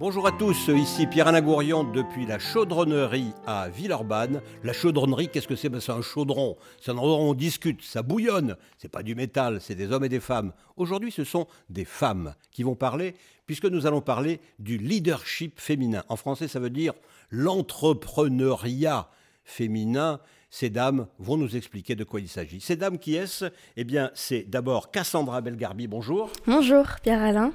Bonjour 0.00 0.26
à 0.26 0.32
tous, 0.32 0.68
ici 0.68 1.06
Pierre-Alain 1.06 1.42
Gourion 1.42 1.84
depuis 1.84 2.24
la 2.24 2.38
chaudronnerie 2.38 3.34
à 3.46 3.68
Villeurbanne. 3.68 4.40
La 4.64 4.72
chaudronnerie, 4.72 5.28
qu'est-ce 5.28 5.46
que 5.46 5.56
c'est? 5.56 5.68
Ben, 5.68 5.78
C'est 5.78 5.92
un 5.92 6.00
chaudron. 6.00 6.56
C'est 6.80 6.90
un 6.90 6.96
endroit 6.96 7.18
où 7.18 7.28
on 7.28 7.34
discute, 7.34 7.82
ça 7.82 8.02
bouillonne. 8.02 8.56
C'est 8.78 8.88
pas 8.88 9.02
du 9.02 9.14
métal, 9.14 9.60
c'est 9.60 9.74
des 9.74 9.92
hommes 9.92 10.04
et 10.04 10.08
des 10.08 10.18
femmes. 10.18 10.54
Aujourd'hui, 10.78 11.12
ce 11.12 11.22
sont 11.22 11.46
des 11.68 11.84
femmes 11.84 12.34
qui 12.50 12.62
vont 12.62 12.76
parler, 12.76 13.14
puisque 13.44 13.66
nous 13.66 13.86
allons 13.86 14.00
parler 14.00 14.40
du 14.58 14.78
leadership 14.78 15.60
féminin. 15.60 16.02
En 16.08 16.16
français, 16.16 16.48
ça 16.48 16.60
veut 16.60 16.70
dire 16.70 16.94
l'entrepreneuriat 17.28 19.10
féminin. 19.44 20.20
Ces 20.48 20.70
dames 20.70 21.08
vont 21.18 21.36
nous 21.36 21.56
expliquer 21.56 21.94
de 21.94 22.04
quoi 22.04 22.20
il 22.20 22.28
s'agit. 22.28 22.62
Ces 22.62 22.76
dames 22.76 22.98
qui 22.98 23.16
est-ce? 23.16 23.44
Eh 23.76 23.84
bien, 23.84 24.10
c'est 24.14 24.48
d'abord 24.48 24.92
Cassandra 24.92 25.42
Belgarbi. 25.42 25.88
Bonjour. 25.88 26.30
Bonjour, 26.46 26.86
Pierre-Alain. 27.02 27.52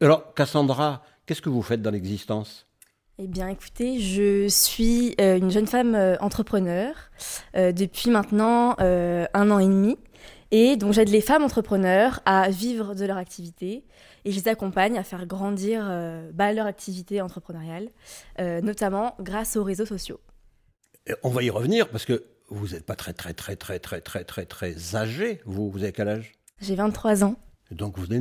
Alors, 0.00 0.34
Cassandra, 0.34 1.02
Qu'est-ce 1.26 1.42
que 1.42 1.48
vous 1.48 1.62
faites 1.62 1.82
dans 1.82 1.90
l'existence? 1.90 2.68
Eh 3.18 3.26
bien, 3.26 3.48
écoutez, 3.48 3.98
je 3.98 4.46
suis 4.46 5.16
euh, 5.20 5.38
une 5.38 5.50
jeune 5.50 5.66
femme 5.66 5.94
euh, 5.96 6.16
entrepreneur 6.20 6.94
euh, 7.56 7.72
depuis 7.72 8.10
maintenant 8.10 8.76
un 8.78 9.50
an 9.50 9.58
et 9.58 9.66
demi. 9.66 9.98
Et 10.52 10.76
donc, 10.76 10.92
j'aide 10.92 11.08
les 11.08 11.20
femmes 11.20 11.42
entrepreneurs 11.42 12.20
à 12.26 12.48
vivre 12.50 12.94
de 12.94 13.04
leur 13.04 13.16
activité 13.16 13.84
et 14.24 14.30
je 14.30 14.38
les 14.38 14.46
accompagne 14.46 14.96
à 14.96 15.02
faire 15.02 15.26
grandir 15.26 15.82
bah, 16.32 16.52
leur 16.52 16.66
activité 16.66 17.20
entrepreneuriale, 17.20 17.88
notamment 18.38 19.16
grâce 19.18 19.56
aux 19.56 19.64
réseaux 19.64 19.86
sociaux. 19.86 20.20
on 21.24 21.30
va 21.30 21.42
y 21.42 21.50
revenir 21.50 21.88
parce 21.88 22.04
que 22.04 22.24
vous 22.48 22.68
n'êtes 22.68 22.86
pas 22.86 22.94
très, 22.94 23.12
très, 23.12 23.34
très, 23.34 23.56
très, 23.56 23.80
très, 23.80 24.00
très, 24.00 24.24
très, 24.24 24.44
très 24.46 24.94
âgé. 24.94 25.40
Vous, 25.46 25.68
vous 25.68 25.82
avez 25.82 25.92
quel 25.92 26.08
âge? 26.08 26.32
J'ai 26.60 26.76
23 26.76 27.24
ans. 27.24 27.34
Donc, 27.72 27.98
vous 27.98 28.04
venez 28.04 28.20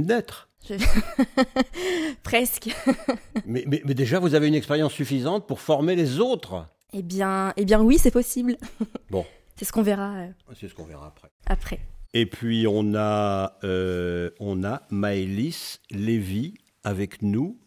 Presque. 2.24 2.70
mais, 3.46 3.66
déjà, 3.66 4.20
vous 4.20 4.36
avez 4.36 4.48
une 4.48 4.56
expérience 4.56 4.94
suffisante 4.94 5.48
pour 5.48 5.60
former 5.60 5.96
les 5.96 6.20
autres. 6.20 6.66
Eh 6.94 7.02
bien, 7.02 7.54
eh 7.58 7.66
bien 7.66 7.82
oui, 7.82 7.98
c'est 7.98 8.12
possible. 8.12 8.58
Bon. 9.10 9.26
c'est 9.56 9.66
ce 9.66 9.72
qu'on 9.72 9.84
verra. 9.84 10.16
Euh, 10.16 10.28
c'est 10.60 10.68
ce 10.68 10.74
qu'on 10.74 10.86
verra 10.86 11.08
après. 11.08 11.30
Après. 11.46 11.80
Et 12.14 12.26
puis, 12.26 12.66
on 12.68 12.96
a, 12.96 13.58
euh, 13.64 14.30
on 14.40 14.64
a 14.64 14.82
Maëlys 14.90 15.82
Lévy 15.92 16.56
avec 16.84 17.22
nous. 17.22 17.60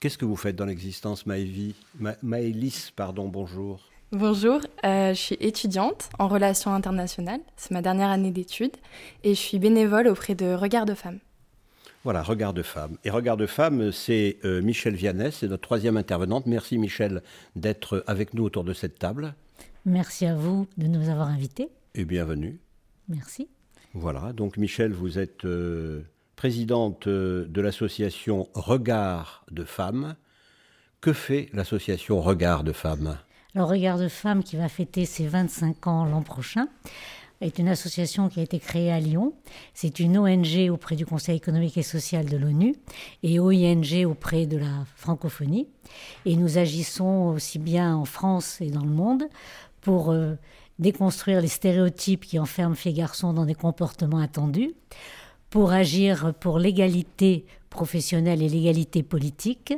Qu'est-ce 0.00 0.18
que 0.18 0.24
vous 0.24 0.36
faites 0.36 0.56
dans 0.56 0.66
l'existence, 0.66 1.26
Maëlys 1.26 1.74
Maëlys, 2.22 2.92
pardon, 2.94 3.28
bonjour. 3.28 3.80
Bonjour, 4.12 4.60
euh, 4.84 5.14
je 5.14 5.20
suis 5.20 5.36
étudiante 5.40 6.10
en 6.20 6.28
relations 6.28 6.72
internationales, 6.72 7.40
c'est 7.56 7.72
ma 7.72 7.82
dernière 7.82 8.08
année 8.10 8.30
d'études, 8.30 8.76
et 9.24 9.34
je 9.34 9.40
suis 9.40 9.58
bénévole 9.58 10.06
auprès 10.06 10.36
de 10.36 10.54
Regard 10.54 10.86
de 10.86 10.94
Femmes. 10.94 11.18
Voilà, 12.06 12.22
Regard 12.22 12.54
de 12.54 12.62
femme. 12.62 12.98
Et 13.02 13.10
Regard 13.10 13.36
de 13.36 13.46
femme, 13.46 13.90
c'est 13.90 14.36
euh, 14.44 14.62
Michel 14.62 14.94
Viannès, 14.94 15.34
c'est 15.34 15.48
notre 15.48 15.64
troisième 15.64 15.96
intervenante. 15.96 16.46
Merci 16.46 16.78
Michel 16.78 17.20
d'être 17.56 18.04
avec 18.06 18.32
nous 18.32 18.44
autour 18.44 18.62
de 18.62 18.72
cette 18.72 18.96
table. 18.96 19.34
Merci 19.84 20.24
à 20.24 20.36
vous 20.36 20.68
de 20.76 20.86
nous 20.86 21.08
avoir 21.08 21.26
invités. 21.26 21.68
Et 21.96 22.04
bienvenue. 22.04 22.60
Merci. 23.08 23.48
Voilà, 23.92 24.32
donc 24.32 24.56
Michel, 24.56 24.92
vous 24.92 25.18
êtes 25.18 25.44
euh, 25.46 26.02
présidente 26.36 27.08
euh, 27.08 27.44
de 27.48 27.60
l'association 27.60 28.46
Regard 28.54 29.44
de 29.50 29.64
femmes. 29.64 30.14
Que 31.00 31.12
fait 31.12 31.48
l'association 31.54 32.20
Regard 32.20 32.62
de 32.62 32.70
femmes? 32.70 33.18
Le 33.56 33.64
Regard 33.64 33.98
de 33.98 34.06
femmes 34.06 34.44
qui 34.44 34.54
va 34.54 34.68
fêter 34.68 35.06
ses 35.06 35.26
25 35.26 35.88
ans 35.88 36.04
l'an 36.04 36.22
prochain 36.22 36.68
est 37.40 37.58
une 37.58 37.68
association 37.68 38.28
qui 38.28 38.40
a 38.40 38.42
été 38.42 38.58
créée 38.58 38.90
à 38.90 39.00
Lyon. 39.00 39.34
C'est 39.74 40.00
une 40.00 40.18
ONG 40.18 40.70
auprès 40.70 40.96
du 40.96 41.04
Conseil 41.04 41.36
économique 41.36 41.76
et 41.76 41.82
social 41.82 42.26
de 42.26 42.36
l'ONU 42.36 42.74
et 43.22 43.38
OING 43.38 44.06
auprès 44.06 44.46
de 44.46 44.56
la 44.56 44.84
francophonie. 44.96 45.68
Et 46.24 46.36
nous 46.36 46.58
agissons 46.58 47.34
aussi 47.34 47.58
bien 47.58 47.94
en 47.94 48.04
France 48.04 48.60
et 48.60 48.70
dans 48.70 48.84
le 48.84 48.90
monde 48.90 49.24
pour 49.80 50.10
euh, 50.10 50.34
déconstruire 50.78 51.40
les 51.40 51.48
stéréotypes 51.48 52.24
qui 52.24 52.38
enferment 52.38 52.74
filles 52.74 52.92
et 52.92 52.96
garçons 52.96 53.32
dans 53.32 53.46
des 53.46 53.54
comportements 53.54 54.18
attendus, 54.18 54.72
pour 55.50 55.72
agir 55.72 56.34
pour 56.40 56.58
l'égalité 56.58 57.46
professionnelle 57.70 58.42
et 58.42 58.48
l'égalité 58.48 59.02
politique, 59.02 59.74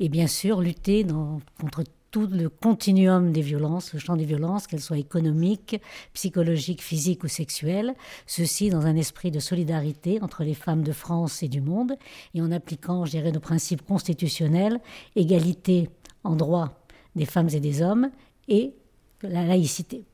et 0.00 0.08
bien 0.08 0.26
sûr 0.26 0.60
lutter 0.60 1.04
dans, 1.04 1.40
contre 1.60 1.84
tout 2.14 2.28
le 2.30 2.48
continuum 2.48 3.32
des 3.32 3.40
violences, 3.40 3.92
le 3.92 3.98
champ 3.98 4.14
des 4.14 4.24
violences, 4.24 4.68
qu'elles 4.68 4.78
soient 4.78 4.98
économiques, 4.98 5.80
psychologiques, 6.12 6.80
physiques 6.80 7.24
ou 7.24 7.28
sexuelles, 7.28 7.92
ceci 8.28 8.70
dans 8.70 8.86
un 8.86 8.94
esprit 8.94 9.32
de 9.32 9.40
solidarité 9.40 10.22
entre 10.22 10.44
les 10.44 10.54
femmes 10.54 10.84
de 10.84 10.92
France 10.92 11.42
et 11.42 11.48
du 11.48 11.60
monde, 11.60 11.96
et 12.32 12.40
en 12.40 12.52
appliquant, 12.52 13.04
je 13.04 13.10
dirais, 13.10 13.32
nos 13.32 13.40
principes 13.40 13.84
constitutionnels, 13.84 14.78
égalité 15.16 15.90
en 16.22 16.36
droit 16.36 16.86
des 17.16 17.26
femmes 17.26 17.48
et 17.52 17.58
des 17.58 17.82
hommes, 17.82 18.12
et 18.46 18.74
la 19.22 19.44
laïcité. 19.44 20.04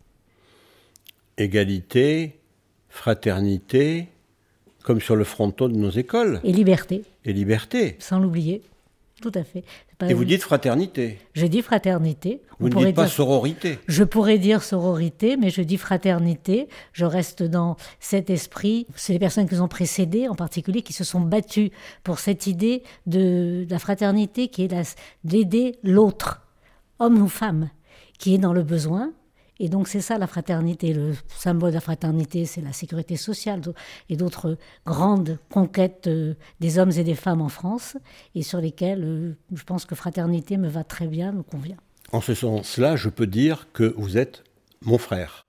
Égalité, 1.37 2.41
fraternité, 2.89 4.09
comme 4.85 5.03
sur 5.03 5.17
le 5.17 5.25
fronton 5.25 5.69
de 5.69 5.77
nos 5.77 5.91
écoles. 5.91 6.41
Et 6.45 6.53
liberté. 6.55 7.03
Et 7.27 7.35
liberté. 7.35 7.97
Sans 7.99 8.21
l'oublier. 8.21 8.63
Tout 9.21 9.33
à 9.35 9.45
fait. 9.45 9.65
Et 10.09 10.15
vous 10.15 10.25
dites 10.25 10.43
fraternité 10.43 11.19
Je 11.35 11.47
dis 11.47 11.63
fraternité. 11.63 12.43
Vous 12.59 12.69
ne 12.69 12.85
dites 12.87 12.97
pas 12.97 13.07
sororité 13.07 13.79
Je 13.89 14.05
pourrais 14.05 14.39
dire 14.39 14.63
sororité, 14.63 15.37
mais 15.37 15.51
je 15.51 15.63
dis 15.63 15.77
fraternité. 15.77 16.69
Je 16.93 17.05
reste 17.05 17.43
dans 17.43 17.77
cet 17.99 18.31
esprit. 18.31 18.87
C'est 18.95 19.13
les 19.13 19.19
personnes 19.19 19.49
qui 19.49 19.55
nous 19.55 19.63
ont 19.63 19.69
précédés, 19.69 20.29
en 20.29 20.35
particulier, 20.35 20.83
qui 20.83 20.93
se 20.93 21.05
sont 21.05 21.21
battues 21.21 21.71
pour 22.05 22.19
cette 22.19 22.47
idée 22.47 22.83
de, 23.07 23.67
la 23.69 23.79
fraternité 23.79 24.49
qui 24.49 24.65
est 24.65 24.97
d'aider 25.25 25.79
l'autre, 25.83 26.43
homme 26.99 27.21
ou 27.21 27.29
femme, 27.29 27.71
qui 28.19 28.35
est 28.35 28.39
dans 28.39 28.53
le 28.53 28.63
besoin, 28.63 29.13
et 29.61 29.69
donc 29.69 29.87
c'est 29.87 30.01
ça 30.01 30.19
la 30.19 30.27
fraternité. 30.27 30.93
Le 30.93 31.13
symbole 31.29 31.71
de 31.71 31.75
la 31.75 31.81
fraternité, 31.81 32.47
c'est 32.47 32.63
la 32.63 32.73
sécurité 32.73 33.17
sociale 33.17 33.61
et 34.09 34.17
d'autres 34.17 34.57
grandes 34.87 35.39
conquêtes 35.51 36.09
euh, 36.09 36.35
des 36.59 36.79
hommes 36.79 36.93
et 36.97 37.05
des 37.05 37.15
femmes 37.15 37.43
en 37.43 37.51
France, 37.51 37.97
et 38.35 38.43
sur 38.43 38.61
lesquelles 38.61 39.05
euh, 39.05 39.37
je 39.55 39.63
pense 39.63 39.85
que 39.85 39.95
fraternité 39.95 40.57
me 40.57 40.69
va 40.69 40.83
très 40.83 41.07
bien, 41.07 41.31
me 41.31 41.43
convient. 41.43 41.77
En 42.11 42.23
ce 42.23 42.35
sens-là, 42.35 42.97
je 42.97 43.11
peux 43.11 43.27
dire 43.27 43.69
que 43.73 43.95
vous 43.97 44.17
êtes 44.17 44.43
mon 44.81 44.99
frère. 44.99 45.45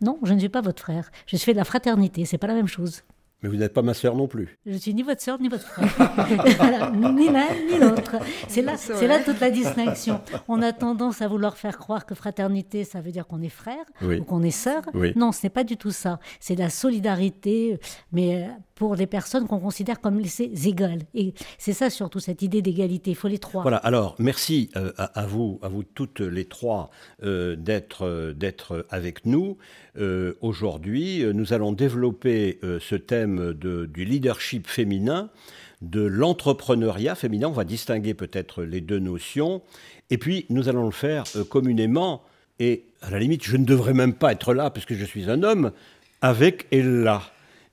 Non, 0.00 0.18
je 0.22 0.32
ne 0.32 0.38
suis 0.38 0.48
pas 0.48 0.60
votre 0.60 0.82
frère. 0.82 1.10
Je 1.26 1.36
suis 1.36 1.52
de 1.52 1.58
la 1.58 1.64
fraternité, 1.64 2.24
c'est 2.24 2.38
pas 2.38 2.46
la 2.46 2.54
même 2.54 2.68
chose. 2.68 3.02
Mais 3.42 3.50
vous 3.50 3.56
n'êtes 3.56 3.74
pas 3.74 3.82
ma 3.82 3.92
sœur 3.92 4.16
non 4.16 4.28
plus. 4.28 4.58
Je 4.64 4.76
suis 4.76 4.94
ni 4.94 5.02
votre 5.02 5.20
sœur 5.20 5.40
ni 5.40 5.48
votre 5.48 5.66
frère. 5.66 6.92
ni 6.92 7.28
l'un 7.28 7.48
ni 7.70 7.78
l'autre. 7.78 8.16
C'est 8.48 8.62
là, 8.62 8.76
c'est 8.76 9.06
là 9.06 9.22
toute 9.22 9.40
la 9.40 9.50
distinction. 9.50 10.20
On 10.48 10.62
a 10.62 10.72
tendance 10.72 11.20
à 11.20 11.28
vouloir 11.28 11.56
faire 11.56 11.76
croire 11.76 12.06
que 12.06 12.14
fraternité, 12.14 12.84
ça 12.84 13.00
veut 13.00 13.12
dire 13.12 13.26
qu'on 13.26 13.42
est 13.42 13.50
frère 13.50 13.84
ou 14.02 14.24
qu'on 14.24 14.42
est 14.42 14.50
sœur. 14.50 14.82
Non, 15.16 15.32
ce 15.32 15.44
n'est 15.44 15.50
pas 15.50 15.64
du 15.64 15.76
tout 15.76 15.90
ça. 15.90 16.18
C'est 16.40 16.54
de 16.54 16.60
la 16.60 16.70
solidarité, 16.70 17.78
mais 18.12 18.44
euh, 18.44 18.48
pour 18.76 18.94
des 18.94 19.08
personnes 19.08 19.48
qu'on 19.48 19.58
considère 19.58 20.00
comme 20.00 20.20
les 20.20 20.68
égales. 20.68 21.00
Et 21.14 21.34
c'est 21.58 21.72
ça 21.72 21.90
surtout, 21.90 22.20
cette 22.20 22.42
idée 22.42 22.62
d'égalité. 22.62 23.10
Il 23.10 23.16
faut 23.16 23.26
les 23.26 23.40
trois. 23.40 23.62
Voilà, 23.62 23.78
alors 23.78 24.14
merci 24.20 24.70
euh, 24.76 24.92
à, 24.96 25.26
vous, 25.26 25.58
à 25.62 25.68
vous 25.68 25.82
toutes 25.82 26.20
les 26.20 26.44
trois 26.44 26.90
euh, 27.24 27.56
d'être, 27.56 28.32
d'être 28.36 28.86
avec 28.90 29.26
nous. 29.26 29.58
aujourd'hui, 30.40 31.24
nous 31.34 31.52
allons 31.52 31.72
développer 31.72 32.60
ce 32.62 32.94
thème 32.94 33.54
du 33.54 34.04
leadership 34.04 34.66
féminin, 34.66 35.30
de 35.82 36.02
l'entrepreneuriat 36.02 37.14
féminin. 37.14 37.48
On 37.48 37.52
va 37.52 37.64
distinguer 37.64 38.14
peut-être 38.14 38.62
les 38.62 38.80
deux 38.80 38.98
notions. 38.98 39.62
Et 40.10 40.18
puis, 40.18 40.46
nous 40.50 40.68
allons 40.68 40.84
le 40.84 40.92
faire 40.92 41.24
euh, 41.36 41.44
communément. 41.44 42.22
Et 42.58 42.84
à 43.02 43.10
la 43.10 43.18
limite, 43.18 43.44
je 43.44 43.56
ne 43.56 43.64
devrais 43.64 43.92
même 43.92 44.14
pas 44.14 44.32
être 44.32 44.54
là, 44.54 44.70
puisque 44.70 44.94
je 44.94 45.04
suis 45.04 45.30
un 45.30 45.42
homme, 45.42 45.72
avec 46.22 46.66
Ella. 46.70 47.22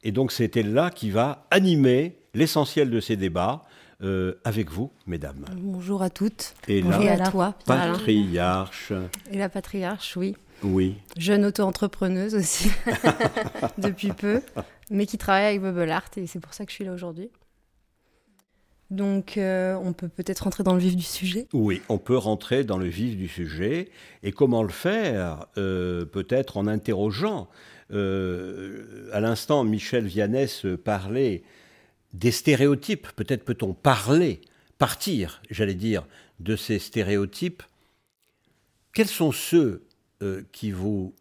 Et 0.03 0.11
donc, 0.11 0.31
c'est 0.31 0.55
Ella 0.57 0.89
qui 0.91 1.09
va 1.09 1.47
animer 1.49 2.17
l'essentiel 2.33 2.89
de 2.89 2.99
ces 2.99 3.15
débats. 3.15 3.63
Euh, 4.01 4.33
avec 4.43 4.69
vous, 4.69 4.91
mesdames. 5.07 5.45
Bonjour 5.55 6.01
à 6.01 6.09
toutes. 6.09 6.55
Et, 6.67 6.79
et 6.79 7.09
à 7.09 7.29
toi. 7.29 7.55
Patriarche. 7.65 8.91
Et 9.31 9.37
la 9.37 9.47
patriarche, 9.47 10.17
oui. 10.17 10.35
Oui. 10.61 10.95
Jeune 11.15 11.45
auto-entrepreneuse 11.45 12.35
aussi, 12.35 12.69
depuis 13.77 14.09
peu, 14.09 14.41
mais 14.89 15.05
qui 15.05 15.17
travaille 15.17 15.45
avec 15.45 15.61
Bubble 15.61 15.89
Art 15.89 16.09
et 16.17 16.27
c'est 16.27 16.41
pour 16.41 16.53
ça 16.53 16.65
que 16.65 16.71
je 16.71 16.75
suis 16.75 16.83
là 16.83 16.91
aujourd'hui. 16.91 17.29
Donc, 18.89 19.37
euh, 19.37 19.75
on 19.81 19.93
peut 19.93 20.09
peut-être 20.09 20.41
rentrer 20.41 20.63
dans 20.63 20.73
le 20.73 20.79
vif 20.79 20.95
du 20.95 21.03
sujet. 21.03 21.47
Oui, 21.53 21.81
on 21.89 21.97
peut 21.97 22.17
rentrer 22.17 22.63
dans 22.63 22.77
le 22.77 22.87
vif 22.87 23.17
du 23.17 23.27
sujet. 23.27 23.89
Et 24.21 24.31
comment 24.31 24.61
le 24.61 24.69
faire 24.69 25.45
euh, 25.57 26.05
Peut-être 26.05 26.57
en 26.57 26.67
interrogeant. 26.67 27.47
Euh, 27.91 29.09
à 29.11 29.19
l'instant, 29.19 29.63
Michel 29.63 30.05
Viannès 30.05 30.65
parlait 30.83 31.43
des 32.13 32.31
stéréotypes. 32.31 33.07
Peut-être 33.15 33.43
peut-on 33.45 33.73
parler 33.73 34.41
partir, 34.77 35.41
j'allais 35.49 35.75
dire, 35.75 36.05
de 36.39 36.55
ces 36.55 36.79
stéréotypes, 36.79 37.63
quels 38.93 39.07
sont 39.07 39.31
ceux 39.31 39.87
qui 40.51 40.71
vous 40.71 41.13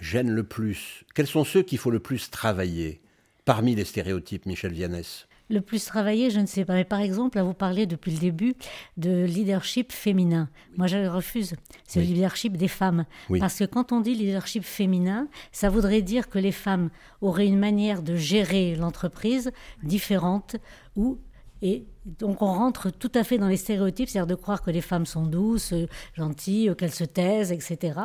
gênent 0.00 0.30
le 0.30 0.44
plus? 0.44 1.04
Quels 1.14 1.26
sont 1.26 1.44
ceux 1.44 1.62
qu'il 1.62 1.78
faut 1.78 1.90
le 1.90 2.00
plus 2.00 2.30
travailler 2.30 3.00
parmi 3.44 3.74
les 3.74 3.84
stéréotypes, 3.84 4.46
Michel 4.46 4.72
Viannès? 4.72 5.25
Le 5.48 5.60
plus 5.60 5.84
travaillé, 5.84 6.30
je 6.30 6.40
ne 6.40 6.46
sais 6.46 6.64
pas. 6.64 6.74
Mais 6.74 6.84
par 6.84 7.00
exemple, 7.00 7.38
à 7.38 7.42
vous 7.42 7.54
parler 7.54 7.86
depuis 7.86 8.10
le 8.10 8.18
début 8.18 8.54
de 8.96 9.24
leadership 9.24 9.92
féminin. 9.92 10.48
Moi, 10.76 10.86
je 10.86 11.06
refuse. 11.06 11.54
C'est 11.86 12.00
le 12.00 12.06
leadership 12.06 12.56
des 12.56 12.68
femmes. 12.68 13.04
Parce 13.38 13.58
que 13.58 13.64
quand 13.64 13.92
on 13.92 14.00
dit 14.00 14.14
leadership 14.14 14.64
féminin, 14.64 15.28
ça 15.52 15.68
voudrait 15.68 16.02
dire 16.02 16.28
que 16.28 16.38
les 16.38 16.52
femmes 16.52 16.90
auraient 17.20 17.46
une 17.46 17.58
manière 17.58 18.02
de 18.02 18.16
gérer 18.16 18.74
l'entreprise 18.74 19.52
différente 19.82 20.56
ou 20.96 21.18
et 21.62 21.86
donc 22.06 22.40
on 22.40 22.52
rentre 22.52 22.90
tout 22.90 23.10
à 23.14 23.24
fait 23.24 23.36
dans 23.36 23.48
les 23.48 23.56
stéréotypes, 23.56 24.08
c'est-à-dire 24.08 24.28
de 24.28 24.40
croire 24.40 24.62
que 24.62 24.70
les 24.70 24.80
femmes 24.80 25.06
sont 25.06 25.26
douces, 25.26 25.74
gentilles, 26.14 26.72
qu'elles 26.78 26.94
se 26.94 27.04
taisent, 27.04 27.50
etc. 27.50 27.98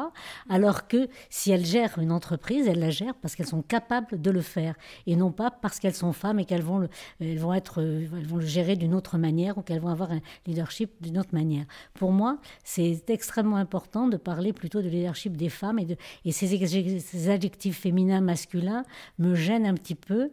Alors 0.50 0.88
que 0.88 1.07
si 1.30 1.51
elles 1.51 1.65
gèrent 1.65 2.00
une 2.00 2.12
entreprise, 2.12 2.68
elles 2.68 2.80
la 2.80 2.89
gèrent 2.89 3.15
parce 3.21 3.36
qu'elles 3.36 3.48
sont 3.48 3.62
capables 3.62 4.19
de 4.19 4.31
le 4.31 4.42
faire 4.42 4.75
et 5.06 5.15
non 5.15 5.31
pas 5.31 5.51
parce 5.51 5.80
qu'elles 5.80 5.94
sont 5.94 6.13
femmes 6.13 6.39
et 6.39 6.45
qu'elles 6.45 6.63
vont 6.63 6.80
le, 6.80 6.89
elles 7.19 7.38
vont 7.38 7.53
être, 7.53 7.81
elles 7.81 8.27
vont 8.27 8.38
le 8.38 8.45
gérer 8.45 8.75
d'une 8.75 8.95
autre 8.95 9.19
manière 9.19 9.57
ou 9.59 9.62
qu'elles 9.62 9.81
vont 9.81 9.89
avoir 9.89 10.12
un 10.12 10.21
leadership 10.48 10.92
d'une 11.01 11.19
autre 11.19 11.33
manière. 11.33 11.65
Pour 11.94 12.12
moi, 12.12 12.39
c'est 12.63 13.09
extrêmement 13.09 13.57
important 13.57 14.07
de 14.07 14.18
parler 14.18 14.51
plutôt 14.51 14.81
de 14.81 14.89
leadership 14.89 15.38
des 15.38 15.50
femmes 15.50 15.77
et, 15.77 15.86
de, 15.86 15.95
et 16.25 16.31
ces, 16.31 17.00
ces 17.00 17.30
adjectifs 17.30 17.80
féminins, 17.80 18.21
masculins 18.21 18.83
me 19.19 19.36
gênent 19.36 19.68
un 19.68 19.75
petit 19.75 19.95
peu 19.95 20.31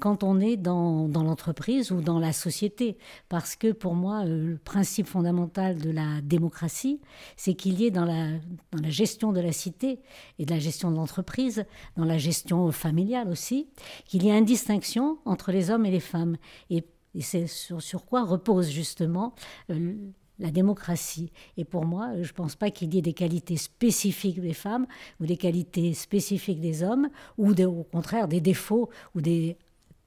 quand 0.00 0.22
on 0.22 0.40
est 0.40 0.56
dans, 0.56 1.08
l'entreprise 1.08 1.90
ou 1.90 2.00
dans 2.00 2.18
la 2.18 2.32
société. 2.32 2.98
Parce 3.28 3.56
que 3.56 3.72
pour 3.72 3.94
moi, 3.94 4.24
euh, 4.24 4.50
le 4.50 4.58
principe 4.58 5.06
fondamental 5.06 5.78
de 5.78 5.90
la 5.90 6.20
démocratie, 6.22 7.00
c'est 7.36 7.54
qu'il 7.54 7.80
y 7.80 7.86
ait 7.86 7.90
dans 7.90 8.04
la, 8.04 8.30
dans 8.72 8.82
la 8.82 8.90
gestion 8.90 9.32
de 9.32 9.40
la 9.40 9.52
cité 9.52 10.00
et 10.38 10.46
de 10.46 10.50
la 10.50 10.58
gestion 10.58 10.90
de 10.90 10.96
l'entreprise, 10.96 11.64
dans 11.96 12.04
la 12.04 12.18
gestion 12.18 12.70
familiale 12.72 13.28
aussi, 13.28 13.68
qu'il 14.06 14.24
y 14.24 14.28
ait 14.28 14.38
une 14.38 14.44
distinction 14.44 15.18
entre 15.24 15.52
les 15.52 15.70
hommes 15.70 15.86
et 15.86 15.90
les 15.90 16.00
femmes. 16.00 16.36
Et, 16.70 16.84
c'est 17.20 17.46
sur, 17.46 18.06
quoi 18.06 18.24
repose 18.24 18.68
justement 18.68 19.36
euh, 19.70 19.94
la 20.38 20.50
démocratie. 20.50 21.30
Et 21.56 21.64
pour 21.64 21.84
moi, 21.84 22.10
je 22.20 22.28
ne 22.28 22.34
pense 22.34 22.56
pas 22.56 22.70
qu'il 22.70 22.92
y 22.92 22.98
ait 22.98 23.02
des 23.02 23.12
qualités 23.12 23.56
spécifiques 23.56 24.40
des 24.40 24.52
femmes 24.52 24.86
ou 25.20 25.26
des 25.26 25.36
qualités 25.36 25.94
spécifiques 25.94 26.60
des 26.60 26.82
hommes, 26.82 27.08
ou 27.38 27.52
au 27.52 27.84
contraire 27.84 28.26
des 28.26 28.40
défauts 28.40 28.90
ou 29.14 29.20
des 29.20 29.56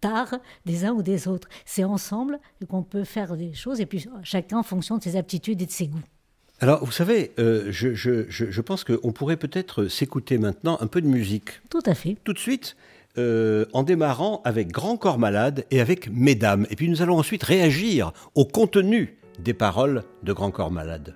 tard 0.02 0.36
des 0.66 0.86
uns 0.86 0.92
ou 0.92 1.02
des 1.02 1.28
autres. 1.28 1.48
C'est 1.66 1.84
ensemble 1.84 2.40
qu'on 2.68 2.84
peut 2.84 3.04
faire 3.04 3.36
des 3.36 3.54
choses, 3.54 3.80
et 3.82 3.86
puis 3.86 4.06
chacun 4.24 4.60
en 4.60 4.64
fonction 4.64 4.98
de 4.98 5.04
ses 5.04 5.16
aptitudes 5.16 5.62
et 5.62 5.66
de 5.66 5.72
ses 5.72 5.88
goûts. 5.88 6.04
Alors, 6.60 6.84
vous 6.84 6.92
savez, 6.92 7.32
euh, 7.38 7.68
je, 7.70 7.94
je, 7.94 8.26
je, 8.30 8.62
pense 8.62 8.84
qu'on 8.84 9.12
pourrait 9.12 9.38
peut-être 9.38 9.86
s'écouter 9.88 10.40
maintenant 10.40 10.78
un 10.82 10.88
peu 10.88 11.02
de 11.02 11.08
musique. 11.08 11.62
Tout 11.70 11.84
à 11.86 11.94
fait. 11.94 12.18
Tout 12.24 12.34
de 12.34 12.40
suite, 12.40 12.76
euh, 13.20 13.66
en 13.74 13.84
démarrant 13.84 14.42
avec 14.44 14.72
Grand 14.72 14.98
Corps 14.98 15.20
Malade 15.20 15.66
et 15.70 15.82
avec 15.82 16.10
Mesdames. 16.12 16.66
Et 16.72 16.76
puis 16.76 16.90
nous 16.90 17.02
allons 17.04 17.18
ensuite 17.18 17.44
réagir 17.44 18.12
au 18.34 18.46
contenu 18.46 19.18
des 19.40 19.54
paroles 19.54 20.04
de 20.24 20.34
Grand 20.34 20.52
Corps 20.52 20.72
Malade. 20.72 21.16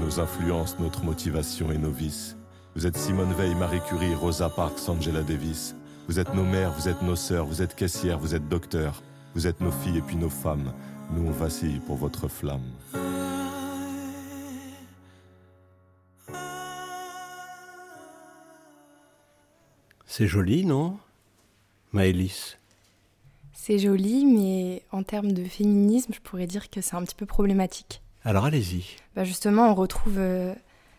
Nos 0.00 0.20
influences, 0.20 0.78
notre 0.78 1.04
motivation 1.04 1.70
et 1.70 1.78
nos 1.78 1.90
vices. 1.90 2.36
Vous 2.74 2.86
êtes 2.86 2.96
Simone 2.96 3.32
Veil, 3.34 3.54
Marie 3.54 3.80
Curie, 3.80 4.14
Rosa 4.14 4.48
Parks, 4.48 4.88
Angela 4.88 5.22
Davis. 5.22 5.74
Vous 6.08 6.18
êtes 6.18 6.34
nos 6.34 6.44
mères, 6.44 6.72
vous 6.72 6.88
êtes 6.88 7.02
nos 7.02 7.16
sœurs, 7.16 7.46
vous 7.46 7.62
êtes 7.62 7.74
caissières, 7.74 8.18
vous 8.18 8.34
êtes 8.34 8.48
docteurs. 8.48 9.02
Vous 9.34 9.46
êtes 9.46 9.60
nos 9.60 9.70
filles 9.70 9.98
et 9.98 10.02
puis 10.02 10.16
nos 10.16 10.28
femmes. 10.28 10.72
Nous, 11.12 11.26
on 11.26 11.30
vacille 11.30 11.80
pour 11.80 11.96
votre 11.96 12.28
flamme. 12.28 12.60
C'est 20.06 20.26
joli, 20.26 20.64
non 20.64 20.98
Maëlys? 21.92 22.58
C'est 23.52 23.78
joli, 23.78 24.26
mais 24.26 24.82
en 24.90 25.04
termes 25.04 25.32
de 25.32 25.44
féminisme, 25.44 26.12
je 26.12 26.20
pourrais 26.20 26.46
dire 26.46 26.70
que 26.70 26.80
c'est 26.80 26.96
un 26.96 27.04
petit 27.04 27.14
peu 27.14 27.26
problématique. 27.26 28.02
Alors 28.24 28.44
allez-y. 28.44 28.84
Bah 29.14 29.24
justement, 29.24 29.70
on 29.70 29.74
retrouve 29.74 30.18
euh, 30.18 30.54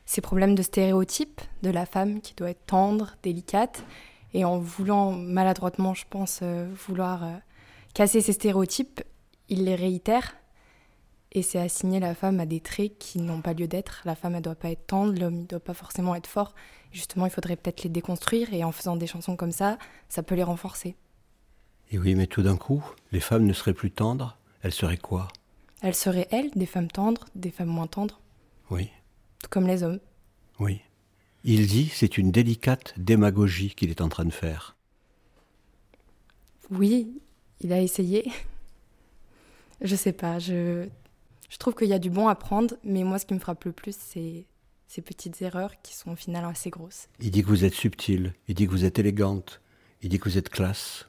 ces 0.05 0.21
problèmes 0.21 0.55
de 0.55 0.61
stéréotypes 0.61 1.41
de 1.61 1.69
la 1.69 1.85
femme 1.85 2.21
qui 2.21 2.33
doit 2.33 2.49
être 2.49 2.65
tendre, 2.65 3.15
délicate, 3.23 3.83
et 4.33 4.45
en 4.45 4.59
voulant 4.59 5.11
maladroitement, 5.11 5.93
je 5.93 6.05
pense, 6.09 6.39
euh, 6.41 6.67
vouloir 6.88 7.23
euh, 7.23 7.33
casser 7.93 8.21
ces 8.21 8.33
stéréotypes, 8.33 9.01
il 9.49 9.65
les 9.65 9.75
réitère. 9.75 10.35
Et 11.31 11.43
c'est 11.43 11.59
assigner 11.59 11.99
la 11.99 12.15
femme 12.15 12.39
à 12.39 12.47
des 12.47 12.59
traits 12.59 12.97
qui 12.97 13.19
n'ont 13.19 13.41
pas 13.41 13.53
lieu 13.53 13.67
d'être. 13.67 14.01
La 14.03 14.15
femme, 14.15 14.33
elle 14.33 14.41
doit 14.41 14.55
pas 14.55 14.71
être 14.71 14.88
tendre, 14.88 15.13
l'homme, 15.13 15.41
il 15.41 15.47
doit 15.47 15.59
pas 15.59 15.75
forcément 15.75 16.15
être 16.15 16.25
fort. 16.25 16.55
Justement, 16.91 17.27
il 17.27 17.31
faudrait 17.31 17.55
peut-être 17.55 17.83
les 17.83 17.89
déconstruire 17.89 18.51
et 18.51 18.63
en 18.63 18.71
faisant 18.71 18.95
des 18.95 19.05
chansons 19.05 19.35
comme 19.35 19.51
ça, 19.51 19.77
ça 20.07 20.23
peut 20.23 20.33
les 20.33 20.43
renforcer. 20.43 20.95
Et 21.91 21.99
oui, 21.99 22.15
mais 22.15 22.25
tout 22.25 22.41
d'un 22.41 22.57
coup, 22.57 22.83
les 23.11 23.19
femmes 23.19 23.45
ne 23.45 23.53
seraient 23.53 23.73
plus 23.73 23.91
tendres 23.91 24.38
Elles 24.63 24.73
seraient 24.73 24.97
quoi? 24.97 25.27
Elles 25.81 25.95
seraient, 25.95 26.27
elles, 26.31 26.51
des 26.51 26.65
femmes 26.65 26.91
tendres, 26.91 27.25
des 27.36 27.51
femmes 27.51 27.69
moins 27.69 27.88
tendres? 27.88 28.19
Oui. 28.69 28.89
Tout 29.41 29.50
comme 29.50 29.67
les 29.67 29.83
hommes. 29.83 30.00
Oui. 30.59 30.81
Il 31.43 31.67
dit 31.67 31.89
c'est 31.93 32.17
une 32.17 32.31
délicate 32.31 32.93
démagogie 32.98 33.74
qu'il 33.74 33.89
est 33.89 34.01
en 34.01 34.09
train 34.09 34.25
de 34.25 34.31
faire. 34.31 34.75
Oui, 36.69 37.13
il 37.62 37.71
a 37.74 37.81
essayé. 37.81 38.29
Je 39.81 39.95
sais 39.95 40.12
pas, 40.12 40.39
je, 40.39 40.89
je 41.50 41.57
trouve 41.57 41.74
qu'il 41.74 41.88
y 41.88 41.93
a 41.93 42.00
du 42.00 42.09
bon 42.09 42.27
à 42.27 42.36
prendre, 42.36 42.75
mais 42.83 43.05
moi 43.05 43.17
ce 43.17 43.25
qui 43.25 43.33
me 43.33 43.39
frappe 43.39 43.63
le 43.63 43.71
plus, 43.71 43.95
c'est 43.98 44.45
ces 44.88 45.01
petites 45.01 45.41
erreurs 45.41 45.81
qui 45.81 45.95
sont 45.95 46.12
au 46.12 46.15
final 46.17 46.43
assez 46.43 46.69
grosses. 46.69 47.07
Il 47.21 47.31
dit 47.31 47.43
que 47.43 47.48
vous 47.48 47.63
êtes 47.63 47.74
subtile, 47.74 48.33
il 48.50 48.55
dit 48.55 48.65
que 48.65 48.71
vous 48.71 48.83
êtes 48.83 49.00
élégante, 49.00 49.62
il 50.01 50.09
dit 50.09 50.19
que 50.19 50.27
vous 50.27 50.38
êtes 50.38 50.50
classe. 50.50 51.07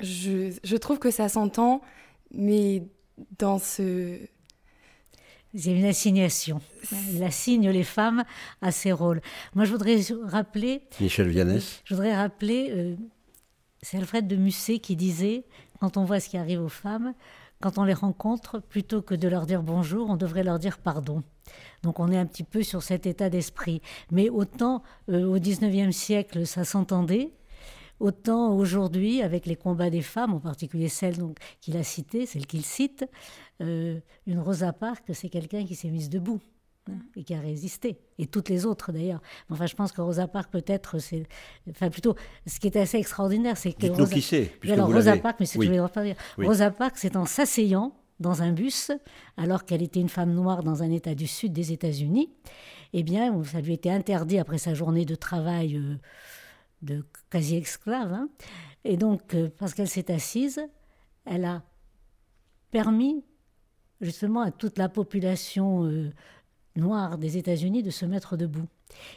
Je, 0.00 0.56
je 0.64 0.76
trouve 0.76 0.98
que 0.98 1.10
ça 1.10 1.28
s'entend, 1.28 1.82
mais 2.32 2.82
dans 3.38 3.58
ce... 3.58 4.18
C'est 5.54 5.72
une 5.72 5.86
assignation. 5.86 6.60
Il 7.14 7.22
assigne 7.22 7.70
les 7.70 7.84
femmes 7.84 8.24
à 8.60 8.72
ces 8.72 8.92
rôles. 8.92 9.22
Moi, 9.54 9.64
je 9.64 9.72
voudrais 9.72 9.98
rappeler... 10.24 10.82
Michel 11.00 11.28
Vianès 11.28 11.80
Je 11.84 11.94
voudrais 11.94 12.14
rappeler... 12.14 12.70
Euh, 12.70 12.96
c'est 13.80 13.96
Alfred 13.96 14.26
de 14.26 14.36
Musset 14.36 14.80
qui 14.80 14.96
disait, 14.96 15.44
quand 15.80 15.96
on 15.96 16.04
voit 16.04 16.20
ce 16.20 16.28
qui 16.28 16.36
arrive 16.36 16.60
aux 16.60 16.68
femmes, 16.68 17.14
quand 17.60 17.78
on 17.78 17.84
les 17.84 17.94
rencontre, 17.94 18.60
plutôt 18.60 19.00
que 19.00 19.14
de 19.14 19.28
leur 19.28 19.46
dire 19.46 19.62
bonjour, 19.62 20.10
on 20.10 20.16
devrait 20.16 20.42
leur 20.42 20.58
dire 20.58 20.78
pardon. 20.78 21.22
Donc 21.82 22.00
on 22.00 22.10
est 22.10 22.18
un 22.18 22.26
petit 22.26 22.42
peu 22.42 22.62
sur 22.62 22.82
cet 22.82 23.06
état 23.06 23.30
d'esprit. 23.30 23.80
Mais 24.10 24.28
autant 24.28 24.82
euh, 25.08 25.24
au 25.24 25.38
XIXe 25.38 25.94
siècle, 25.94 26.46
ça 26.46 26.64
s'entendait, 26.64 27.30
autant 28.00 28.54
aujourd'hui, 28.56 29.22
avec 29.22 29.46
les 29.46 29.56
combats 29.56 29.90
des 29.90 30.02
femmes, 30.02 30.34
en 30.34 30.40
particulier 30.40 30.88
celle 30.88 31.16
qu'il 31.60 31.76
a 31.76 31.82
citée, 31.82 32.26
celle 32.26 32.46
qu'il 32.46 32.64
cite, 32.64 33.06
euh, 33.62 33.98
une 34.26 34.38
Rosa 34.38 34.72
Parks, 34.72 35.10
c'est 35.14 35.28
quelqu'un 35.28 35.64
qui 35.64 35.74
s'est 35.74 35.90
mise 35.90 36.10
debout 36.10 36.40
hein, 36.88 36.98
et 37.16 37.24
qui 37.24 37.34
a 37.34 37.40
résisté. 37.40 37.98
Et 38.18 38.26
toutes 38.26 38.48
les 38.48 38.66
autres 38.66 38.92
d'ailleurs. 38.92 39.22
Enfin, 39.48 39.66
je 39.66 39.74
pense 39.74 39.92
que 39.92 40.00
Rosa 40.00 40.28
Parks 40.28 40.50
peut-être, 40.50 40.98
c'est, 40.98 41.26
enfin 41.70 41.90
plutôt, 41.90 42.14
ce 42.46 42.60
qui 42.60 42.66
est 42.66 42.76
assez 42.76 42.98
extraordinaire, 42.98 43.56
c'est 43.56 43.72
que 43.72 43.86
Rosa... 43.86 44.14
qui 44.14 44.22
c'est 44.22 44.52
Alors 44.68 44.92
Rosa 44.92 45.16
Parks, 45.16 45.40
mais 45.40 45.46
c'est 45.46 45.58
oui. 45.58 45.68
que 45.68 45.74
je 45.74 45.80
voulais 45.80 46.04
dire. 46.04 46.16
Rosa 46.38 46.70
Parks, 46.70 46.98
c'est 46.98 47.16
en 47.16 47.24
s'asseyant 47.24 47.94
dans 48.20 48.42
un 48.42 48.52
bus, 48.52 48.92
alors 49.36 49.64
qu'elle 49.64 49.82
était 49.82 50.00
une 50.00 50.08
femme 50.08 50.32
noire 50.32 50.62
dans 50.62 50.82
un 50.82 50.90
État 50.90 51.14
du 51.14 51.26
Sud 51.26 51.52
des 51.52 51.72
États-Unis, 51.72 52.30
eh 52.92 53.02
bien, 53.02 53.42
ça 53.44 53.60
lui 53.60 53.74
était 53.74 53.90
interdit 53.90 54.38
après 54.38 54.58
sa 54.58 54.74
journée 54.74 55.04
de 55.04 55.14
travail 55.14 55.76
euh, 55.76 55.96
de 56.82 57.04
quasi-esclave. 57.30 58.12
Hein. 58.12 58.28
Et 58.84 58.96
donc, 58.96 59.34
euh, 59.34 59.48
parce 59.58 59.74
qu'elle 59.74 59.88
s'est 59.88 60.12
assise, 60.12 60.60
elle 61.24 61.44
a 61.44 61.62
permis 62.70 63.24
justement 64.00 64.42
à 64.42 64.50
toute 64.50 64.78
la 64.78 64.88
population 64.88 65.84
euh, 65.84 66.10
noire 66.76 67.18
des 67.18 67.36
États-Unis 67.36 67.82
de 67.82 67.90
se 67.90 68.04
mettre 68.04 68.36
debout. 68.36 68.68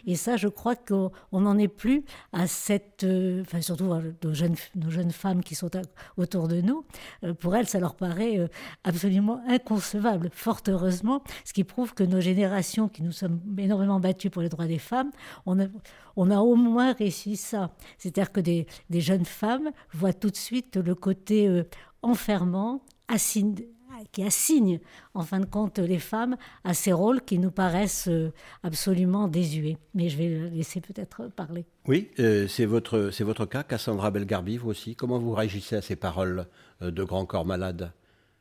Et 0.05 0.15
ça, 0.15 0.37
je 0.37 0.47
crois 0.47 0.75
qu'on 0.75 1.11
n'en 1.31 1.57
est 1.57 1.67
plus 1.67 2.03
à 2.33 2.47
cette, 2.47 3.03
euh, 3.03 3.41
enfin 3.41 3.61
surtout 3.61 3.85
nos 3.85 4.33
jeunes, 4.33 4.55
nos 4.75 4.89
jeunes 4.89 5.11
femmes 5.11 5.43
qui 5.43 5.55
sont 5.55 5.69
autour 6.17 6.47
de 6.47 6.61
nous, 6.61 6.85
euh, 7.23 7.33
pour 7.33 7.55
elles, 7.55 7.67
ça 7.67 7.79
leur 7.79 7.95
paraît 7.95 8.39
euh, 8.39 8.47
absolument 8.83 9.41
inconcevable, 9.47 10.29
fort 10.33 10.61
heureusement, 10.67 11.23
ce 11.45 11.53
qui 11.53 11.63
prouve 11.63 11.93
que 11.93 12.03
nos 12.03 12.21
générations 12.21 12.87
qui 12.87 13.03
nous 13.03 13.11
sommes 13.11 13.39
énormément 13.57 13.99
battues 13.99 14.29
pour 14.29 14.41
les 14.41 14.49
droits 14.49 14.67
des 14.67 14.79
femmes, 14.79 15.11
on 15.45 15.59
a, 15.59 16.39
au 16.39 16.55
moins 16.55 16.93
réussi 16.93 17.35
ça. 17.35 17.71
C'est-à-dire 17.97 18.31
que 18.31 18.39
des, 18.39 18.67
des, 18.89 19.01
jeunes 19.01 19.25
femmes 19.25 19.71
voient 19.93 20.13
tout 20.13 20.29
de 20.29 20.35
suite 20.35 20.75
le 20.77 20.95
côté 20.95 21.63
enfermant, 22.01 22.81
assigné 23.07 23.69
qui 24.11 24.23
assigne 24.23 24.79
en 25.13 25.23
fin 25.23 25.39
de 25.39 25.45
compte 25.45 25.79
les 25.79 25.99
femmes 25.99 26.37
à 26.63 26.73
ces 26.73 26.91
rôles 26.91 27.21
qui 27.21 27.39
nous 27.39 27.51
paraissent 27.51 28.07
euh, 28.07 28.31
absolument 28.63 29.27
désuets. 29.27 29.77
Mais 29.93 30.09
je 30.09 30.17
vais 30.17 30.49
laisser 30.49 30.81
peut-être 30.81 31.29
parler. 31.35 31.65
Oui, 31.87 32.09
euh, 32.19 32.47
c'est 32.47 32.65
votre, 32.65 33.09
c'est 33.11 33.23
votre 33.23 33.45
cas, 33.45 33.63
Cassandra 33.63 34.11
Belgarbi, 34.11 34.57
vous 34.57 34.69
aussi. 34.69 34.95
Comment 34.95 35.19
vous 35.19 35.33
réagissez 35.33 35.75
à 35.75 35.81
ces 35.81 35.95
paroles 35.95 36.47
euh, 36.81 36.91
de 36.91 37.03
Grand 37.03 37.25
Corps 37.25 37.45
Malade 37.45 37.91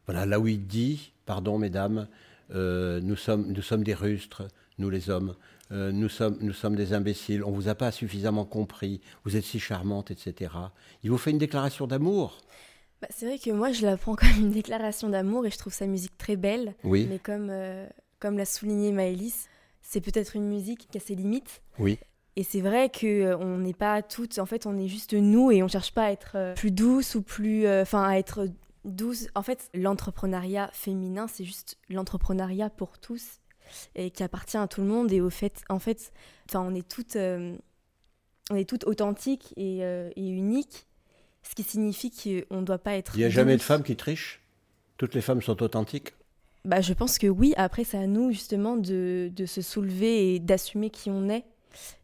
Voilà, 0.06 0.26
là 0.26 0.40
où 0.40 0.46
il 0.46 0.66
dit, 0.66 1.12
pardon 1.26 1.58
mesdames, 1.58 2.08
nous, 2.50 3.16
sommes, 3.16 3.52
nous 3.52 3.60
sommes 3.60 3.84
des 3.84 3.92
rustres, 3.92 4.48
nous 4.78 4.88
les 4.88 5.10
hommes. 5.10 5.34
nous, 5.70 6.08
sommes, 6.08 6.38
nous 6.40 6.54
sommes 6.54 6.76
des 6.76 6.94
imbéciles, 6.94 7.44
on 7.44 7.50
ne 7.50 7.56
vous 7.56 7.68
a 7.68 7.74
pas 7.74 7.92
suffisamment 7.92 8.46
compris, 8.46 9.02
vous 9.24 9.36
êtes 9.36 9.44
si 9.44 9.60
charmante, 9.60 10.10
etc. 10.10 10.52
Il 11.02 11.10
vous 11.10 11.18
fait 11.18 11.30
une 11.30 11.36
déclaration 11.36 11.86
d'amour? 11.86 12.38
Bah, 13.00 13.08
c'est 13.10 13.26
vrai 13.26 13.38
que 13.38 13.50
moi, 13.50 13.72
je 13.72 13.86
la 13.86 13.96
prends 13.96 14.14
comme 14.16 14.36
une 14.38 14.50
déclaration 14.50 15.08
d'amour 15.08 15.46
et 15.46 15.50
je 15.50 15.58
trouve 15.58 15.72
sa 15.72 15.86
musique 15.86 16.16
très 16.18 16.36
belle. 16.36 16.74
Oui. 16.84 17.06
Mais 17.08 17.18
comme, 17.18 17.48
euh, 17.50 17.86
comme 18.18 18.36
l'a 18.36 18.44
souligné 18.44 18.92
Maëlys, 18.92 19.48
c'est 19.82 20.00
peut-être 20.00 20.36
une 20.36 20.48
musique 20.48 20.88
qui 20.90 20.98
a 20.98 21.00
ses 21.00 21.14
limites. 21.14 21.62
Oui. 21.78 21.98
Et 22.36 22.44
c'est 22.44 22.60
vrai 22.60 22.88
qu'on 22.88 23.06
euh, 23.06 23.56
n'est 23.56 23.74
pas 23.74 24.02
toutes, 24.02 24.38
en 24.38 24.46
fait, 24.46 24.66
on 24.66 24.76
est 24.78 24.88
juste 24.88 25.12
nous 25.12 25.50
et 25.50 25.62
on 25.62 25.68
cherche 25.68 25.92
pas 25.92 26.04
à 26.04 26.12
être 26.12 26.32
euh, 26.36 26.54
plus 26.54 26.70
douce 26.70 27.14
ou 27.14 27.22
plus. 27.22 27.68
Enfin, 27.68 28.06
à 28.06 28.16
être 28.16 28.48
douce. 28.84 29.28
En 29.34 29.42
fait, 29.42 29.70
l'entrepreneuriat 29.74 30.70
féminin, 30.72 31.26
c'est 31.26 31.44
juste 31.44 31.78
l'entrepreneuriat 31.88 32.70
pour 32.70 32.98
tous 32.98 33.40
et 33.94 34.10
qui 34.10 34.22
appartient 34.22 34.56
à 34.56 34.66
tout 34.66 34.80
le 34.80 34.86
monde. 34.86 35.12
Et 35.12 35.20
au 35.20 35.30
fait, 35.30 35.62
en 35.68 35.78
fait, 35.78 36.12
enfin, 36.48 36.60
on 36.60 36.74
est 36.74 36.88
toutes. 36.88 37.16
on 37.16 38.54
est 38.54 38.68
toutes 38.68 38.84
authentiques 38.84 39.52
et, 39.56 39.80
et 39.80 40.28
uniques 40.28 40.88
ce 41.48 41.54
qui 41.54 41.62
signifie 41.62 42.10
qu'on 42.10 42.60
ne 42.60 42.66
doit 42.66 42.78
pas 42.78 42.94
être. 42.94 43.12
Il 43.14 43.20
n'y 43.20 43.24
a 43.24 43.30
jamais 43.30 43.56
de 43.56 43.62
femmes 43.62 43.82
qui 43.82 43.96
trichent? 43.96 44.40
Toutes 44.98 45.14
les 45.14 45.20
femmes 45.20 45.40
sont 45.40 45.62
authentiques? 45.62 46.14
Bah, 46.64 46.80
Je 46.80 46.92
pense 46.92 47.18
que 47.18 47.26
oui. 47.26 47.54
Après, 47.56 47.84
c'est 47.84 47.98
à 47.98 48.06
nous 48.06 48.30
justement 48.32 48.76
de, 48.76 49.30
de 49.34 49.46
se 49.46 49.62
soulever 49.62 50.34
et 50.34 50.38
d'assumer 50.40 50.90
qui 50.90 51.10
on 51.10 51.28
est 51.28 51.44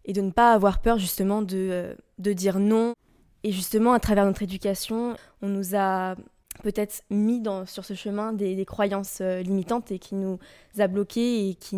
et 0.04 0.12
de 0.12 0.20
ne 0.20 0.30
pas 0.30 0.52
avoir 0.52 0.80
peur 0.80 0.98
justement 0.98 1.42
de, 1.42 1.68
euh, 1.70 1.94
de 2.18 2.32
dire 2.32 2.58
non. 2.58 2.94
Et 3.42 3.52
justement, 3.52 3.92
à 3.92 4.00
travers 4.00 4.24
notre 4.24 4.42
éducation, 4.42 5.16
on 5.42 5.48
nous 5.48 5.74
a 5.74 6.14
peut-être 6.62 7.02
mis 7.10 7.40
dans, 7.40 7.66
sur 7.66 7.84
ce 7.84 7.94
chemin 7.94 8.32
des, 8.32 8.54
des, 8.54 8.64
croyances 8.64 9.18
euh, 9.20 9.42
limitantes 9.42 9.90
et 9.90 9.98
qui 9.98 10.14
nous 10.14 10.38
a 10.78 10.86
bloqués 10.86 11.50
et 11.50 11.54
qui... 11.54 11.76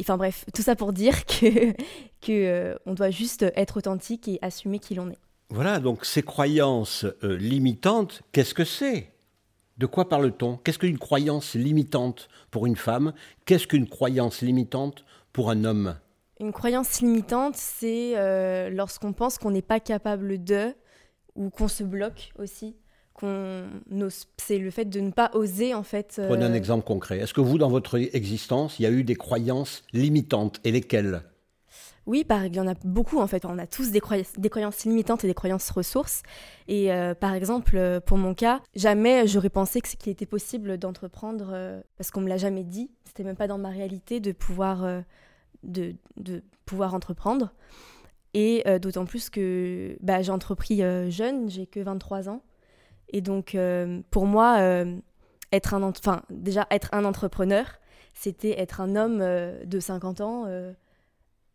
enfin 0.00 0.16
bref, 0.16 0.44
tout 0.54 0.62
ça 0.62 0.74
pour 0.74 0.92
dire 0.92 1.26
que, 1.26 1.72
que 2.20 2.32
euh, 2.32 2.74
on 2.86 2.94
doit 2.94 3.10
juste 3.10 3.44
être 3.54 3.76
authentique 3.76 4.26
et 4.26 4.38
assumer 4.42 4.78
qui 4.80 4.94
l'on 4.94 5.10
est. 5.10 5.18
Voilà, 5.50 5.80
donc 5.80 6.04
ces 6.04 6.22
croyances 6.22 7.04
euh, 7.24 7.36
limitantes, 7.36 8.22
qu'est-ce 8.30 8.54
que 8.54 8.64
c'est? 8.64 9.10
De 9.78 9.86
quoi 9.86 10.08
parle-t-on? 10.08 10.58
Qu'est-ce 10.58 10.78
qu'une 10.78 10.98
croyance 10.98 11.54
limitante 11.54 12.28
pour 12.50 12.66
une 12.66 12.76
femme? 12.76 13.12
Qu'est-ce 13.46 13.66
qu'une 13.66 13.88
croyance 13.88 14.42
limitante 14.42 15.04
pour 15.32 15.50
un 15.50 15.64
homme? 15.64 15.96
Une 16.38 16.52
croyance 16.52 17.00
limitante, 17.00 17.56
c'est 17.56 18.16
euh, 18.16 18.70
lorsqu'on 18.70 19.12
pense 19.12 19.38
qu'on 19.38 19.50
n'est 19.50 19.60
pas 19.60 19.80
capable 19.80 20.42
de, 20.44 20.72
ou 21.34 21.50
qu'on 21.50 21.68
se 21.68 21.82
bloque 21.82 22.32
aussi. 22.38 22.76
C'est 24.38 24.56
le 24.56 24.70
fait 24.70 24.86
de 24.86 25.00
ne 25.00 25.10
pas 25.10 25.30
oser 25.34 25.74
en 25.74 25.82
fait. 25.82 26.16
Euh, 26.18 26.28
Prenez 26.28 26.44
un 26.46 26.54
exemple 26.54 26.86
concret. 26.86 27.18
Est-ce 27.18 27.34
que 27.34 27.42
vous, 27.42 27.58
dans 27.58 27.68
votre 27.68 27.98
existence, 27.98 28.78
il 28.78 28.84
y 28.84 28.86
a 28.86 28.90
eu 28.90 29.04
des 29.04 29.16
croyances 29.16 29.82
limitantes? 29.92 30.58
Et 30.64 30.72
lesquelles? 30.72 31.22
Oui, 32.10 32.26
il 32.28 32.56
y 32.56 32.58
en 32.58 32.66
a 32.66 32.74
beaucoup 32.84 33.20
en 33.20 33.28
fait. 33.28 33.44
On 33.44 33.56
a 33.56 33.68
tous 33.68 33.92
des, 33.92 34.00
croyances 34.00 34.84
limitantes 34.84 35.22
et 35.22 35.28
des 35.28 35.34
croyances 35.34 35.70
ressources. 35.70 36.24
Et 36.66 36.92
euh, 36.92 37.14
par 37.14 37.34
exemple, 37.34 37.76
euh, 37.76 38.00
pour 38.00 38.18
mon 38.18 38.34
cas, 38.34 38.60
jamais 38.74 39.28
j'aurais 39.28 39.48
pensé 39.48 39.80
qu'il 39.80 40.10
était 40.10 40.26
possible 40.26 40.76
d'entreprendre, 40.76 41.50
euh, 41.52 41.80
parce 41.96 42.10
qu'on 42.10 42.20
me 42.20 42.28
l'a 42.28 42.36
jamais 42.36 42.64
dit. 42.64 42.90
C'était 43.04 43.22
même 43.22 43.36
pas 43.36 43.46
dans 43.46 43.58
ma 43.58 43.68
réalité 43.68 44.18
de 44.18 44.32
pouvoir, 44.32 45.02
de, 45.62 45.94
pouvoir 46.66 46.94
entreprendre. 46.94 47.52
Et 48.34 48.64
d'autant 48.80 49.04
plus 49.04 49.30
que 49.30 49.96
bah, 50.00 50.22
j'ai 50.22 50.32
entrepris 50.32 50.82
jeune, 51.10 51.48
j'ai 51.48 51.66
que 51.66 51.80
23 51.80 52.28
ans. 52.28 52.42
Et 53.08 53.20
donc, 53.20 53.56
pour 54.10 54.26
moi, 54.26 54.84
être 55.52 55.74
un, 55.74 55.82
enfin, 55.82 56.22
déjà 56.30 56.66
être 56.70 56.90
un 56.92 57.04
entrepreneur, 57.04 57.66
c'était 58.14 58.60
être 58.60 58.80
un 58.80 58.94
homme 58.94 59.18
de 59.18 59.80
50 59.80 60.20
ans 60.20 60.46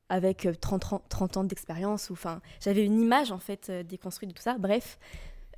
avec 0.10 0.48
30, 0.60 0.94
euh, 0.94 0.98
30 1.10 1.38
ans 1.38 1.44
d'expérience. 1.44 2.12
Enfin, 2.12 2.42
j'avais 2.60 2.84
une 2.84 3.00
image 3.00 3.32
en 3.32 3.40
fait 3.40 3.68
euh, 3.70 3.84
déconstruite 3.84 4.30
de 4.30 4.36
tout 4.36 4.42
ça. 4.42 4.58
Bref. 4.60 5.00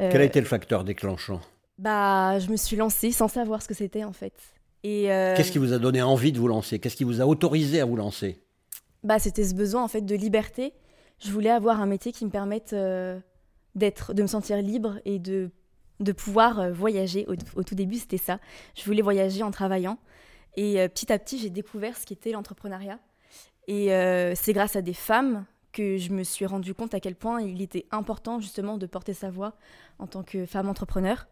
Euh, 0.01 0.09
Quel 0.11 0.21
a 0.21 0.25
été 0.25 0.39
le 0.39 0.45
facteur 0.45 0.83
déclenchant? 0.83 1.41
Bah, 1.77 2.39
je 2.39 2.49
me 2.49 2.57
suis 2.57 2.75
lancée 2.75 3.11
sans 3.11 3.27
savoir 3.27 3.61
ce 3.61 3.67
que 3.67 3.73
c'était 3.73 4.03
en 4.03 4.13
fait. 4.13 4.33
Et 4.83 5.05
qu'est-ce 5.35 5.51
qui 5.51 5.57
vous 5.57 5.73
a 5.73 5.79
donné 5.79 6.01
envie 6.01 6.31
de 6.31 6.39
vous 6.39 6.47
lancer? 6.47 6.79
Qu'est-ce 6.79 6.95
qui 6.95 7.03
vous 7.03 7.19
a 7.19 7.25
autorisé 7.25 7.81
à 7.81 7.85
vous 7.85 7.97
lancer? 7.97 8.39
Bah, 9.03 9.19
c'était 9.19 9.43
ce 9.43 9.53
besoin 9.53 9.83
en 9.83 9.87
fait 9.87 10.01
de 10.01 10.15
liberté. 10.15 10.73
Je 11.19 11.31
voulais 11.31 11.49
avoir 11.49 11.81
un 11.81 11.87
métier 11.87 12.11
qui 12.11 12.25
me 12.25 12.29
permette 12.29 12.73
d'être, 13.75 14.13
de 14.13 14.21
me 14.21 14.27
sentir 14.27 14.61
libre 14.61 14.99
et 15.05 15.19
de 15.19 15.51
de 15.99 16.11
pouvoir 16.11 16.71
voyager. 16.71 17.25
Au, 17.27 17.63
tout 17.63 17.73
début, 17.73 17.95
c'était 17.95 18.19
ça. 18.19 18.39
Je 18.75 18.85
voulais 18.85 19.01
voyager 19.01 19.41
en 19.41 19.49
travaillant. 19.49 19.97
Et 20.55 20.75
petit 20.89 21.11
à 21.11 21.17
petit, 21.17 21.39
j'ai 21.39 21.49
découvert 21.49 21.97
ce 21.97 22.05
qu'était 22.05 22.31
l'entrepreneuriat. 22.31 22.99
Et 23.67 23.89
c'est 24.35 24.53
grâce 24.53 24.75
à 24.75 24.81
des 24.81 24.93
femmes 24.93 25.45
que 25.73 25.97
je 25.97 26.11
me 26.11 26.23
suis 26.23 26.45
rendu 26.45 26.73
compte 26.73 26.93
à 26.93 26.99
quel 26.99 27.15
point 27.15 27.41
il 27.41 27.61
était 27.61 27.85
important 27.91 28.39
justement 28.39 28.77
de 28.77 28.85
porter 28.85 29.13
sa 29.13 29.29
voix 29.29 29.53
en 29.99 30.07
tant 30.07 30.23
que 30.23 30.45
femme 30.45 30.69
entrepreneur 30.69 31.27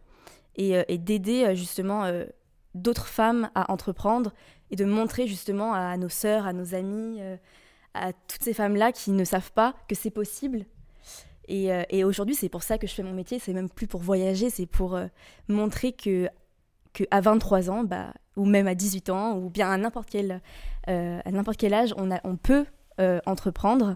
et, 0.58 0.76
et 0.88 0.98
d'aider 0.98 1.56
justement 1.56 2.04
d'autres 2.76 3.08
femmes 3.08 3.50
à 3.56 3.72
entreprendre 3.72 4.34
et 4.70 4.76
de 4.76 4.86
montrer 4.86 5.28
justement 5.28 5.74
à 5.74 5.98
nos 5.98 6.10
sœurs, 6.10 6.46
à 6.46 6.54
nos 6.54 6.76
amis, 6.76 7.18
euh, 7.20 7.38
à 7.94 8.14
toutes 8.14 8.44
ces 8.44 8.54
femmes-là 8.54 8.92
qui 8.92 9.12
ne 9.12 9.24
savent 9.24 9.52
pas 9.52 9.74
que 9.88 9.96
c'est 9.96 10.12
possible. 10.12 10.66
Et, 11.48 11.72
euh, 11.72 11.84
aujourd'hui, 12.06 12.36
c'est 12.36 12.50
pour 12.50 12.64
ça 12.64 12.78
que 12.78 12.88
je 12.88 12.94
fais 12.94 13.04
mon 13.04 13.14
métier. 13.14 13.40
C'est 13.40 13.54
même 13.54 13.70
plus 13.70 13.88
pour 13.88 14.02
voyager, 14.02 14.50
c'est 14.50 14.66
pour 14.66 14.96
euh, 14.96 15.08
montrer 15.48 15.92
que, 15.94 16.28
que 16.94 17.04
à 17.12 17.22
23 17.22 17.70
ans, 17.70 17.84
bah, 17.84 18.14
ou 18.36 18.46
même 18.46 18.68
à 18.68 18.76
18 18.76 19.10
ans, 19.12 19.38
ou 19.38 19.50
bien 19.50 19.72
à 19.72 19.78
n'importe 19.78 20.10
quel, 20.10 20.42
à 20.88 21.32
n'importe 21.32 21.58
quel 21.58 21.74
âge, 21.74 21.94
on, 21.98 22.12
a, 22.12 22.20
on 22.24 22.38
peut 22.38 22.66
entreprendre 23.26 23.96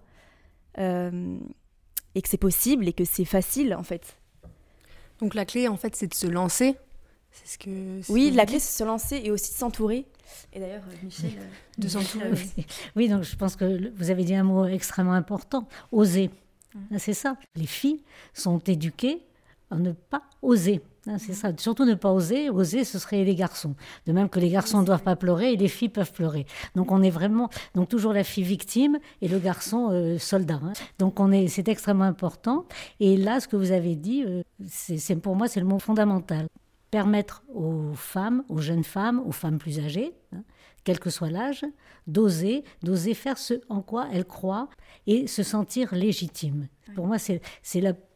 et 0.77 2.21
que 2.21 2.29
c'est 2.29 2.37
possible 2.37 2.87
et 2.87 2.93
que 2.93 3.05
c'est 3.05 3.25
facile 3.25 3.75
en 3.75 3.83
fait. 3.83 4.17
Donc 5.19 5.35
la 5.35 5.45
clé 5.45 5.67
en 5.67 5.77
fait, 5.77 5.95
c'est 5.95 6.07
de 6.07 6.13
se 6.13 6.27
lancer 6.27 6.75
ce 7.45 7.57
que. 7.57 8.11
Oui, 8.11 8.31
la 8.31 8.45
clé, 8.45 8.59
c'est 8.59 8.77
se 8.79 8.83
lancer 8.83 9.21
et 9.23 9.31
aussi 9.31 9.51
de 9.51 9.57
s'entourer. 9.57 10.05
Et 10.53 10.59
d'ailleurs, 10.59 10.83
euh, 10.89 10.95
Michel. 11.03 11.31
Euh, 11.37 11.43
de 11.77 11.87
s'entourer. 11.87 12.31
oui, 12.95 13.09
donc 13.09 13.23
je 13.23 13.35
pense 13.35 13.55
que 13.55 13.91
vous 13.95 14.09
avez 14.09 14.23
dit 14.23 14.35
un 14.35 14.43
mot 14.43 14.65
extrêmement 14.65 15.13
important 15.13 15.67
oser. 15.91 16.29
Mm. 16.73 16.97
C'est 16.97 17.13
ça. 17.13 17.37
Les 17.55 17.65
filles 17.65 18.01
sont 18.33 18.59
éduquées 18.59 19.21
à 19.71 19.75
ne 19.75 19.91
pas 19.91 20.23
oser. 20.41 20.81
C'est 21.17 21.33
ça. 21.33 21.51
Surtout 21.57 21.85
ne 21.85 21.95
pas 21.95 22.11
oser. 22.11 22.49
Oser, 22.49 22.83
ce 22.83 22.99
serait 22.99 23.23
les 23.23 23.35
garçons. 23.35 23.75
De 24.05 24.11
même 24.11 24.29
que 24.29 24.39
les 24.39 24.49
garçons 24.49 24.81
ne 24.81 24.85
doivent 24.85 25.03
pas 25.03 25.15
pleurer 25.15 25.53
et 25.53 25.57
les 25.57 25.67
filles 25.67 25.89
peuvent 25.89 26.11
pleurer. 26.11 26.45
Donc 26.75 26.91
on 26.91 27.01
est 27.01 27.09
vraiment, 27.09 27.49
donc 27.75 27.89
toujours 27.89 28.13
la 28.13 28.23
fille 28.23 28.43
victime 28.43 28.99
et 29.21 29.27
le 29.27 29.39
garçon 29.39 29.89
euh, 29.91 30.17
soldat. 30.17 30.59
Hein. 30.63 30.73
Donc 30.99 31.19
on 31.19 31.31
est, 31.31 31.47
c'est 31.47 31.67
extrêmement 31.67 32.03
important. 32.03 32.65
Et 32.99 33.17
là, 33.17 33.39
ce 33.39 33.47
que 33.47 33.55
vous 33.55 33.71
avez 33.71 33.95
dit, 33.95 34.25
c'est 34.67 35.15
pour 35.15 35.35
moi, 35.35 35.47
c'est 35.47 35.59
le 35.59 35.65
mot 35.65 35.79
fondamental 35.79 36.47
permettre 36.91 37.43
aux 37.53 37.93
femmes, 37.93 38.43
aux 38.49 38.59
jeunes 38.59 38.83
femmes, 38.83 39.21
aux 39.25 39.31
femmes 39.31 39.59
plus 39.59 39.79
âgées, 39.79 40.13
hein, 40.33 40.43
quel 40.83 40.99
que 40.99 41.09
soit 41.09 41.29
l'âge, 41.29 41.65
d'oser, 42.07 42.63
d'oser 42.83 43.13
faire 43.13 43.37
ce 43.37 43.61
en 43.69 43.81
quoi 43.81 44.07
elles 44.11 44.25
croient 44.25 44.69
et 45.05 45.27
se 45.27 45.43
sentir 45.43 45.93
légitimes. 45.93 46.67
Pour 46.95 47.05
moi, 47.05 47.17
c'est 47.19 47.41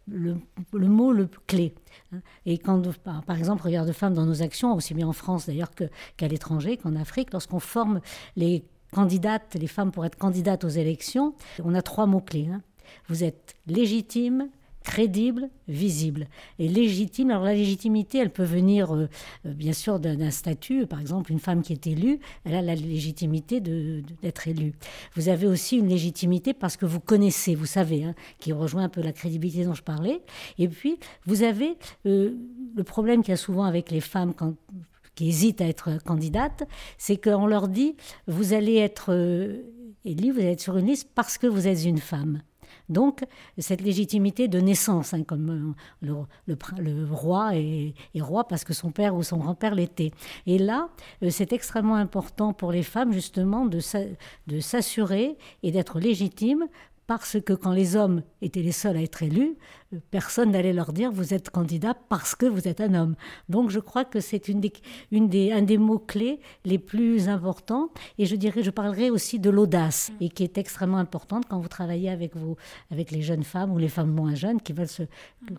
le, 0.08 0.38
mot 0.74 1.14
le 1.14 1.30
clé. 1.48 1.74
Hein. 2.14 2.20
Et 2.46 2.58
quand, 2.58 2.82
par 3.04 3.38
exemple, 3.38 3.64
regarde 3.64 3.92
femmes 3.92 4.14
dans 4.14 4.26
nos 4.26 4.42
actions, 4.42 4.74
aussi 4.74 4.94
bien 4.94 5.08
en 5.08 5.14
France 5.14 5.46
d'ailleurs 5.48 5.72
qu'à 5.72 6.28
l'étranger, 6.28 6.78
qu'en 6.78 6.96
Afrique, 6.96 7.32
lorsqu'on 7.32 7.60
forme 7.60 8.02
les 8.36 8.66
candidates, 8.94 9.56
les 9.56 9.68
femmes 9.68 9.92
pour 9.92 10.06
être 10.06 10.18
candidates 10.18 10.64
aux 10.64 10.70
élections, 10.70 11.36
on 11.64 11.74
a 11.74 11.82
trois 11.82 12.06
mots-clés. 12.06 12.48
Hein. 12.52 12.62
Vous 13.08 13.24
êtes 13.24 13.56
légitime, 13.68 14.50
crédible, 14.84 15.50
visible 15.68 16.28
et 16.60 16.68
légitime. 16.68 17.32
Alors 17.32 17.44
la 17.44 17.54
légitimité, 17.54 18.20
elle 18.20 18.30
peut 18.30 18.44
venir 18.44 18.94
euh, 18.94 19.10
euh, 19.46 19.54
bien 19.54 19.74
sûr 19.74 20.00
d'un 20.00 20.32
statut. 20.32 20.86
Par 20.86 21.00
exemple, 21.00 21.32
une 21.32 21.40
femme 21.40 21.62
qui 21.62 21.74
est 21.74 21.88
élue, 21.88 22.20
elle 22.46 22.56
a 22.56 22.62
la 22.62 22.76
légitimité 22.76 23.62
d'être 23.62 24.48
élue. 24.48 24.74
Vous 25.16 25.30
avez 25.30 25.48
aussi 25.48 25.78
une 25.78 25.88
légitimité 25.88 26.54
parce 26.54 26.78
que 26.78 26.86
vous 26.86 27.00
connaissez, 27.00 27.56
vous 27.56 27.66
savez, 27.66 28.04
hein, 28.04 28.14
qui 28.40 28.52
rejoint 28.54 28.84
un 28.84 28.90
peu 28.90 29.02
la 29.02 29.14
crédibilité 29.14 29.66
dont 29.66 29.74
je 29.74 29.84
parlais. 29.84 30.22
Et 30.58 30.68
puis, 30.68 31.00
vous 31.26 31.44
avez 31.44 31.78
euh, 32.06 32.36
le 32.76 32.84
problème 32.84 33.22
qu'il 33.22 33.32
y 33.32 33.34
a 33.34 33.38
souvent 33.38 33.64
avec 33.64 33.92
les 33.92 34.02
femmes 34.02 34.34
quand 34.34 34.54
qui 35.16 35.30
hésitent 35.30 35.62
à 35.62 35.68
être 35.68 36.04
candidates, 36.04 36.64
c'est 36.98 37.24
qu'on 37.24 37.46
leur 37.46 37.68
dit, 37.68 37.96
vous 38.26 38.54
allez 38.54 38.78
être 38.78 39.14
élue, 40.06 40.32
vous 40.32 40.40
allez 40.40 40.54
être 40.54 40.60
sur 40.60 40.76
une 40.76 40.88
liste 40.88 41.08
parce 41.14 41.38
que 41.38 41.46
vous 41.46 41.68
êtes 41.68 41.86
une 41.86 42.00
femme. 42.00 42.42
Donc, 42.90 43.24
cette 43.58 43.82
légitimité 43.82 44.48
de 44.48 44.60
naissance, 44.60 45.14
hein, 45.14 45.24
comme 45.24 45.76
euh, 46.04 46.24
le, 46.48 47.06
roi 47.12 47.56
est, 47.56 47.94
roi 48.20 48.48
parce 48.48 48.64
que 48.64 48.74
son 48.74 48.92
père 48.92 49.16
ou 49.16 49.24
son 49.24 49.38
grand-père 49.38 49.76
l'était. 49.76 50.12
Et 50.46 50.58
là, 50.58 50.90
euh, 51.24 51.30
c'est 51.30 51.54
extrêmement 51.54 51.96
important 51.96 52.54
pour 52.54 52.72
les 52.72 52.84
femmes, 52.84 53.14
justement, 53.14 53.66
de 53.66 54.60
s'assurer 54.60 55.38
et 55.64 55.72
d'être 55.72 56.00
légitimes 56.00 56.68
parce 57.08 57.38
que 57.42 57.54
quand 57.54 57.74
les 57.74 57.96
hommes 57.96 58.24
étaient 58.42 58.62
les 58.62 58.72
seuls 58.72 58.96
à 58.96 59.02
être 59.02 59.24
élus, 59.24 59.58
euh, 59.94 59.98
personne 60.12 60.52
n'allait 60.52 60.74
leur 60.74 60.94
dire 60.94 61.12
vous 61.12 61.34
êtes 61.34 61.50
candidat 61.50 61.94
parce 61.94 62.36
que 62.36 62.46
vous 62.46 62.68
êtes 62.68 62.82
un 62.82 62.94
homme. 62.94 63.16
Donc 63.50 63.70
je 63.70 63.80
crois 63.80 64.06
que 64.06 64.20
c'est 64.20 64.48
une 64.48 64.62
des, 64.62 65.52
un 65.52 65.62
des 65.62 65.78
mots-clés 65.78 66.40
les 66.66 66.78
plus 66.80 67.28
importants. 67.28 67.90
Et 68.18 68.26
je 68.26 68.36
dirais, 68.36 68.64
je 68.64 68.72
parlerai 68.72 69.10
aussi 69.10 69.40
de 69.40 69.50
l'audace, 69.50 70.12
et 70.22 70.30
qui 70.30 70.44
est 70.44 70.58
extrêmement 70.58 70.98
importante 70.98 71.46
quand 71.50 71.60
vous 71.60 71.68
travaillez 71.68 72.10
avec, 72.10 72.34
avec 72.92 73.12
les 73.12 73.22
jeunes 73.22 73.44
femmes 73.44 73.72
ou 73.72 73.78
les 73.78 73.90
femmes 73.90 74.12
moins 74.12 74.36
jeunes 74.36 74.62
qui 74.62 74.74
veulent 74.74 74.88
se, 74.88 75.04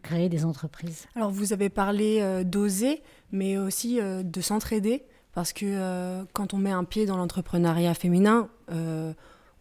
créer 0.02 0.28
des 0.28 0.44
entreprises. 0.44 1.06
Alors 1.14 1.30
vous 1.30 1.52
avez 1.52 1.68
parlé 1.68 2.20
euh, 2.20 2.44
d'oser, 2.44 3.02
mais 3.32 3.58
aussi 3.58 4.00
euh, 4.00 4.22
de 4.22 4.40
s'entraider, 4.40 5.04
parce 5.34 5.52
que 5.52 6.24
quand 6.32 6.54
on 6.54 6.58
met 6.58 6.70
un 6.70 6.84
pied 6.84 7.06
dans 7.06 7.16
l'entrepreneuriat 7.16 7.94
féminin, 7.94 8.48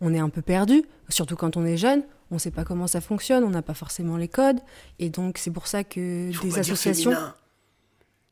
on 0.03 0.13
est 0.13 0.19
un 0.19 0.29
peu 0.29 0.41
perdu, 0.41 0.83
surtout 1.09 1.35
quand 1.35 1.57
on 1.57 1.65
est 1.65 1.77
jeune. 1.77 2.03
On 2.29 2.35
ne 2.35 2.39
sait 2.39 2.51
pas 2.51 2.65
comment 2.65 2.87
ça 2.87 2.99
fonctionne, 2.99 3.43
on 3.43 3.49
n'a 3.49 3.61
pas 3.61 3.73
forcément 3.73 4.17
les 4.17 4.27
codes. 4.27 4.59
Et 4.99 5.09
donc, 5.09 5.37
c'est 5.37 5.51
pour 5.51 5.67
ça 5.67 5.83
que 5.83 6.31
des 6.41 6.59
associations. 6.59 7.13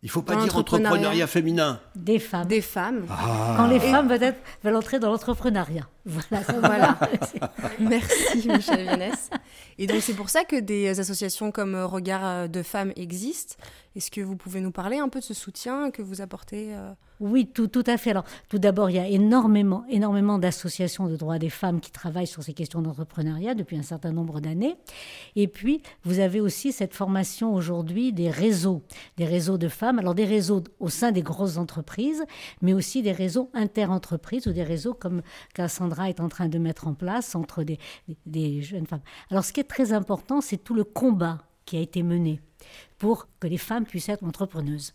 Il 0.03 0.09
faut 0.09 0.23
pas 0.23 0.35
dire 0.35 0.57
entrepreneuriat 0.57 1.27
féminin. 1.27 1.79
Des 1.95 2.17
femmes. 2.17 2.47
Des 2.47 2.61
femmes. 2.61 3.05
Ah. 3.09 3.53
Quand 3.55 3.67
les 3.67 3.79
femmes 3.79 4.07
veulent, 4.09 4.33
veulent, 4.63 4.75
entrer 4.75 4.99
dans 4.99 5.11
l'entrepreneuriat. 5.11 5.87
Voilà. 6.05 6.43
voilà. 6.59 6.99
Merci 7.79 8.47
Michel 8.47 8.81
Viennès. 8.81 9.29
Et 9.77 9.85
donc 9.85 10.01
c'est 10.01 10.15
pour 10.15 10.31
ça 10.31 10.43
que 10.43 10.59
des 10.59 10.99
associations 10.99 11.51
comme 11.51 11.75
Regard 11.75 12.49
de 12.49 12.63
femmes 12.63 12.91
existent. 12.95 13.55
Est-ce 13.95 14.11
que 14.11 14.21
vous 14.21 14.35
pouvez 14.35 14.61
nous 14.61 14.71
parler 14.71 14.97
un 14.97 15.09
peu 15.09 15.19
de 15.19 15.25
ce 15.25 15.33
soutien 15.33 15.91
que 15.91 16.01
vous 16.01 16.21
apportez 16.21 16.73
euh, 16.75 16.93
oui, 17.21 17.45
tout, 17.45 17.67
tout 17.67 17.83
à 17.85 17.97
fait. 17.97 18.09
Alors, 18.09 18.25
tout 18.49 18.57
d'abord, 18.57 18.89
il 18.89 18.95
y 18.95 18.99
a 18.99 19.07
énormément, 19.07 19.85
énormément 19.89 20.39
d'associations 20.39 21.05
de 21.05 21.15
droits 21.15 21.37
des 21.37 21.51
femmes 21.51 21.79
qui 21.79 21.91
travaillent 21.91 22.25
sur 22.25 22.41
ces 22.41 22.53
questions 22.53 22.81
d'entrepreneuriat 22.81 23.53
depuis 23.53 23.77
un 23.77 23.83
certain 23.83 24.11
nombre 24.11 24.39
d'années. 24.39 24.75
Et 25.35 25.47
puis, 25.47 25.83
vous 26.03 26.19
avez 26.19 26.41
aussi 26.41 26.71
cette 26.71 26.95
formation 26.95 27.53
aujourd'hui 27.53 28.11
des 28.11 28.31
réseaux, 28.31 28.81
des 29.17 29.25
réseaux 29.25 29.59
de 29.59 29.67
femmes. 29.67 29.99
Alors, 29.99 30.15
des 30.15 30.25
réseaux 30.25 30.63
au 30.79 30.89
sein 30.89 31.11
des 31.11 31.21
grosses 31.21 31.57
entreprises, 31.57 32.23
mais 32.63 32.73
aussi 32.73 33.03
des 33.03 33.11
réseaux 33.11 33.51
inter-entreprises 33.53 34.47
ou 34.47 34.51
des 34.51 34.63
réseaux 34.63 34.95
comme 34.95 35.21
Cassandra 35.53 36.09
est 36.09 36.21
en 36.21 36.27
train 36.27 36.49
de 36.49 36.57
mettre 36.57 36.87
en 36.87 36.95
place 36.95 37.35
entre 37.35 37.61
des, 37.61 37.77
des 38.25 38.63
jeunes 38.63 38.87
femmes. 38.87 39.03
Alors, 39.29 39.45
ce 39.45 39.53
qui 39.53 39.59
est 39.59 39.65
très 39.65 39.93
important, 39.93 40.41
c'est 40.41 40.57
tout 40.57 40.73
le 40.73 40.83
combat 40.83 41.37
a 41.77 41.81
été 41.81 42.03
mené 42.03 42.39
pour 42.97 43.27
que 43.39 43.47
les 43.47 43.57
femmes 43.57 43.85
puissent 43.85 44.09
être 44.09 44.23
entrepreneuses. 44.23 44.93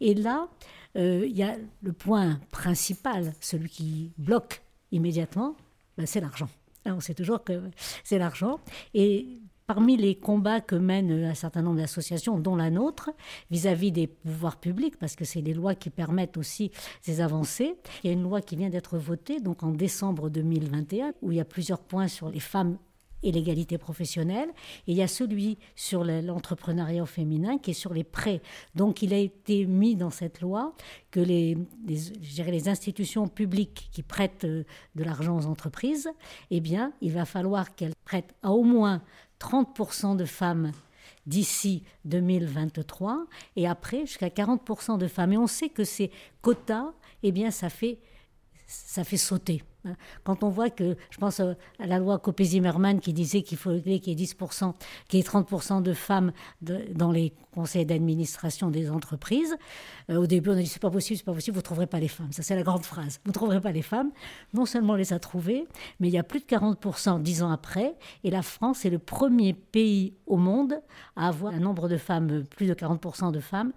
Et 0.00 0.14
là, 0.14 0.48
euh, 0.96 1.26
il 1.26 1.36
y 1.36 1.42
a 1.42 1.56
le 1.82 1.92
point 1.92 2.40
principal, 2.50 3.32
celui 3.40 3.68
qui 3.68 4.12
bloque 4.18 4.62
immédiatement, 4.92 5.56
ben, 5.96 6.06
c'est 6.06 6.20
l'argent. 6.20 6.48
On 6.84 7.00
sait 7.00 7.14
toujours 7.14 7.42
que 7.42 7.70
c'est 8.04 8.18
l'argent. 8.18 8.60
Et 8.94 9.40
parmi 9.66 9.96
les 9.96 10.14
combats 10.14 10.60
que 10.60 10.76
mènent 10.76 11.24
un 11.24 11.34
certain 11.34 11.62
nombre 11.62 11.78
d'associations, 11.78 12.38
dont 12.38 12.56
la 12.56 12.70
nôtre, 12.70 13.10
vis-à-vis 13.50 13.92
des 13.92 14.06
pouvoirs 14.06 14.58
publics, 14.58 14.96
parce 14.96 15.16
que 15.16 15.24
c'est 15.24 15.40
les 15.40 15.54
lois 15.54 15.74
qui 15.74 15.90
permettent 15.90 16.36
aussi 16.36 16.70
ces 17.02 17.20
avancées, 17.20 17.74
il 18.02 18.06
y 18.06 18.10
a 18.10 18.12
une 18.12 18.22
loi 18.22 18.40
qui 18.40 18.56
vient 18.56 18.70
d'être 18.70 18.98
votée, 18.98 19.40
donc 19.40 19.62
en 19.62 19.72
décembre 19.72 20.30
2021, 20.30 21.14
où 21.22 21.32
il 21.32 21.38
y 21.38 21.40
a 21.40 21.44
plusieurs 21.44 21.80
points 21.80 22.08
sur 22.08 22.30
les 22.30 22.40
femmes 22.40 22.78
et 23.22 23.32
l'égalité 23.32 23.78
professionnelle. 23.78 24.48
Et 24.86 24.92
il 24.92 24.96
y 24.96 25.02
a 25.02 25.08
celui 25.08 25.58
sur 25.74 26.04
l'entrepreneuriat 26.04 27.06
féminin 27.06 27.58
qui 27.58 27.70
est 27.70 27.74
sur 27.74 27.92
les 27.92 28.04
prêts. 28.04 28.40
Donc 28.74 29.02
il 29.02 29.12
a 29.12 29.18
été 29.18 29.66
mis 29.66 29.96
dans 29.96 30.10
cette 30.10 30.40
loi 30.40 30.74
que 31.10 31.20
les, 31.20 31.56
les 31.86 32.68
institutions 32.68 33.28
publiques 33.28 33.88
qui 33.92 34.02
prêtent 34.02 34.44
euh, 34.44 34.64
de 34.94 35.04
l'argent 35.04 35.38
aux 35.38 35.46
entreprises, 35.46 36.08
eh 36.50 36.60
bien, 36.60 36.92
il 37.00 37.12
va 37.12 37.24
falloir 37.24 37.74
qu'elles 37.74 37.94
prêtent 38.04 38.34
à 38.42 38.52
au 38.52 38.62
moins 38.62 39.02
30% 39.40 40.16
de 40.16 40.24
femmes 40.24 40.72
d'ici 41.26 41.82
2023 42.04 43.26
et 43.56 43.66
après 43.66 44.06
jusqu'à 44.06 44.28
40% 44.28 44.98
de 44.98 45.08
femmes. 45.08 45.32
Et 45.32 45.38
on 45.38 45.46
sait 45.46 45.68
que 45.68 45.84
ces 45.84 46.10
quotas, 46.42 46.92
eh 47.22 47.32
bien, 47.32 47.50
ça 47.50 47.68
fait, 47.68 47.98
ça 48.66 49.04
fait 49.04 49.16
sauter. 49.16 49.62
Quand 50.24 50.42
on 50.42 50.48
voit 50.48 50.70
que, 50.70 50.96
je 51.10 51.18
pense 51.18 51.40
euh, 51.40 51.54
à 51.78 51.86
la 51.86 51.98
loi 51.98 52.18
Copé-Zimmermann 52.18 53.00
qui 53.00 53.12
disait 53.12 53.42
qu'il 53.42 53.58
faut 53.58 53.78
qu'il 53.78 53.92
y 53.92 54.22
ait 54.22 54.24
10%, 54.24 54.74
qu'il 55.08 55.18
y 55.18 55.22
ait 55.22 55.26
30% 55.26 55.82
de 55.82 55.92
femmes 55.92 56.32
dans 56.60 57.12
les 57.12 57.32
conseils 57.52 57.86
d'administration 57.86 58.70
des 58.70 58.90
entreprises. 58.90 59.56
Euh, 60.10 60.16
au 60.16 60.26
début, 60.26 60.50
on 60.50 60.52
a 60.52 60.56
dit 60.56 60.66
c'est 60.66 60.82
pas 60.82 60.90
possible, 60.90 61.16
c'est 61.18 61.24
pas 61.24 61.32
possible, 61.32 61.56
vous 61.56 61.62
trouverez 61.62 61.86
pas 61.86 61.98
les 61.98 62.08
femmes. 62.08 62.30
Ça, 62.32 62.42
c'est 62.42 62.54
la 62.54 62.62
grande 62.62 62.84
phrase. 62.84 63.18
Vous 63.24 63.30
ne 63.30 63.34
trouverez 63.34 63.60
pas 63.60 63.72
les 63.72 63.82
femmes. 63.82 64.10
Non 64.52 64.66
seulement 64.66 64.92
on 64.92 64.96
les 64.96 65.12
a 65.12 65.18
trouvées, 65.18 65.66
mais 66.00 66.08
il 66.08 66.14
y 66.14 66.18
a 66.18 66.22
plus 66.22 66.40
de 66.40 66.44
40% 66.44 67.22
dix 67.22 67.42
ans 67.42 67.50
après. 67.50 67.96
Et 68.24 68.30
la 68.30 68.42
France 68.42 68.84
est 68.84 68.90
le 68.90 68.98
premier 68.98 69.54
pays 69.54 70.14
au 70.26 70.36
monde 70.36 70.80
à 71.16 71.28
avoir 71.28 71.54
un 71.54 71.60
nombre 71.60 71.88
de 71.88 71.96
femmes, 71.96 72.44
plus 72.44 72.66
de 72.66 72.74
40% 72.74 73.32
de 73.32 73.40
femmes, 73.40 73.72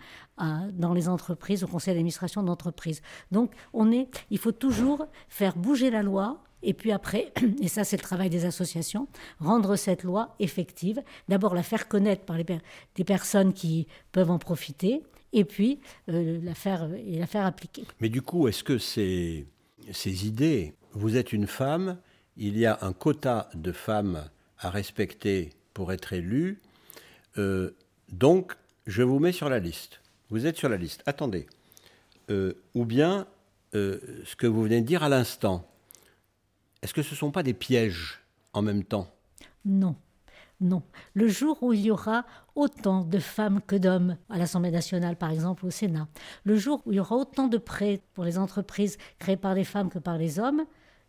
dans 0.74 0.94
les 0.94 1.10
entreprises, 1.10 1.64
au 1.64 1.68
conseil 1.68 1.94
d'administration 1.94 2.44
d'entreprises. 2.44 3.02
Donc, 3.32 3.52
on 3.74 3.92
est, 3.92 4.10
il 4.30 4.38
faut 4.38 4.52
toujours 4.52 5.06
faire 5.28 5.56
bouger 5.56 5.90
la 5.90 6.04
loi 6.04 6.42
et 6.62 6.74
puis 6.74 6.92
après, 6.92 7.32
et 7.62 7.68
ça 7.68 7.84
c'est 7.84 7.98
le 7.98 8.02
travail 8.02 8.30
des 8.30 8.46
associations, 8.46 9.08
rendre 9.40 9.76
cette 9.76 10.04
loi 10.04 10.36
effective, 10.40 11.02
d'abord 11.28 11.56
la 11.56 11.64
faire 11.64 11.88
connaître 11.88 12.26
par 12.26 12.38
les 12.38 12.46
des 12.96 13.04
personnes 13.04 13.54
qui 13.54 13.88
peuvent 14.12 14.32
en 14.32 14.40
profiter, 14.40 15.04
et 15.32 15.46
puis 15.46 15.80
euh, 16.10 16.40
la, 16.44 16.56
faire, 16.56 16.90
la 16.90 17.28
faire 17.28 17.46
appliquer. 17.46 17.84
Mais 18.00 18.10
du 18.10 18.22
coup, 18.22 18.48
est-ce 18.48 18.64
que 18.64 18.78
ces, 18.78 19.46
ces 19.92 20.28
idées, 20.28 20.74
vous 20.94 21.18
êtes 21.18 21.34
une 21.34 21.48
femme, 21.48 21.98
il 22.36 22.58
y 22.58 22.66
a 22.66 22.80
un 22.82 22.94
quota 22.94 23.50
de 23.54 23.72
femmes 23.72 24.30
à 24.58 24.70
respecter 24.70 25.52
pour 25.74 25.94
être 25.94 26.14
élue, 26.14 26.62
euh, 27.38 27.72
donc 28.12 28.54
je 28.88 29.04
vous 29.04 29.20
mets 29.20 29.32
sur 29.32 29.50
la 29.50 29.60
liste. 29.60 30.02
Vous 30.30 30.46
êtes 30.46 30.58
sur 30.58 30.70
la 30.70 30.78
liste. 30.78 31.04
Attendez. 31.06 31.48
Euh, 32.30 32.54
ou 32.76 32.86
bien 32.86 33.28
ce 33.74 34.36
que 34.36 34.48
vous 34.48 34.64
venez 34.64 34.82
de 34.82 34.86
dire 34.86 35.04
à 35.04 35.10
l'instant, 35.10 35.68
est-ce 36.82 36.94
que 36.94 37.04
ce 37.04 37.12
ne 37.12 37.18
sont 37.18 37.32
pas 37.32 37.44
des 37.44 37.54
pièges 37.54 38.22
en 38.54 38.62
même 38.62 38.84
temps? 38.84 39.08
Non. 39.66 39.96
Non. 40.62 40.84
Le 41.14 41.28
jour 41.28 41.62
où 41.62 41.72
il 41.72 41.82
y 41.82 41.92
aura 41.92 42.26
autant 42.56 43.04
de 43.04 43.20
femmes 43.20 43.62
que 43.62 43.76
d'hommes 43.76 44.18
à 44.30 44.38
l'Assemblée 44.38 44.72
nationale, 44.72 45.16
par 45.16 45.32
exemple, 45.32 45.66
au 45.66 45.70
Sénat, 45.70 46.08
le 46.44 46.56
jour 46.58 46.82
où 46.86 46.92
il 46.92 46.96
y 46.96 47.00
aura 47.00 47.16
autant 47.16 47.48
de 47.48 47.58
prêts 47.58 48.02
pour 48.14 48.26
les 48.26 48.38
entreprises 48.38 48.98
créées 49.20 49.38
par 49.38 49.54
les 49.54 49.64
femmes 49.64 49.90
que 49.90 50.00
par 50.00 50.18
les 50.18 50.40
hommes, 50.40 50.66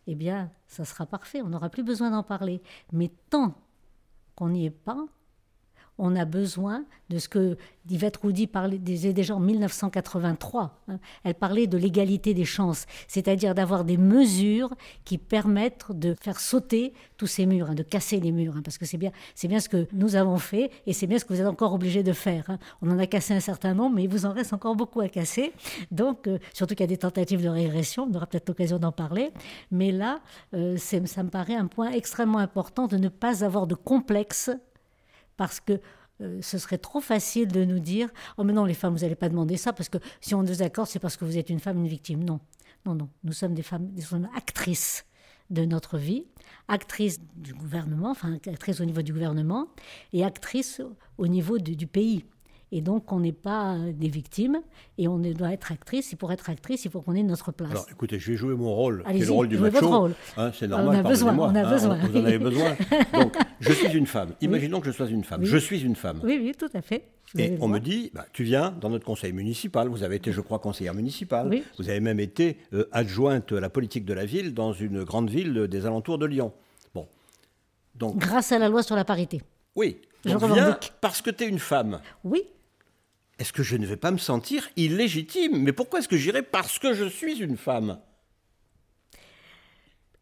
eh 0.07 0.15
bien, 0.15 0.51
ça 0.67 0.85
sera 0.85 1.05
parfait, 1.05 1.41
on 1.41 1.49
n'aura 1.49 1.69
plus 1.69 1.83
besoin 1.83 2.11
d'en 2.11 2.23
parler. 2.23 2.61
Mais 2.93 3.11
tant 3.29 3.55
qu'on 4.35 4.49
n'y 4.49 4.65
est 4.65 4.69
pas, 4.69 5.05
on 5.97 6.15
a 6.15 6.25
besoin 6.25 6.85
de 7.09 7.19
ce 7.19 7.29
que 7.29 7.57
Yvette 7.89 8.17
Roudy 8.17 8.49
disait 8.79 9.13
déjà 9.13 9.35
en 9.35 9.39
1983. 9.39 10.81
Hein. 10.87 10.99
Elle 11.23 11.35
parlait 11.35 11.67
de 11.67 11.77
l'égalité 11.77 12.33
des 12.33 12.45
chances, 12.45 12.85
c'est-à-dire 13.07 13.53
d'avoir 13.53 13.83
des 13.83 13.97
mesures 13.97 14.73
qui 15.03 15.17
permettent 15.17 15.85
de 15.91 16.13
faire 16.13 16.39
sauter 16.39 16.93
tous 17.17 17.27
ces 17.27 17.45
murs, 17.45 17.69
hein, 17.69 17.75
de 17.75 17.83
casser 17.83 18.19
les 18.19 18.31
murs, 18.31 18.55
hein, 18.57 18.61
parce 18.63 18.77
que 18.77 18.85
c'est 18.85 18.97
bien, 18.97 19.11
c'est 19.35 19.47
bien 19.47 19.59
ce 19.59 19.69
que 19.69 19.87
nous 19.93 20.15
avons 20.15 20.37
fait 20.37 20.71
et 20.85 20.93
c'est 20.93 21.07
bien 21.07 21.19
ce 21.19 21.25
que 21.25 21.33
vous 21.33 21.41
êtes 21.41 21.47
encore 21.47 21.73
obligés 21.73 22.03
de 22.03 22.13
faire. 22.13 22.57
On 22.81 22.89
en 22.89 22.99
a 22.99 23.07
cassé 23.07 23.33
un 23.33 23.39
certain 23.39 23.73
nombre, 23.73 23.95
mais 23.95 24.03
il 24.03 24.09
vous 24.09 24.25
en 24.25 24.31
reste 24.31 24.53
encore 24.53 24.75
beaucoup 24.75 25.01
à 25.01 25.09
casser. 25.09 25.53
Donc, 25.91 26.27
euh, 26.27 26.39
surtout 26.53 26.75
qu'il 26.75 26.83
y 26.83 26.85
a 26.85 26.87
des 26.87 26.97
tentatives 26.97 27.43
de 27.43 27.49
régression, 27.49 28.07
on 28.09 28.15
aura 28.15 28.25
peut-être 28.25 28.47
l'occasion 28.47 28.79
d'en 28.79 28.91
parler. 28.91 29.31
Mais 29.71 29.91
là, 29.91 30.21
euh, 30.53 30.77
ça 30.77 31.23
me 31.23 31.29
paraît 31.29 31.55
un 31.55 31.67
point 31.67 31.91
extrêmement 31.91 32.39
important 32.39 32.87
de 32.87 32.97
ne 32.97 33.09
pas 33.09 33.43
avoir 33.43 33.67
de 33.67 33.75
complexe 33.75 34.49
parce 35.41 35.59
que 35.59 35.81
euh, 36.21 36.39
ce 36.43 36.59
serait 36.59 36.77
trop 36.77 37.01
facile 37.01 37.47
de 37.47 37.65
nous 37.65 37.79
dire 37.79 38.09
Oh, 38.37 38.43
mais 38.43 38.53
non, 38.53 38.63
les 38.63 38.75
femmes, 38.75 38.93
vous 38.93 39.01
n'allez 39.01 39.15
pas 39.15 39.27
demander 39.27 39.57
ça, 39.57 39.73
parce 39.73 39.89
que 39.89 39.97
si 40.19 40.35
on 40.35 40.43
nous 40.43 40.61
accorde, 40.61 40.87
c'est 40.87 40.99
parce 40.99 41.17
que 41.17 41.25
vous 41.25 41.35
êtes 41.35 41.49
une 41.49 41.59
femme, 41.59 41.79
une 41.79 41.87
victime. 41.87 42.23
Non, 42.23 42.39
non, 42.85 42.93
non. 42.93 43.09
Nous 43.23 43.33
sommes 43.33 43.55
des 43.55 43.63
femmes, 43.63 43.89
des 43.89 44.03
femmes 44.03 44.29
actrices 44.37 45.03
de 45.49 45.65
notre 45.65 45.97
vie, 45.97 46.27
actrices 46.67 47.19
du 47.35 47.55
gouvernement, 47.55 48.11
enfin 48.11 48.37
actrices 48.45 48.81
au 48.81 48.85
niveau 48.85 49.01
du 49.01 49.13
gouvernement, 49.13 49.67
et 50.13 50.23
actrices 50.23 50.79
au 51.17 51.25
niveau 51.25 51.57
du 51.57 51.87
pays. 51.87 52.23
Et 52.73 52.79
donc, 52.81 53.11
on 53.11 53.19
n'est 53.19 53.33
pas 53.33 53.77
des 53.93 54.07
victimes 54.07 54.61
et 54.97 55.09
on 55.09 55.17
doit 55.19 55.51
être 55.51 55.73
actrice. 55.73 56.13
Et 56.13 56.15
pour 56.15 56.31
être 56.31 56.49
actrice, 56.49 56.85
il 56.85 56.91
faut 56.91 57.01
qu'on 57.01 57.15
ait 57.15 57.23
notre 57.23 57.51
place. 57.51 57.71
Alors, 57.71 57.85
écoutez, 57.91 58.17
je 58.17 58.31
vais 58.31 58.37
jouer 58.37 58.55
mon 58.55 58.73
rôle, 58.73 59.03
qui 59.03 59.21
est 59.21 59.25
le 59.25 59.31
rôle 59.31 59.49
du 59.49 59.57
macho. 59.57 60.09
Hein, 60.37 60.51
c'est 60.53 60.69
normal, 60.69 60.87
on 60.87 60.99
a 60.99 61.03
besoin. 61.03 61.37
On 61.37 61.55
a 61.55 61.63
hein, 61.65 61.69
besoin. 61.69 61.95
vous 61.95 62.17
en 62.17 62.25
avez 62.25 62.39
besoin. 62.39 62.77
Donc, 63.13 63.35
je 63.59 63.73
suis 63.73 63.91
une 63.91 64.05
femme. 64.05 64.29
Imaginons 64.39 64.79
que 64.79 64.87
je 64.87 64.91
sois 64.95 65.07
une 65.07 65.25
femme. 65.25 65.43
Je 65.43 65.57
suis 65.57 65.81
une 65.81 65.95
femme. 65.95 66.21
Oui, 66.23 66.39
oui, 66.41 66.53
tout 66.57 66.69
à 66.73 66.81
fait. 66.81 67.03
et 67.37 67.57
on 67.59 67.67
me 67.67 67.79
dit, 67.79 68.09
bah, 68.13 68.25
tu 68.31 68.43
viens 68.43 68.71
dans 68.71 68.89
notre 68.89 69.05
conseil 69.05 69.33
municipal. 69.33 69.89
Vous 69.89 70.03
avez 70.03 70.15
été, 70.15 70.31
je 70.31 70.39
crois, 70.39 70.59
conseillère 70.59 70.93
municipale. 70.93 71.61
Vous 71.77 71.89
avez 71.89 71.99
même 71.99 72.21
été 72.21 72.57
euh, 72.73 72.87
adjointe 72.93 73.51
à 73.51 73.59
la 73.59 73.69
politique 73.69 74.05
de 74.05 74.13
la 74.13 74.23
ville 74.23 74.53
dans 74.53 74.71
une 74.71 75.03
grande 75.03 75.29
ville 75.29 75.67
des 75.67 75.85
alentours 75.85 76.17
de 76.17 76.25
Lyon. 76.25 76.53
Bon. 76.95 77.05
Donc, 77.95 78.17
Grâce 78.17 78.53
à 78.53 78.59
la 78.59 78.69
loi 78.69 78.81
sur 78.81 78.95
la 78.95 79.03
parité. 79.03 79.41
Oui. 79.75 79.97
Je 80.23 80.37
viens 80.37 80.77
parce 81.01 81.21
que 81.21 81.31
tu 81.31 81.43
es 81.43 81.47
une 81.49 81.59
femme. 81.59 81.99
Oui 82.23 82.43
est-ce 83.41 83.51
que 83.51 83.63
je 83.63 83.75
ne 83.75 83.87
vais 83.87 83.97
pas 83.97 84.11
me 84.11 84.19
sentir 84.19 84.69
illégitime? 84.77 85.57
Mais 85.63 85.73
pourquoi 85.73 85.99
est-ce 85.99 86.07
que 86.07 86.15
j'irai 86.15 86.43
parce 86.43 86.77
que 86.77 86.93
je 86.93 87.05
suis 87.05 87.39
une 87.39 87.57
femme? 87.57 87.97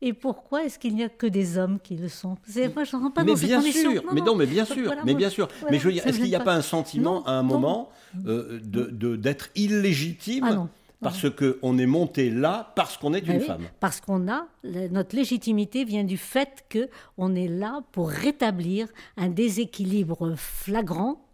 Et 0.01 0.13
pourquoi 0.13 0.63
est-ce 0.63 0.79
qu'il 0.79 0.95
n'y 0.95 1.03
a 1.03 1.09
que 1.09 1.27
des 1.27 1.57
hommes 1.57 1.79
qui 1.83 1.97
le 1.97 2.07
sont? 2.07 2.37
Moi, 2.73 2.85
je 2.85 2.95
rends 2.95 3.11
pas 3.11 3.25
mais 3.25 3.33
dans 3.33 3.37
bien 3.37 3.61
sûr, 3.61 4.03
mais 4.13 4.21
non, 4.21 4.35
mais 4.35 4.45
bien 4.45 4.63
sûr, 4.63 4.93
mais 5.03 5.13
bien 5.13 5.29
sûr. 5.29 5.49
mais 5.69 5.79
je 5.79 5.83
veux 5.83 5.91
dire, 5.91 6.07
est-ce 6.07 6.17
qu'il 6.17 6.29
n'y 6.29 6.35
a 6.35 6.39
pas 6.39 6.55
un 6.55 6.61
sentiment 6.61 7.25
à 7.25 7.31
un 7.33 7.43
moment 7.43 7.89
euh, 8.25 8.61
de 8.63 9.17
d'être 9.17 9.49
illégitime 9.55 10.45
ah 10.45 10.67
parce 11.01 11.29
qu'on 11.29 11.77
est 11.77 11.85
monté 11.85 12.29
là 12.29 12.71
parce 12.77 12.95
qu'on 12.95 13.13
est 13.13 13.21
ben 13.21 13.35
une 13.35 13.41
femme? 13.41 13.63
Parce 13.81 13.99
qu'on 13.99 14.29
a 14.29 14.47
notre 14.63 15.13
légitimité 15.17 15.83
vient 15.83 16.05
du 16.05 16.17
fait 16.17 16.63
que 16.69 16.89
on 17.17 17.35
est 17.35 17.49
là 17.49 17.81
pour 17.91 18.09
rétablir 18.09 18.87
un 19.17 19.27
déséquilibre 19.27 20.35
flagrant 20.37 21.28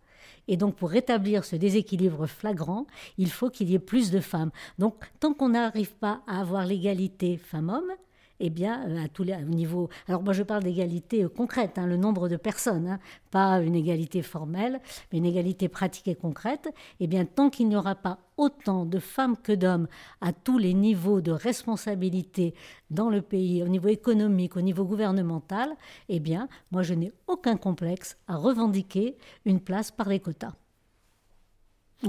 et 0.47 0.57
donc, 0.57 0.75
pour 0.75 0.89
rétablir 0.89 1.43
ce 1.45 1.55
déséquilibre 1.55 2.27
flagrant, 2.27 2.85
il 3.17 3.31
faut 3.31 3.49
qu'il 3.49 3.69
y 3.69 3.75
ait 3.75 3.79
plus 3.79 4.11
de 4.11 4.19
femmes. 4.19 4.51
Donc, 4.79 4.95
tant 5.19 5.33
qu'on 5.33 5.49
n'arrive 5.49 5.95
pas 5.95 6.21
à 6.27 6.39
avoir 6.39 6.65
l'égalité 6.65 7.37
femmes-hommes, 7.37 7.91
eh 8.39 8.49
bien, 8.49 8.87
euh, 8.87 9.05
à 9.05 9.07
tous 9.07 9.23
les 9.23 9.35
niveaux. 9.43 9.89
Alors, 10.07 10.23
moi, 10.23 10.33
je 10.33 10.43
parle 10.43 10.63
d'égalité 10.63 11.23
euh, 11.23 11.29
concrète, 11.29 11.77
hein, 11.77 11.87
le 11.87 11.97
nombre 11.97 12.29
de 12.29 12.35
personnes, 12.35 12.87
hein, 12.87 12.99
pas 13.31 13.61
une 13.61 13.75
égalité 13.75 14.21
formelle, 14.21 14.79
mais 15.11 15.19
une 15.19 15.25
égalité 15.25 15.69
pratique 15.69 16.07
et 16.07 16.15
concrète. 16.15 16.69
Eh 16.99 17.07
bien, 17.07 17.25
tant 17.25 17.49
qu'il 17.49 17.67
n'y 17.69 17.75
aura 17.75 17.95
pas 17.95 18.19
autant 18.37 18.85
de 18.85 18.99
femmes 18.99 19.37
que 19.37 19.53
d'hommes 19.53 19.87
à 20.21 20.33
tous 20.33 20.57
les 20.57 20.73
niveaux 20.73 21.21
de 21.21 21.31
responsabilité 21.31 22.53
dans 22.89 23.09
le 23.09 23.21
pays, 23.21 23.63
au 23.63 23.67
niveau 23.67 23.87
économique, 23.87 24.57
au 24.57 24.61
niveau 24.61 24.83
gouvernemental, 24.83 25.69
eh 26.09 26.19
bien, 26.19 26.49
moi, 26.71 26.83
je 26.83 26.93
n'ai 26.93 27.13
aucun 27.27 27.55
complexe 27.57 28.17
à 28.27 28.35
revendiquer 28.35 29.17
une 29.45 29.61
place 29.61 29.91
par 29.91 30.09
les 30.09 30.19
quotas. 30.19 30.53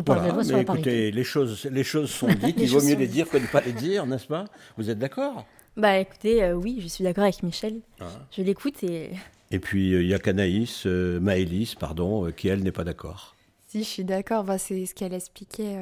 Voilà, 0.05 0.35
mais 0.35 0.61
écoutez, 0.63 1.11
les 1.11 1.25
choses, 1.25 1.65
les 1.71 1.85
choses 1.85 2.11
sont 2.11 2.27
dites, 2.45 2.57
il 2.59 2.69
vaut 2.69 2.83
mieux 2.83 2.97
les 2.97 3.07
dire 3.07 3.29
que 3.29 3.37
de 3.37 3.43
ne 3.43 3.49
pas 3.49 3.61
les 3.61 3.73
dire, 3.73 4.05
n'est-ce 4.07 4.27
pas? 4.27 4.45
Vous 4.77 4.91
êtes 4.91 4.99
d'accord? 4.99 5.47
Bah 5.77 5.99
écoutez, 5.99 6.43
euh, 6.43 6.55
oui, 6.55 6.79
je 6.81 6.87
suis 6.87 7.05
d'accord 7.05 7.25
avec 7.25 7.43
Michel. 7.43 7.81
Ah. 8.01 8.07
Je 8.31 8.43
l'écoute 8.43 8.83
et. 8.83 9.11
Et 9.53 9.61
puis 9.61 9.95
euh, 9.95 10.03
il 10.03 10.09
y 10.09 10.15
a 10.15 10.19
Canaïs, 10.19 10.87
euh, 10.87 11.21
Maëlys, 11.21 11.77
pardon, 11.77 12.33
qui 12.33 12.49
elle 12.49 12.65
n'est 12.65 12.73
pas 12.73 12.83
d'accord. 12.83 13.37
Si, 13.69 13.85
je 13.85 13.89
suis 13.89 14.05
d'accord. 14.05 14.43
Bah, 14.43 14.59
c'est 14.59 14.87
ce 14.87 14.95
qu'elle 14.95 15.15
expliquait, 15.15 15.77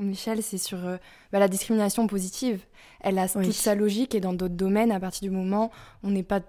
Michel, 0.00 0.42
c'est 0.42 0.56
sur 0.56 0.78
bah, 0.78 1.38
la 1.38 1.48
discrimination 1.48 2.06
positive. 2.06 2.60
Elle 3.00 3.18
a 3.18 3.28
toute 3.28 3.52
sa 3.52 3.74
logique 3.74 4.14
et 4.14 4.20
dans 4.20 4.32
d'autres 4.32 4.54
domaines, 4.54 4.90
à 4.90 4.98
partir 4.98 5.28
du 5.28 5.34
moment 5.34 5.70
on 6.02 6.10
n'est 6.10 6.22
pas, 6.22 6.40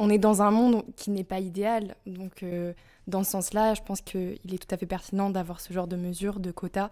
on 0.00 0.10
est 0.10 0.18
dans 0.18 0.42
un 0.42 0.50
monde 0.50 0.82
qui 0.96 1.10
n'est 1.10 1.24
pas 1.24 1.38
idéal. 1.38 1.94
Donc 2.06 2.44
dans 3.06 3.22
ce 3.22 3.30
sens-là, 3.30 3.74
je 3.74 3.82
pense 3.82 4.00
qu'il 4.00 4.38
est 4.52 4.58
tout 4.58 4.74
à 4.74 4.78
fait 4.78 4.86
pertinent 4.86 5.30
d'avoir 5.30 5.60
ce 5.60 5.72
genre 5.72 5.86
de 5.86 5.96
mesures, 5.96 6.40
de 6.40 6.50
quotas, 6.50 6.90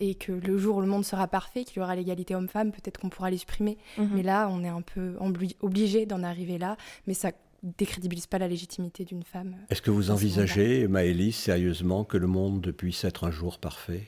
et 0.00 0.14
que 0.14 0.32
le 0.32 0.58
jour 0.58 0.76
où 0.76 0.80
le 0.80 0.86
monde 0.86 1.04
sera 1.04 1.26
parfait, 1.28 1.64
qu'il 1.64 1.78
y 1.78 1.82
aura 1.82 1.96
l'égalité 1.96 2.34
homme-femme, 2.34 2.72
peut-être 2.72 2.98
qu'on 2.98 3.08
pourra 3.08 3.30
les 3.30 3.38
supprimer. 3.38 3.78
Mhm. 3.98 4.10
Mais 4.14 4.22
là, 4.22 4.48
on 4.50 4.62
est 4.64 4.68
un 4.68 4.82
peu 4.82 5.16
obligé 5.60 6.06
d'en 6.06 6.22
arriver 6.22 6.58
là, 6.58 6.76
mais 7.06 7.14
ça 7.14 7.32
décrédibilise 7.62 8.26
pas 8.26 8.38
la 8.38 8.48
légitimité 8.48 9.04
d'une 9.04 9.22
femme. 9.22 9.56
Est-ce 9.70 9.82
que 9.82 9.90
vous 9.90 10.10
envisagez, 10.10 10.86
Maëlys, 10.88 11.36
sérieusement, 11.36 12.04
que 12.04 12.16
le 12.16 12.26
monde 12.26 12.70
puisse 12.72 13.04
être 13.04 13.24
un 13.24 13.30
jour 13.30 13.58
parfait? 13.58 14.04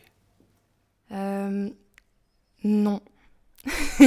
Euh, 1.13 1.71
Non. 2.65 3.01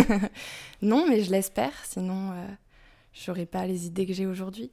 non, 0.82 1.06
mais 1.08 1.24
je 1.24 1.32
l'espère, 1.32 1.74
sinon 1.86 2.32
euh, 2.32 2.48
je 3.14 3.30
n'aurais 3.30 3.46
pas 3.46 3.66
les 3.66 3.86
idées 3.86 4.06
que 4.06 4.14
j'ai 4.14 4.26
aujourd'hui. 4.26 4.72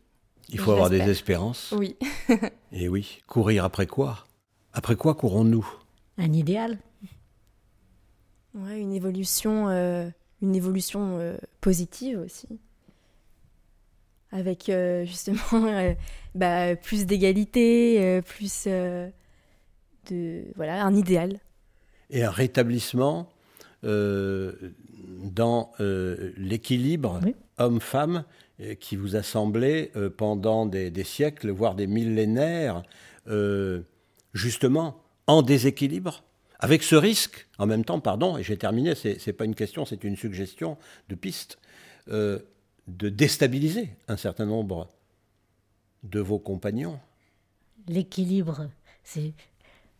Il 0.51 0.59
faut 0.59 0.73
avoir 0.73 0.91
des 0.91 1.01
espérances. 1.01 1.75
Oui. 1.77 1.97
Et 2.73 2.89
oui, 2.89 3.21
courir 3.27 3.65
après 3.65 3.87
quoi? 3.87 4.25
Après 4.73 4.97
quoi 4.97 5.15
courons-nous? 5.15 5.67
Un 6.17 6.33
idéal. 6.33 6.79
Ouais, 8.65 8.81
une 8.81 8.93
évolution, 8.93 9.69
euh, 9.69 10.09
une 10.43 10.57
évolution 10.57 11.19
euh, 11.19 11.37
positive 11.61 12.19
aussi. 12.19 12.49
Avec 14.33 14.69
euh, 14.69 15.05
justement 15.07 15.39
bah, 16.35 16.75
plus 16.77 17.07
d'égalité, 17.07 18.21
plus 18.23 18.67
de. 18.67 19.11
Voilà, 20.57 20.85
un 20.85 20.95
idéal. 20.95 21.39
Et 22.11 22.25
un 22.25 22.31
rétablissement 22.31 23.29
dans 23.83 25.71
l'équilibre 25.79 27.21
homme-femme 27.59 28.25
qui 28.81 28.97
vous 28.97 29.15
a 29.15 29.23
semblé 29.23 29.93
pendant 30.17 30.67
des, 30.67 31.05
siècles, 31.05 31.51
voire 31.51 31.75
des 31.75 31.87
millénaires, 31.87 32.83
justement 34.33 35.03
en 35.27 35.43
déséquilibre 35.43 36.25
avec 36.59 36.83
ce 36.83 36.97
risque, 36.97 37.49
en 37.59 37.67
même 37.67 37.85
temps, 37.85 38.01
pardon, 38.01 38.37
et 38.37 38.43
j'ai 38.43 38.57
terminé, 38.57 38.95
ce 38.95 39.09
n'est 39.09 39.33
pas 39.33 39.45
une 39.45 39.55
question, 39.55 39.85
c'est 39.85 40.05
une 40.05 40.17
suggestion 40.17 40.77
de 41.09 41.15
piste, 41.15 41.59
de 42.09 42.43
déstabiliser 42.87 43.91
un 44.09 44.17
certain 44.17 44.47
nombre 44.47 44.91
de 46.03 46.21
vos 46.21 46.39
compagnons 46.39 46.99
L'équilibre, 47.87 48.69
c'est 49.03 49.33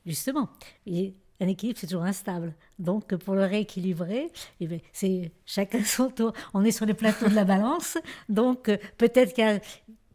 justement, 0.05 0.51
un 0.87 1.47
équilibre, 1.47 1.79
c'est 1.79 1.87
toujours 1.87 2.03
instable. 2.03 2.55
Donc, 2.79 3.15
pour 3.17 3.35
le 3.35 3.45
rééquilibrer, 3.45 4.31
eh 4.61 4.83
c'est 4.93 5.31
chacun 5.47 5.83
son 5.85 6.11
tour. 6.11 6.33
On 6.55 6.65
est 6.65 6.73
sur 6.73 6.85
les 6.87 6.95
plateaux 6.95 7.29
de 7.29 7.35
la 7.35 7.45
balance. 7.45 7.97
Donc, 8.29 8.71
peut-être 8.97 9.33
qu'il 9.33 9.61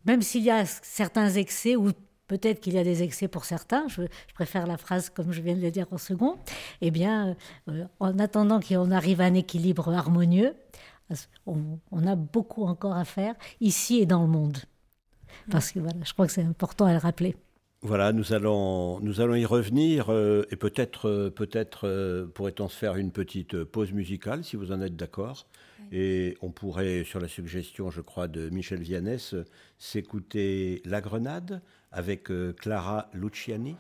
même 0.05 0.21
s'il 0.21 0.43
y 0.43 0.51
a 0.51 0.65
certains 0.65 1.29
excès, 1.29 1.75
ou 1.75 1.91
peut-être 2.27 2.59
qu'il 2.59 2.73
y 2.73 2.77
a 2.77 2.83
des 2.83 3.03
excès 3.03 3.27
pour 3.27 3.45
certains, 3.45 3.87
je, 3.87 4.03
préfère 4.33 4.67
la 4.67 4.77
phrase 4.77 5.09
comme 5.09 5.31
je 5.31 5.41
viens 5.41 5.55
de 5.55 5.61
le 5.61 5.71
dire 5.71 5.87
en 5.91 5.97
second, 5.97 6.37
eh 6.81 6.91
bien, 6.91 7.35
euh, 7.69 7.85
en 7.99 8.17
attendant 8.19 8.59
qu'on 8.59 8.91
arrive 8.91 9.21
à 9.21 9.25
un 9.25 9.33
équilibre 9.33 9.93
harmonieux, 9.93 10.55
on 11.45 12.07
a 12.07 12.15
beaucoup 12.15 12.63
encore 12.63 12.95
à 12.95 13.05
faire 13.05 13.35
ici 13.59 13.99
et 13.99 14.05
dans 14.05 14.23
le 14.23 14.29
monde. 14.29 14.57
Parce 15.51 15.71
que 15.71 15.79
voilà, 15.79 15.99
je 16.03 16.13
crois 16.13 16.25
que 16.25 16.31
c'est 16.31 16.43
important 16.43 16.85
à 16.85 16.93
le 16.93 16.97
rappeler. 16.97 17.35
Voilà, 17.85 18.13
nous 18.13 18.31
allons, 18.31 19.01
nous 19.01 19.19
allons 19.19 19.35
y 19.35 19.45
revenir 19.45 20.09
euh, 20.09 20.47
et 20.51 20.55
peut-être 20.55 21.09
euh, 21.09 21.29
peut-être 21.29 21.85
euh, 21.85 22.25
pourrait-on 22.33 22.69
se 22.69 22.77
faire 22.77 22.95
une 22.95 23.11
petite 23.11 23.61
pause 23.65 23.91
musicale 23.91 24.45
si 24.45 24.55
vous 24.55 24.71
en 24.71 24.79
êtes 24.79 24.95
d'accord. 24.95 25.45
Et 25.95 26.39
on 26.41 26.49
pourrait, 26.49 27.03
sur 27.03 27.19
la 27.19 27.27
suggestion, 27.27 27.91
je 27.91 28.01
crois, 28.01 28.27
de 28.27 28.49
Michel 28.49 28.81
Viannès, 28.81 29.35
s'écouter 29.77 30.81
La 30.85 31.01
Grenade 31.01 31.61
avec 31.91 32.29
Clara 32.57 33.11
Luciani. 33.13 33.75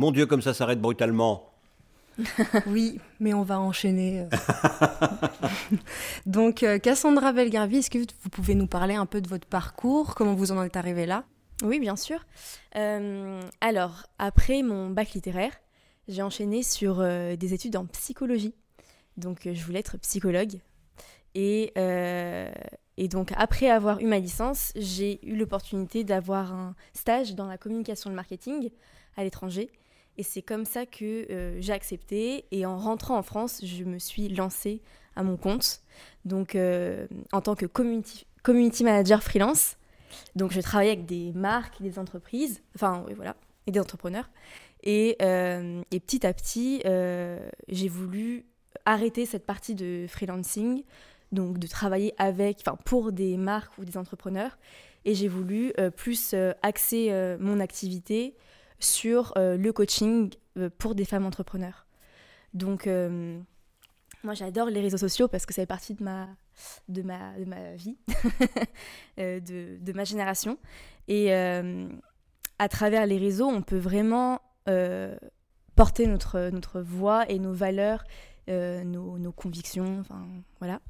Mon 0.00 0.12
Dieu, 0.12 0.24
comme 0.24 0.40
ça 0.40 0.54
s'arrête 0.54 0.80
brutalement. 0.80 1.50
oui, 2.66 2.98
mais 3.20 3.34
on 3.34 3.42
va 3.42 3.60
enchaîner. 3.60 4.20
Euh. 4.22 5.26
Donc, 6.26 6.62
euh, 6.62 6.78
Cassandra 6.78 7.34
Belgarvi, 7.34 7.76
est-ce 7.76 7.90
que 7.90 7.98
vous 7.98 8.30
pouvez 8.30 8.54
nous 8.54 8.66
parler 8.66 8.94
un 8.94 9.04
peu 9.04 9.20
de 9.20 9.28
votre 9.28 9.46
parcours? 9.46 10.14
Comment 10.14 10.32
vous 10.32 10.52
en 10.52 10.62
êtes 10.62 10.78
arrivée 10.78 11.04
là? 11.04 11.24
Oui, 11.62 11.80
bien 11.80 11.96
sûr. 11.96 12.24
Euh, 12.76 13.42
alors, 13.60 14.04
après 14.18 14.62
mon 14.62 14.88
bac 14.88 15.12
littéraire, 15.12 15.52
j'ai 16.08 16.22
enchaîné 16.22 16.62
sur 16.62 17.06
des 17.36 17.52
études 17.52 17.76
en 17.76 17.84
psychologie. 17.84 18.54
Donc, 19.18 19.46
je 19.52 19.64
voulais 19.66 19.80
être 19.80 19.98
psychologue. 19.98 20.60
Et, 21.34 21.74
et 21.76 23.08
donc, 23.08 23.32
après 23.36 23.68
avoir 23.68 24.00
eu 24.00 24.06
ma 24.06 24.18
licence, 24.18 24.72
j'ai 24.76 25.20
eu 25.28 25.36
l'opportunité 25.36 26.04
d'avoir 26.04 26.54
un 26.54 26.74
stage 26.94 27.34
dans 27.34 27.46
la 27.46 27.58
communication 27.58 28.08
et 28.08 28.12
le 28.12 28.16
marketing 28.16 28.70
à 29.18 29.24
l'étranger. 29.24 29.70
Et 30.20 30.22
c'est 30.22 30.42
comme 30.42 30.66
ça 30.66 30.84
que 30.84 31.32
euh, 31.32 31.56
j'ai 31.60 31.72
accepté. 31.72 32.44
Et 32.50 32.66
en 32.66 32.76
rentrant 32.76 33.16
en 33.16 33.22
France, 33.22 33.62
je 33.64 33.84
me 33.84 33.98
suis 33.98 34.28
lancée 34.28 34.82
à 35.16 35.22
mon 35.22 35.38
compte, 35.38 35.80
donc 36.26 36.54
euh, 36.54 37.06
en 37.32 37.40
tant 37.40 37.54
que 37.54 37.64
community, 37.64 38.84
manager 38.84 39.22
freelance. 39.22 39.78
Donc 40.36 40.52
je 40.52 40.60
travaillais 40.60 40.92
avec 40.92 41.06
des 41.06 41.32
marques, 41.32 41.80
des 41.80 41.98
entreprises, 41.98 42.60
enfin 42.74 43.02
oui, 43.06 43.14
voilà, 43.14 43.34
et 43.66 43.70
des 43.70 43.80
entrepreneurs. 43.80 44.28
Et, 44.82 45.16
et 45.22 46.00
petit 46.00 46.26
à 46.26 46.34
petit, 46.34 46.82
j'ai 47.68 47.88
voulu 47.88 48.44
arrêter 48.84 49.24
cette 49.24 49.46
partie 49.46 49.74
de 49.74 50.04
freelancing, 50.06 50.82
donc 51.32 51.58
de 51.58 51.66
travailler 51.66 52.12
avec, 52.18 52.58
enfin 52.60 52.76
pour 52.84 53.10
des 53.12 53.38
marques 53.38 53.78
ou 53.78 53.86
des 53.86 53.96
entrepreneurs. 53.96 54.58
Et 55.06 55.14
j'ai 55.14 55.28
voulu 55.28 55.72
plus 55.96 56.34
axer 56.62 57.36
mon 57.40 57.58
activité 57.58 58.34
sur 58.80 59.32
le 59.36 59.70
coaching 59.70 60.30
pour 60.78 60.94
des 60.94 61.04
femmes 61.04 61.26
entrepreneurs. 61.26 61.86
Donc, 62.54 62.88
moi, 64.22 64.34
j'adore 64.34 64.68
les 64.68 64.80
réseaux 64.80 64.98
sociaux 64.98 65.28
parce 65.28 65.46
que 65.46 65.54
ça 65.54 65.62
fait 65.62 65.66
partie 65.66 65.94
de 65.94 66.02
ma, 66.02 66.28
de 66.88 67.02
ma, 67.02 67.38
de 67.38 67.44
ma 67.44 67.74
vie, 67.74 67.96
euh, 69.18 69.40
de, 69.40 69.78
de, 69.80 69.92
ma 69.92 70.04
génération. 70.04 70.58
Et 71.08 71.32
euh, 71.34 71.88
à 72.58 72.68
travers 72.68 73.06
les 73.06 73.16
réseaux, 73.16 73.46
on 73.46 73.62
peut 73.62 73.78
vraiment 73.78 74.40
euh, 74.68 75.16
porter 75.74 76.06
notre, 76.06 76.50
notre 76.50 76.80
voix 76.80 77.28
et 77.30 77.38
nos 77.38 77.52
valeurs, 77.52 78.04
nos, 78.48 79.16
nos, 79.16 79.30
convictions. 79.30 80.00
Enfin, 80.00 80.26
voilà. 80.58 80.80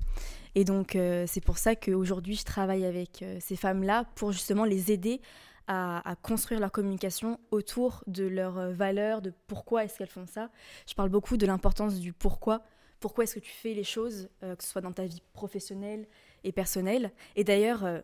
Et 0.55 0.65
donc, 0.65 0.97
c'est 1.27 1.45
pour 1.45 1.59
ça 1.59 1.77
qu'aujourd'hui, 1.77 2.35
je 2.35 2.45
travaille 2.45 2.87
avec 2.87 3.23
ces 3.39 3.55
femmes-là 3.55 4.07
pour 4.15 4.33
justement 4.33 4.65
les 4.65 4.91
aider 4.91 5.21
à, 5.67 6.17
construire 6.23 6.61
leur 6.61 6.73
communication 6.73 7.39
autour 7.53 8.03
de 8.07 8.27
leurs 8.27 8.73
valeurs, 8.73 9.23
de 9.23 9.33
pourquoi 9.47 9.85
est-ce 9.85 9.99
qu'elles 9.99 10.09
font 10.09 10.27
ça. 10.27 10.51
Je 10.89 10.95
parle 10.95 11.11
beaucoup 11.11 11.37
de 11.37 11.47
l'importance 11.47 12.01
du 12.01 12.13
pourquoi 12.13 12.63
pourquoi 13.01 13.25
est-ce 13.25 13.35
que 13.35 13.41
tu 13.41 13.51
fais 13.51 13.75
les 13.75 13.85
choses, 13.85 14.29
euh, 14.43 14.55
que 14.55 14.63
ce 14.63 14.71
soit 14.71 14.83
dans 14.83 14.93
ta 14.93 15.07
vie 15.07 15.23
professionnelle 15.33 16.07
et 16.45 16.53
personnelle. 16.53 17.11
Et 17.35 17.45
d'ailleurs, 17.45 17.85
euh, 17.85 18.01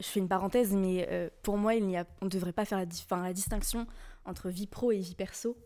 je 0.00 0.06
fais 0.06 0.20
une 0.20 0.28
parenthèse, 0.28 0.72
mais 0.72 1.06
euh, 1.10 1.28
pour 1.42 1.58
moi, 1.58 1.74
il 1.74 1.94
a, 1.96 2.06
on 2.22 2.26
ne 2.26 2.30
devrait 2.30 2.52
pas 2.52 2.64
faire 2.64 2.78
la, 2.78 2.86
la, 3.22 3.32
distinction 3.32 3.86
entre 4.24 4.48
vie 4.48 4.68
pro 4.68 4.92
et 4.92 4.98
vie 4.98 5.16
perso. 5.16 5.56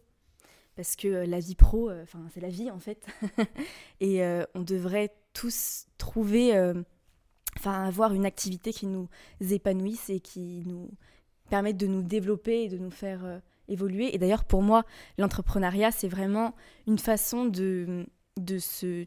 Parce 0.75 0.97
que 0.97 1.07
la 1.07 1.39
vie 1.39 1.55
pro, 1.55 1.91
enfin 1.91 2.21
c'est 2.33 2.41
la 2.41 2.49
vie 2.49 2.71
en 2.71 2.79
fait. 2.79 3.07
et 4.01 4.23
on 4.55 4.63
devrait 4.63 5.15
tous 5.35 5.85
trouver, 5.99 6.59
enfin 7.59 7.85
avoir 7.85 8.15
une 8.15 8.25
activité 8.25 8.73
qui 8.73 8.87
nous 8.87 9.07
épanouisse 9.39 10.09
et 10.09 10.19
qui 10.19 10.63
nous 10.65 10.89
permette 11.53 11.77
de 11.77 11.87
nous 11.87 12.03
développer 12.03 12.63
et 12.63 12.69
de 12.69 12.79
nous 12.79 12.91
faire 12.91 13.41
évoluer. 13.69 14.15
Et 14.15 14.19
d'ailleurs, 14.19 14.45
pour 14.45 14.63
moi, 14.63 14.85
l'entrepreneuriat, 15.19 15.91
c'est 15.91 16.09
vraiment 16.09 16.55
une 16.87 16.99
façon 16.99 17.45
de 17.45 18.07
de 18.39 18.59
se 18.59 19.07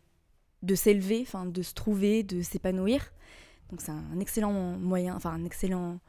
de 0.62 0.75
s'élever, 0.75 1.21
enfin 1.21 1.45
de 1.45 1.62
se 1.62 1.73
trouver, 1.73 2.21
de 2.23 2.41
s'épanouir. 2.41 3.12
Donc 3.69 3.81
c'est 3.81 3.91
un 3.91 4.19
excellent 4.19 4.53
moyen, 4.77 5.15
enfin 5.15 5.31
un 5.31 5.43
excellent 5.43 5.99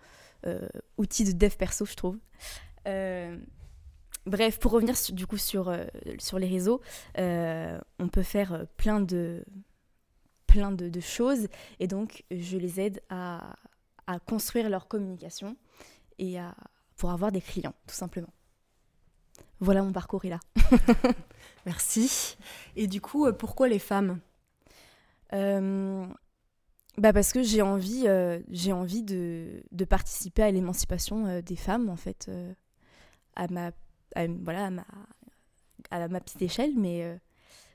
euh, 0.46 0.68
outil 0.98 1.24
de 1.24 1.32
dev 1.32 1.54
perso, 1.56 1.84
je 1.84 1.94
trouve. 1.94 2.18
Euh, 2.86 3.36
bref, 4.26 4.58
pour 4.58 4.72
revenir 4.72 4.94
du 5.12 5.26
coup 5.26 5.38
sur, 5.38 5.68
euh, 5.68 5.84
sur 6.18 6.38
les 6.38 6.46
réseaux, 6.48 6.80
on 7.16 8.08
peut 8.10 8.22
faire 8.22 8.66
plein 8.76 9.00
de 9.00 9.44
plein 10.46 10.72
de, 10.72 11.00
choses 11.00 11.48
et 11.80 11.86
donc 11.86 12.24
je 12.30 12.56
les 12.56 12.80
aide 12.80 13.02
à, 13.10 13.56
à 14.06 14.18
construire 14.18 14.70
leur 14.70 14.88
communication 14.88 15.56
et 16.18 16.38
à, 16.38 16.54
pour 16.96 17.10
avoir 17.10 17.32
des 17.32 17.40
clients, 17.40 17.74
tout 17.86 17.94
simplement. 17.94 18.32
Voilà 19.60 19.82
mon 19.82 19.92
parcours 19.92 20.24
est 20.24 20.30
là. 20.30 20.40
Merci. 21.66 22.36
Et 22.76 22.86
du 22.86 23.00
coup, 23.00 23.26
euh, 23.26 23.32
pourquoi 23.32 23.68
les 23.68 23.78
femmes? 23.78 24.20
Euh, 25.32 26.06
bah 26.98 27.12
parce 27.12 27.32
que 27.32 27.42
j'ai 27.42 27.62
envie, 27.62 28.04
euh, 28.06 28.40
j'ai 28.50 28.72
envie 28.72 29.02
de, 29.02 29.62
de, 29.72 29.84
participer 29.84 30.42
à 30.42 30.50
l'émancipation 30.50 31.40
des 31.40 31.56
femmes, 31.56 31.88
en 31.88 31.96
fait, 31.96 32.30
à, 33.34 33.48
ma, 33.48 33.72
voilà, 34.14 34.66
à, 34.66 34.70
ma, 34.70 34.86
à 35.90 36.08
ma 36.08 36.20
petite 36.20 36.42
échelle. 36.42 36.72
Mais 36.76 37.18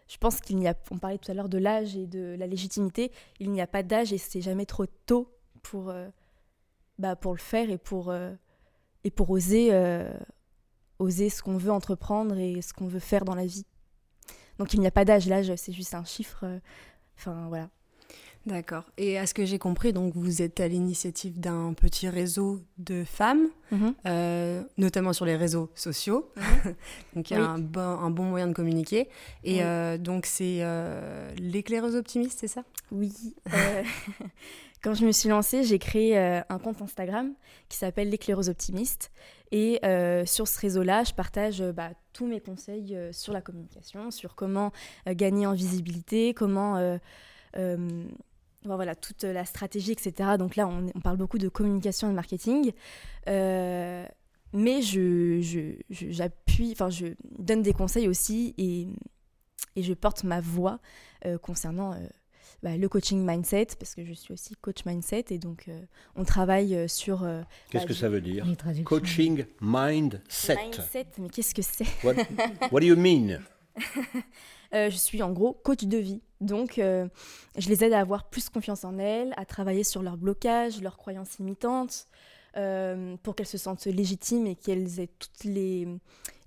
je 0.08 0.18
pense 0.18 0.40
qu'il 0.40 0.58
n'y 0.58 0.68
a, 0.68 0.76
on 0.92 0.98
parlait 0.98 1.18
tout 1.18 1.32
à 1.32 1.34
l'heure 1.34 1.50
de 1.50 1.58
l'âge 1.58 1.96
et 1.96 2.08
de 2.08 2.36
la 2.38 2.48
légitimité, 2.48 3.12
il 3.40 3.52
n'y 3.52 3.62
a 3.62 3.68
pas 3.68 3.84
d'âge 3.84 4.14
et 4.14 4.18
c'est 4.18 4.42
jamais 4.42 4.66
trop 4.66 4.86
tôt 5.06 5.32
pour, 5.62 5.94
bah, 7.02 7.16
pour 7.16 7.34
le 7.34 7.40
faire 7.40 7.70
et 7.70 7.78
pour, 7.78 8.14
et 9.04 9.12
pour 9.12 9.30
oser 9.30 9.72
oser 11.02 11.30
ce 11.30 11.42
qu'on 11.42 11.58
veut 11.58 11.72
entreprendre 11.72 12.38
et 12.38 12.62
ce 12.62 12.74
qu'on 12.74 12.88
veut 12.88 13.00
faire 13.00 13.26
dans 13.26 13.36
la 13.36 13.46
vie. 13.46 13.66
Donc 14.60 14.74
il 14.74 14.80
n'y 14.80 14.88
a 14.88 14.92
pas 14.92 15.06
d'âge, 15.06 15.28
l'âge 15.28 15.52
c'est 15.58 15.74
juste 15.74 15.96
un 15.96 16.06
chiffre. 16.06 16.44
Euh, 16.44 16.60
enfin 17.18 17.48
voilà. 17.50 17.70
D'accord. 18.48 18.86
Et 18.98 19.20
à 19.20 19.28
ce 19.28 19.36
que 19.36 19.46
j'ai 19.46 19.60
compris, 19.60 19.94
donc 19.94 20.16
vous 20.16 20.42
êtes 20.42 20.60
à 20.60 20.68
l'initiative 20.68 21.40
d'un 21.40 21.74
petit 21.74 22.10
réseau 22.10 22.62
de 22.80 23.04
femmes, 23.04 23.50
mhm. 23.72 23.94
euh, 24.08 24.64
notamment 24.78 25.14
sur 25.14 25.26
les 25.26 25.36
réseaux 25.36 25.70
sociaux. 25.76 26.32
Mhm. 26.36 26.76
donc 27.16 27.30
il 27.30 27.38
y 27.38 27.40
a 27.40 27.44
un, 27.44 27.60
bon, 27.60 27.80
un, 27.82 28.10
bon, 28.10 28.24
moyen 28.24 28.48
de 28.48 28.54
communiquer. 28.54 29.10
Et 29.44 29.64
euh, 29.64 30.00
donc 30.00 30.26
c'est 30.26 30.66
l'éclaireuse 31.38 31.96
optimiste, 31.96 32.40
c'est 32.40 32.48
ça? 32.48 32.64
Oui. 32.92 33.36
Quand 34.82 34.94
je 34.96 35.06
me 35.06 35.12
suis 35.12 35.30
lancée, 35.30 35.64
j'ai 35.64 35.78
créé 35.78 36.18
un 36.18 36.60
compte 36.60 36.82
Instagram 36.82 37.34
qui 37.70 37.78
s'appelle 37.78 38.10
l'éclaireuse 38.10 38.50
optimiste. 38.50 39.12
Et 39.52 39.80
euh, 39.84 40.26
sur 40.26 40.48
ce 40.48 40.60
réseau-là, 40.60 41.04
je 41.04 41.14
partage 41.14 41.62
euh, 41.62 41.74
bah, 41.74 41.90
tous 42.14 42.26
mes 42.26 42.40
conseils 42.40 42.96
euh, 42.96 43.12
sur 43.12 43.34
la 43.34 43.42
communication, 43.42 44.10
sur 44.10 44.36
comment 44.36 44.72
gagner 45.08 45.46
en 45.46 45.54
visibilité, 45.54 46.34
comment... 46.34 47.00
voilà, 48.64 48.96
toute 48.96 49.24
la 49.24 49.44
stratégie, 49.44 49.92
etc. 49.92 50.38
Donc 50.38 50.56
là, 50.56 50.68
on, 50.68 50.88
parle 51.02 51.18
beaucoup 51.18 51.40
de 51.40 51.50
communication 51.50 52.08
et 52.08 52.12
de 52.12 52.16
marketing. 52.16 52.72
mais 53.28 54.82
je, 54.82 55.76
j'appuie, 55.90 56.72
enfin, 56.72 56.90
je 56.90 57.08
donne 57.40 57.62
des 57.62 57.74
conseils 57.74 58.08
aussi 58.08 58.54
et, 58.58 58.88
et 59.76 59.84
je 59.84 59.94
porte 59.94 60.24
ma 60.24 60.40
voix 60.40 60.80
concernant 61.42 61.96
bah, 62.64 62.78
le 62.78 62.88
coaching 62.88 63.26
mindset, 63.26 63.70
parce 63.80 63.96
que 63.96 64.06
je 64.06 64.14
suis 64.14 64.34
aussi 64.34 64.56
coach 64.56 64.86
mindset, 64.86 65.26
et 65.32 65.40
donc 65.40 65.66
euh, 65.68 65.82
on 66.16 66.24
travaille 66.24 66.76
euh, 66.76 66.88
sur... 66.88 67.24
Euh, 67.24 67.42
qu'est-ce 67.72 67.86
bah, 67.86 67.88
que 67.88 67.94
ça 67.96 68.08
veut 68.08 68.22
dire 68.22 68.46
Coaching 68.86 69.46
mindset. 69.62 70.56
Mindset, 70.56 71.08
mais 71.18 71.30
qu'est-ce 71.30 71.56
que 71.56 71.64
c'est? 71.64 71.88
What, 72.04 72.14
what, 72.72 72.82
do 72.82 72.86
you 72.86 72.96
mean? 72.96 73.40
Je 74.74 74.96
suis 74.96 75.22
en 75.22 75.32
gros 75.32 75.54
coach 75.54 75.84
de 75.84 75.98
vie. 75.98 76.22
Donc, 76.40 76.76
je 76.78 77.70
les 77.70 77.84
aide 77.84 77.92
à 77.92 78.00
avoir 78.00 78.30
plus 78.30 78.48
confiance 78.48 78.86
en 78.86 78.98
elles, 79.00 79.34
à 79.36 79.44
travailler 79.44 79.84
sur 79.84 80.02
leurs 80.02 80.16
blocages, 80.16 80.82
leurs 80.82 80.96
croyances 80.96 81.40
limitantes, 81.40 82.08
pour 82.54 83.36
qu'elles 83.36 83.48
se 83.48 83.58
sentent 83.58 83.86
légitimes 83.86 84.48
et 84.48 84.56
qu'elles 84.56 85.02
aient 85.02 85.10
toutes 85.20 85.44
les, 85.44 85.90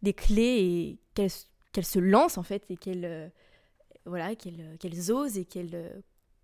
les 0.02 0.14
clés 0.14 0.42
et 0.58 0.98
qu'elles 1.12 1.84
se 1.84 1.98
lancent 1.98 2.38
en 2.38 2.42
fait 2.42 2.64
et 2.70 2.78
qu'elles 2.78 3.30
voilà, 4.06 4.34
qu'elles 4.34 5.12
osent 5.12 5.38
et 5.38 5.44
qu'elles 5.44 5.74
euh, 5.74 6.00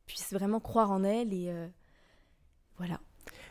puissent 0.07 0.33
vraiment 0.33 0.61
croire 0.61 0.91
en 0.91 1.05
elles. 1.05 1.33
Et 1.33 1.51
euh, 1.51 1.69
voilà. 2.77 3.01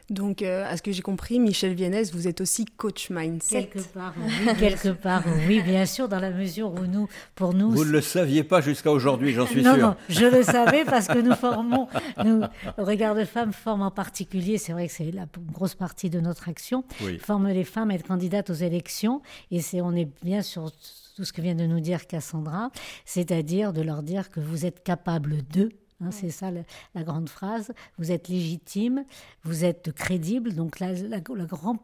Donc, 0.10 0.42
euh, 0.42 0.66
à 0.68 0.76
ce 0.76 0.82
que 0.82 0.92
j'ai 0.92 1.02
compris, 1.02 1.40
Michel 1.40 1.74
Vienès, 1.74 2.12
vous 2.14 2.28
êtes 2.28 2.42
aussi 2.42 2.66
coach 2.66 3.10
mindset. 3.10 3.66
Quelque 3.66 3.88
part, 3.94 4.14
oui, 4.18 4.56
quelque 4.58 4.90
part, 4.90 5.24
oui, 5.48 5.62
bien 5.62 5.86
sûr, 5.86 6.10
dans 6.10 6.20
la 6.20 6.32
mesure 6.32 6.74
où 6.74 6.86
nous, 6.86 7.08
pour 7.36 7.54
nous... 7.54 7.72
Vous 7.72 7.86
ne 7.86 7.92
le 7.92 8.02
saviez 8.02 8.44
pas 8.44 8.62
jusqu'à 8.62 8.92
aujourd'hui, 8.92 9.34
j'en 9.34 9.46
suis 9.46 9.64
sûr. 9.64 9.78
Non, 9.78 9.96
je 10.10 10.26
le 10.26 10.44
savais 10.44 10.84
parce 10.86 11.08
que 11.08 11.20
nous 11.20 11.36
formons, 11.36 11.88
nous, 12.24 12.42
Regard 12.78 13.16
de 13.16 13.26
Femmes 13.26 13.54
forme 13.54 13.82
en 13.82 13.92
particulier, 13.92 14.58
c'est 14.58 14.74
vrai 14.74 14.88
que 14.88 14.94
c'est 14.94 15.12
la 15.12 15.28
grosse 15.54 15.76
partie 15.76 16.10
de 16.10 16.20
notre 16.20 16.50
action, 16.50 16.84
forme 17.22 17.50
les 17.50 17.64
femmes 17.64 17.92
à 17.92 17.96
être 17.96 18.08
candidates 18.08 18.50
aux 18.50 18.54
élections, 18.54 19.22
et 19.52 19.62
c'est, 19.62 19.82
on 19.82 19.94
est 19.94 20.10
bien 20.24 20.42
sur 20.42 20.72
tout 21.16 21.26
ce 21.26 21.34
que 21.34 21.42
vient 21.42 21.56
de 21.56 21.66
nous 21.66 21.82
dire 21.82 22.08
Cassandra, 22.08 22.72
c'est-à-dire 23.06 23.74
de 23.74 23.82
leur 23.82 24.04
dire 24.04 24.30
que 24.30 24.40
vous 24.40 24.66
êtes 24.66 24.84
capable 24.84 25.44
d'eux, 25.44 25.70
Hein, 26.02 26.12
c'est 26.12 26.30
ça 26.30 26.52
la, 26.52 27.04
grande 27.04 27.30
phrase. 27.30 27.74
Vous 27.98 28.12
êtes 28.12 28.28
légitime, 28.28 29.04
vous 29.44 29.66
êtes 29.66 29.92
crédible. 29.92 30.54
Donc 30.54 30.80
la, 30.80 30.94
grand, 31.20 31.78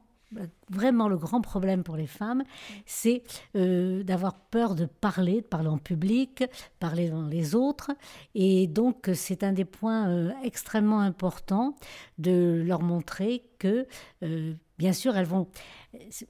vraiment 0.70 1.08
le 1.08 1.18
grand 1.18 1.42
problème 1.42 1.84
pour 1.84 1.98
les 1.98 2.08
femmes, 2.08 2.44
c'est 2.86 3.24
euh, 3.56 4.04
d'avoir 4.04 4.36
peur 4.36 4.76
de 4.76 4.86
parler, 4.86 5.42
de 5.42 5.48
parler 5.48 5.70
en 5.70 5.78
public, 5.78 6.44
parler 6.80 7.10
devant 7.10 7.28
les 7.28 7.56
autres. 7.56 7.92
Et 8.36 8.68
donc 8.68 9.10
c'est 9.14 9.44
un 9.44 9.54
des 9.54 9.66
points 9.66 10.10
euh, 10.10 10.32
extrêmement 10.44 11.02
importants 11.02 11.76
de 12.18 12.64
leur 12.66 12.82
montrer 12.82 13.44
que, 13.60 13.88
euh, 14.24 14.54
bien 14.78 14.94
sûr, 14.94 15.16
elles 15.18 15.28
vont... 15.28 15.48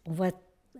On 0.05 0.11
voit 0.11 0.31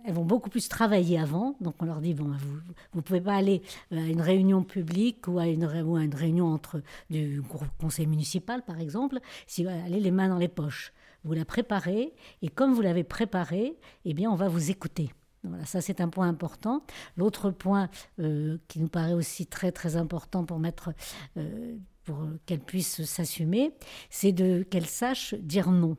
elles 0.04 0.14
vont 0.14 0.24
beaucoup 0.24 0.50
plus 0.50 0.68
travailler 0.68 1.18
avant. 1.18 1.56
Donc 1.60 1.76
on 1.80 1.84
leur 1.84 2.00
dit, 2.00 2.14
bon, 2.14 2.24
vous 2.24 2.60
ne 2.94 3.00
pouvez 3.00 3.20
pas 3.20 3.34
aller 3.34 3.62
euh, 3.92 3.98
à 3.98 4.06
une 4.06 4.20
réunion 4.20 4.62
publique 4.62 5.26
ou 5.28 5.38
à 5.38 5.46
une, 5.46 5.64
ou 5.64 5.96
à 5.96 6.02
une 6.02 6.14
réunion 6.14 6.46
entre 6.46 6.82
du 7.10 7.42
conseil 7.78 8.06
municipal, 8.06 8.62
par 8.62 8.80
exemple, 8.80 9.20
si 9.46 9.64
vous 9.64 9.70
allez 9.70 10.00
les 10.00 10.10
mains 10.10 10.28
dans 10.28 10.38
les 10.38 10.48
poches. 10.48 10.92
Vous 11.24 11.32
la 11.32 11.44
préparez 11.44 12.14
et 12.42 12.48
comme 12.48 12.72
vous 12.72 12.82
l'avez 12.82 13.02
préparée, 13.02 13.76
eh 14.04 14.14
bien, 14.14 14.30
on 14.30 14.36
va 14.36 14.48
vous 14.48 14.70
écouter. 14.70 15.10
Voilà, 15.42 15.64
ça 15.64 15.80
c'est 15.80 16.00
un 16.00 16.08
point 16.08 16.28
important. 16.28 16.82
L'autre 17.16 17.50
point 17.50 17.88
euh, 18.20 18.58
qui 18.68 18.80
nous 18.80 18.88
paraît 18.88 19.12
aussi 19.12 19.46
très 19.46 19.72
très 19.72 19.96
important 19.96 20.44
pour 20.44 20.58
mettre, 20.58 20.92
euh, 21.36 21.76
pour 22.04 22.24
qu'elle 22.46 22.60
puisse 22.60 23.04
s'assumer, 23.04 23.72
c'est 24.10 24.32
de 24.32 24.62
qu'elle 24.62 24.86
sache 24.86 25.34
dire 25.34 25.70
non. 25.70 25.96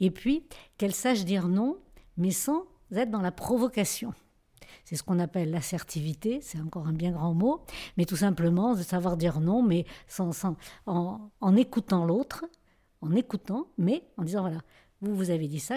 Et 0.00 0.10
puis 0.10 0.44
qu'elle 0.78 0.94
sache 0.94 1.24
dire 1.24 1.48
non, 1.48 1.78
mais 2.16 2.30
sans 2.30 2.64
être 2.98 3.10
dans 3.10 3.22
la 3.22 3.32
provocation. 3.32 4.12
C'est 4.84 4.96
ce 4.96 5.02
qu'on 5.02 5.18
appelle 5.18 5.50
l'assertivité, 5.50 6.40
c'est 6.42 6.60
encore 6.60 6.86
un 6.86 6.92
bien 6.92 7.12
grand 7.12 7.34
mot, 7.34 7.64
mais 7.96 8.04
tout 8.04 8.16
simplement 8.16 8.74
de 8.74 8.82
savoir 8.82 9.16
dire 9.16 9.40
non, 9.40 9.62
mais 9.62 9.84
en, 10.86 11.56
écoutant 11.56 12.04
l'autre, 12.04 12.44
en 13.00 13.14
écoutant, 13.14 13.68
mais 13.78 14.04
en 14.16 14.24
disant 14.24 14.40
voilà, 14.42 14.60
vous 15.00 15.14
vous 15.14 15.30
avez 15.30 15.48
dit 15.48 15.60
ça, 15.60 15.76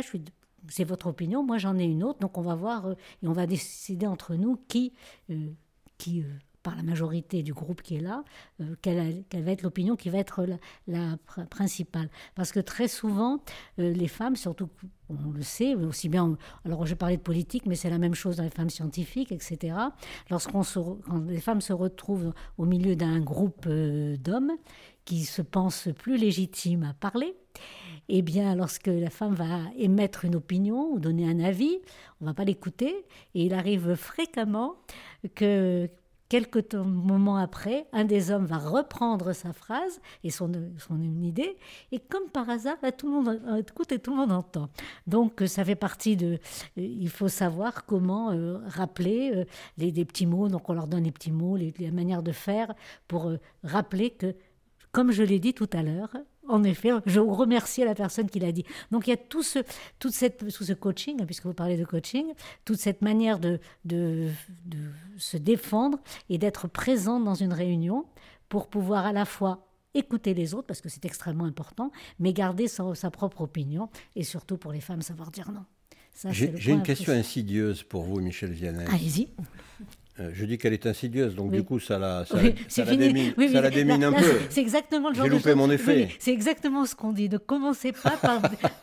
c'est 0.70 0.84
votre 0.84 1.08
opinion, 1.08 1.44
moi 1.44 1.58
j'en 1.58 1.78
ai 1.78 1.84
une 1.84 2.04
autre, 2.04 2.20
donc 2.20 2.38
on 2.38 2.42
va 2.42 2.56
voir 2.56 2.88
euh, 2.88 2.96
et 3.22 3.28
on 3.28 3.34
va 3.34 3.46
décider 3.46 4.08
entre 4.08 4.36
nous 4.36 4.58
qui, 4.68 4.94
euh, 5.30 5.52
qui 5.98 6.22
euh, 6.22 6.32
par 6.64 6.76
la 6.76 6.84
majorité 6.84 7.44
du 7.44 7.54
groupe 7.54 7.82
qui 7.82 7.96
est 7.96 8.00
là, 8.00 8.24
quelle, 8.82 9.24
va 9.34 9.52
être 9.52 9.62
l'opinion 9.62 9.96
qui 9.96 10.10
va 10.10 10.18
être 10.18 10.46
la, 10.88 11.18
principale. 11.50 12.10
Parce 12.36 12.52
que 12.52 12.60
très 12.60 12.88
souvent, 12.88 13.40
les 13.78 14.08
femmes, 14.08 14.36
surtout, 14.36 14.70
on 15.10 15.32
le 15.32 15.42
sait, 15.42 15.76
aussi 15.76 16.10
bien, 16.10 16.38
alors 16.66 16.86
je 16.86 16.96
parlais 16.96 17.18
de 17.18 17.22
politique, 17.22 17.66
mais 17.66 17.76
c'est 17.76 17.90
la 17.90 17.98
même 17.98 18.16
chose 18.16 18.38
dans 18.38 18.44
les 18.44 18.50
femmes 18.50 18.70
scientifiques, 18.70 19.32
etc. 19.32 19.76
Lorsqu'on 20.30 20.64
quand 20.64 21.00
les 21.28 21.42
femmes 21.42 21.62
se 21.62 21.74
retrouvent 21.74 22.34
au 22.58 22.66
milieu 22.66 22.96
d'un 22.96 23.20
groupe 23.20 23.68
d'hommes 23.68 24.54
qui 25.06 25.26
se 25.26 25.42
pensent 25.42 25.90
plus 25.96 26.18
légitimes 26.18 26.84
à 26.84 26.94
parler, 26.94 27.36
eh 28.10 28.22
bien, 28.22 28.56
lorsque 28.56 28.88
la 28.88 29.10
femme 29.10 29.34
va 29.34 29.60
émettre 29.78 30.26
une 30.26 30.36
opinion 30.36 30.92
ou 30.92 31.00
donner 31.00 31.30
un 31.30 31.40
avis, 31.40 31.80
on 32.20 32.26
ne 32.26 32.30
va 32.30 32.34
pas 32.34 32.44
l'écouter. 32.44 33.06
Et 33.36 33.46
il 33.46 33.54
arrive 33.54 33.96
fréquemment 33.96 34.76
que 35.36 35.90
quelques 36.30 36.74
moments 36.74 37.38
après, 37.38 37.88
un 37.94 38.06
des 38.06 38.32
hommes 38.32 38.46
va 38.46 38.58
reprendre 38.58 39.34
sa 39.34 39.54
phrase 39.54 40.02
et 40.24 40.30
son, 40.30 40.52
son 40.78 41.00
idée, 41.22 41.58
et 41.92 42.00
comme 42.00 42.30
par 42.30 42.50
hasard, 42.50 42.78
tout 42.98 43.08
le 43.08 43.22
monde 43.22 43.42
écoute 43.60 43.92
et 43.92 44.00
tout 44.00 44.12
le 44.12 44.18
monde 44.18 44.32
entend. 44.32 44.70
Donc, 45.06 45.44
ça 45.48 45.64
fait 45.64 45.76
partie 45.76 46.16
de. 46.18 46.40
Il 46.76 47.10
faut 47.10 47.28
savoir 47.28 47.86
comment 47.86 48.32
euh, 48.32 48.58
rappeler 48.68 49.32
euh, 49.36 49.46
les, 49.78 49.92
des 49.92 50.06
petits 50.06 50.26
mots. 50.26 50.48
Donc, 50.48 50.70
on 50.70 50.74
leur 50.74 50.88
donne 50.88 51.04
les 51.04 51.12
petits 51.12 51.32
mots, 51.32 51.56
les, 51.56 51.74
les 51.78 51.92
manières 51.92 52.24
de 52.24 52.32
faire 52.32 52.74
pour 53.08 53.28
euh, 53.28 53.40
rappeler 53.64 54.10
que, 54.12 54.36
comme 54.92 55.12
je 55.12 55.24
l'ai 55.24 55.40
dit 55.40 55.54
tout 55.54 55.70
à 55.74 55.84
l'heure, 55.84 56.16
en 56.48 56.64
effet, 56.64 56.90
je 57.06 57.20
remercie 57.20 57.84
la 57.84 57.96
personne 57.96 58.30
qui 58.30 58.40
l'a 58.40 58.52
dit. 58.52 58.66
Donc 58.92 59.08
il 59.08 59.12
y 59.12 59.14
a 59.14 59.18
tout 59.18 59.44
ce, 59.44 59.60
toute 60.00 60.14
cette, 60.14 60.38
tout 60.38 60.64
ce 60.64 60.74
coaching, 60.74 61.22
hein, 61.22 61.26
puisque 61.26 61.46
vous 61.46 61.54
parlez 61.54 61.78
de 61.78 61.86
coaching, 61.86 62.34
toute 62.66 62.80
cette 62.80 63.02
manière 63.02 63.40
de, 63.40 63.60
de, 63.86 64.30
se 65.18 65.38
défendre 65.38 66.00
et 66.30 66.38
d'être 66.38 66.68
présent 66.68 67.20
dans 67.20 67.36
une 67.36 67.54
réunion 67.54 68.06
pour 68.50 68.68
pouvoir 68.68 69.06
à 69.06 69.14
la 69.14 69.26
fois 69.26 69.68
écouter 69.94 70.34
les 70.34 70.54
autres, 70.54 70.68
parce 70.68 70.82
que 70.82 70.90
c'est 70.90 71.06
extrêmement 71.06 71.46
important, 71.46 71.92
mais 72.20 72.34
garder 72.34 72.68
sa, 72.68 72.96
sa, 72.96 73.12
propre 73.12 73.42
opinion, 73.42 73.90
et 74.16 74.24
surtout 74.24 74.58
pour 74.58 74.72
les 74.72 74.82
femmes, 74.82 75.04
savoir 75.04 75.30
dire 75.30 75.52
non. 75.52 75.66
J'ai 76.32 76.72
une 76.72 76.84
question 76.84 77.14
insidieuse 77.14 77.84
pour 77.84 78.04
vous, 78.04 78.20
Michel 78.20 78.52
Vianney. 78.52 78.86
Allez-y. 78.88 79.30
Euh, 80.20 80.30
je 80.32 80.46
dis 80.46 80.60
qu'elle 80.60 80.74
est 80.74 80.86
insidieuse, 80.86 81.34
donc 81.34 81.52
du 81.52 81.64
coup, 81.64 81.80
ça 81.80 81.98
la, 81.98 82.24
ça, 82.24 82.86
la 82.86 82.96
démine, 82.96 83.34
ça 83.52 83.62
la 83.62 83.72
démine 83.72 84.04
un 84.04 84.14
peu. 84.14 84.40
C'est 84.50 84.62
exactement 84.62 85.10
le 85.10 85.16
genre 85.16 85.26
J'ai 85.26 85.32
loupé 85.32 85.56
mon 85.56 85.72
effet. 85.72 86.10
C'est 86.20 86.32
exactement 86.32 86.86
ce 86.86 86.94
qu'on 86.94 87.14
dit. 87.14 87.30
Ne 87.30 87.40
commencez 87.40 87.94
pas 87.94 88.12
par, 88.22 88.40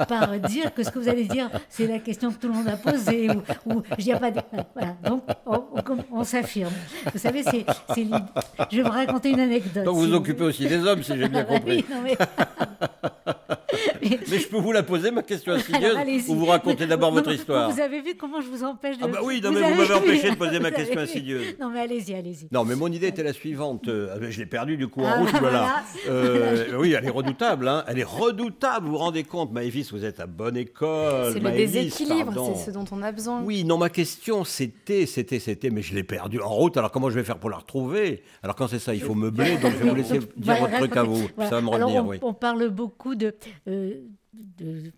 par, 0.09 0.41
dire 0.41 0.75
que 0.75 0.83
ce 0.83 0.91
que 0.91 0.99
vous 0.99 1.09
allez 1.09 1.27
dire, 1.27 1.49
c'est 1.69 1.87
la 1.87 2.01
question 2.01 2.33
que 2.33 2.39
tout 2.39 2.49
le 2.49 2.55
monde 2.55 2.67
a 2.67 2.77
posée, 2.77 3.31
ou, 3.31 3.43
ou 3.73 3.83
je 3.97 4.03
dis 4.03 4.11
pas. 4.11 4.33
Voilà. 4.75 4.97
Donc, 5.05 5.23
on, 5.47 5.63
on, 6.11 6.25
s'affirme. 6.25 6.73
Vous 7.13 7.21
savez, 7.21 7.45
c'est. 7.45 7.65
Je 7.97 8.77
vais 8.77 8.83
vous 8.83 8.91
raconter 8.91 9.31
une 9.31 9.41
anecdote. 9.41 9.85
Donc, 9.85 9.95
vous 9.95 10.09
vous 10.09 10.15
occupez 10.15 10.43
aussi 10.43 10.67
des 10.67 10.85
hommes, 10.85 11.05
si 11.05 11.17
j'ai 11.17 11.29
bien 11.29 11.45
compris. 11.45 11.85
non, 11.89 12.03
mais... 12.03 12.17
mais... 14.03 14.39
je 14.39 14.49
peux 14.49 14.59
vous 14.59 14.73
la 14.73 14.83
poser, 14.83 15.11
ma 15.11 15.23
question 15.23 15.53
insidieuse, 15.53 16.29
ou 16.29 16.35
vous 16.35 16.47
racontez 16.47 16.87
d'abord 16.87 17.13
votre 17.13 17.33
histoire 17.33 17.71
Vous 17.71 17.81
avez 17.81 18.01
vu 18.01 18.15
comment 18.15 18.41
je 18.41 18.49
vous 18.49 18.65
empêche 18.65 18.99
de. 18.99 19.05
Ah, 19.05 19.09
bah 19.09 19.21
oui, 19.23 19.41
non, 19.43 19.53
mais 19.53 19.61
vous 19.63 19.77
m'avez 19.77 19.95
empêché 19.95 20.31
de 20.31 20.37
poser 20.37 20.61
ma 20.61 20.71
question 20.71 21.01
insidieuse. 21.01 21.57
Non, 21.61 21.71
mais 21.71 21.81
allez-y, 21.81 22.15
allez-y. 22.15 22.49
Non, 22.53 22.65
mais 22.65 22.77
mon 22.77 22.89
idée 22.89 23.09
était 23.09 23.23
la 23.23 23.33
suivante. 23.33 23.89
Euh, 23.89 24.31
je 24.31 24.39
l'ai 24.39 24.47
perdue 24.47 24.77
du 24.77 24.89
coup 24.89 25.03
en 25.03 25.09
ah, 25.09 25.19
route, 25.19 25.35
voilà. 25.41 25.83
Euh, 26.09 26.77
oui, 26.79 26.95
elle 26.97 27.05
est 27.05 27.11
redoutable. 27.11 27.69
Hein. 27.69 27.85
Elle 27.87 27.99
est 27.99 28.05
redoutable, 28.05 28.87
vous 28.87 28.93
vous 28.93 28.99
rendez 28.99 29.23
compte, 29.23 29.53
Maëvis, 29.53 29.91
vous 29.93 30.05
êtes 30.05 30.19
à 30.19 30.27
bonne 30.27 30.57
école. 30.57 31.33
C'est 31.33 31.41
le 31.41 31.51
déséquilibre, 31.51 32.33
c'est 32.55 32.67
ce 32.67 32.71
dont 32.71 32.85
on 32.91 33.03
a 33.03 33.13
besoin. 33.13 33.43
Oui, 33.43 33.65
non, 33.65 33.79
ma 33.79 33.91
question, 33.91 34.45
c'était, 34.45 35.07
c'était, 35.07 35.39
c'était, 35.39 35.71
mais 35.71 35.83
je 35.83 35.95
l'ai 35.95 36.03
perdue 36.03 36.41
en 36.41 36.49
route. 36.49 36.77
Alors 36.77 36.91
comment 36.91 37.11
je 37.11 37.15
vais 37.17 37.25
faire 37.25 37.39
pour 37.39 37.51
la 37.51 37.59
retrouver? 37.59 38.23
Alors 38.43 38.57
quand 38.57 38.69
c'est 38.69 38.79
ça, 38.79 38.95
il 38.95 39.03
faut 39.03 39.15
meubler, 39.15 39.57
donc 39.59 39.73
je 39.73 39.85
vais 39.85 39.89
vous 39.91 39.95
laisser 39.95 40.19
dire 40.37 40.57
votre 40.57 40.77
truc 40.79 40.97
à 40.97 41.03
vous. 41.03 41.29
Ça 41.39 41.51
va 41.51 41.61
me 41.61 41.69
revenir, 41.69 42.07
oui. 42.07 42.19
On 42.23 42.35
parle 42.35 42.69
beaucoup 42.71 43.15
de, 43.15 43.35
euh, 43.69 44.07
euh, 44.63 44.91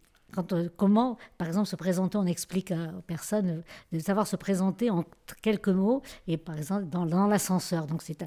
comment, 0.76 1.18
par 1.36 1.48
exemple, 1.48 1.68
se 1.68 1.76
présenter, 1.76 2.16
on 2.16 2.24
explique 2.24 2.72
aux 2.72 3.02
personnes 3.02 3.48
euh, 3.50 3.62
de 3.92 3.98
savoir 3.98 4.26
se 4.26 4.36
présenter 4.36 4.88
en 4.88 5.04
quelques 5.42 5.68
mots, 5.68 6.00
et 6.26 6.38
par 6.38 6.56
exemple 6.56 6.86
dans, 6.86 7.04
l'ascenseur. 7.26 7.86
Donc 7.86 8.02
c'est 8.02 8.24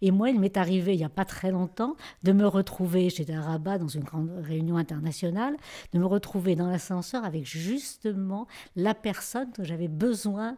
et 0.00 0.10
moi, 0.10 0.30
il 0.30 0.40
m'est 0.40 0.56
arrivé 0.56 0.94
il 0.94 0.98
n'y 0.98 1.04
a 1.04 1.10
pas 1.10 1.24
très 1.24 1.50
longtemps 1.50 1.96
de 2.22 2.32
me 2.32 2.46
retrouver, 2.46 3.10
j'étais 3.10 3.34
à 3.34 3.42
Rabat 3.42 3.78
dans 3.78 3.88
une 3.88 4.04
grande 4.04 4.30
réunion 4.42 4.76
internationale, 4.76 5.56
de 5.92 5.98
me 5.98 6.06
retrouver 6.06 6.56
dans 6.56 6.68
l'ascenseur 6.68 7.24
avec 7.24 7.44
justement 7.44 8.46
la 8.76 8.94
personne 8.94 9.52
que 9.52 9.64
j'avais 9.64 9.88
besoin. 9.88 10.56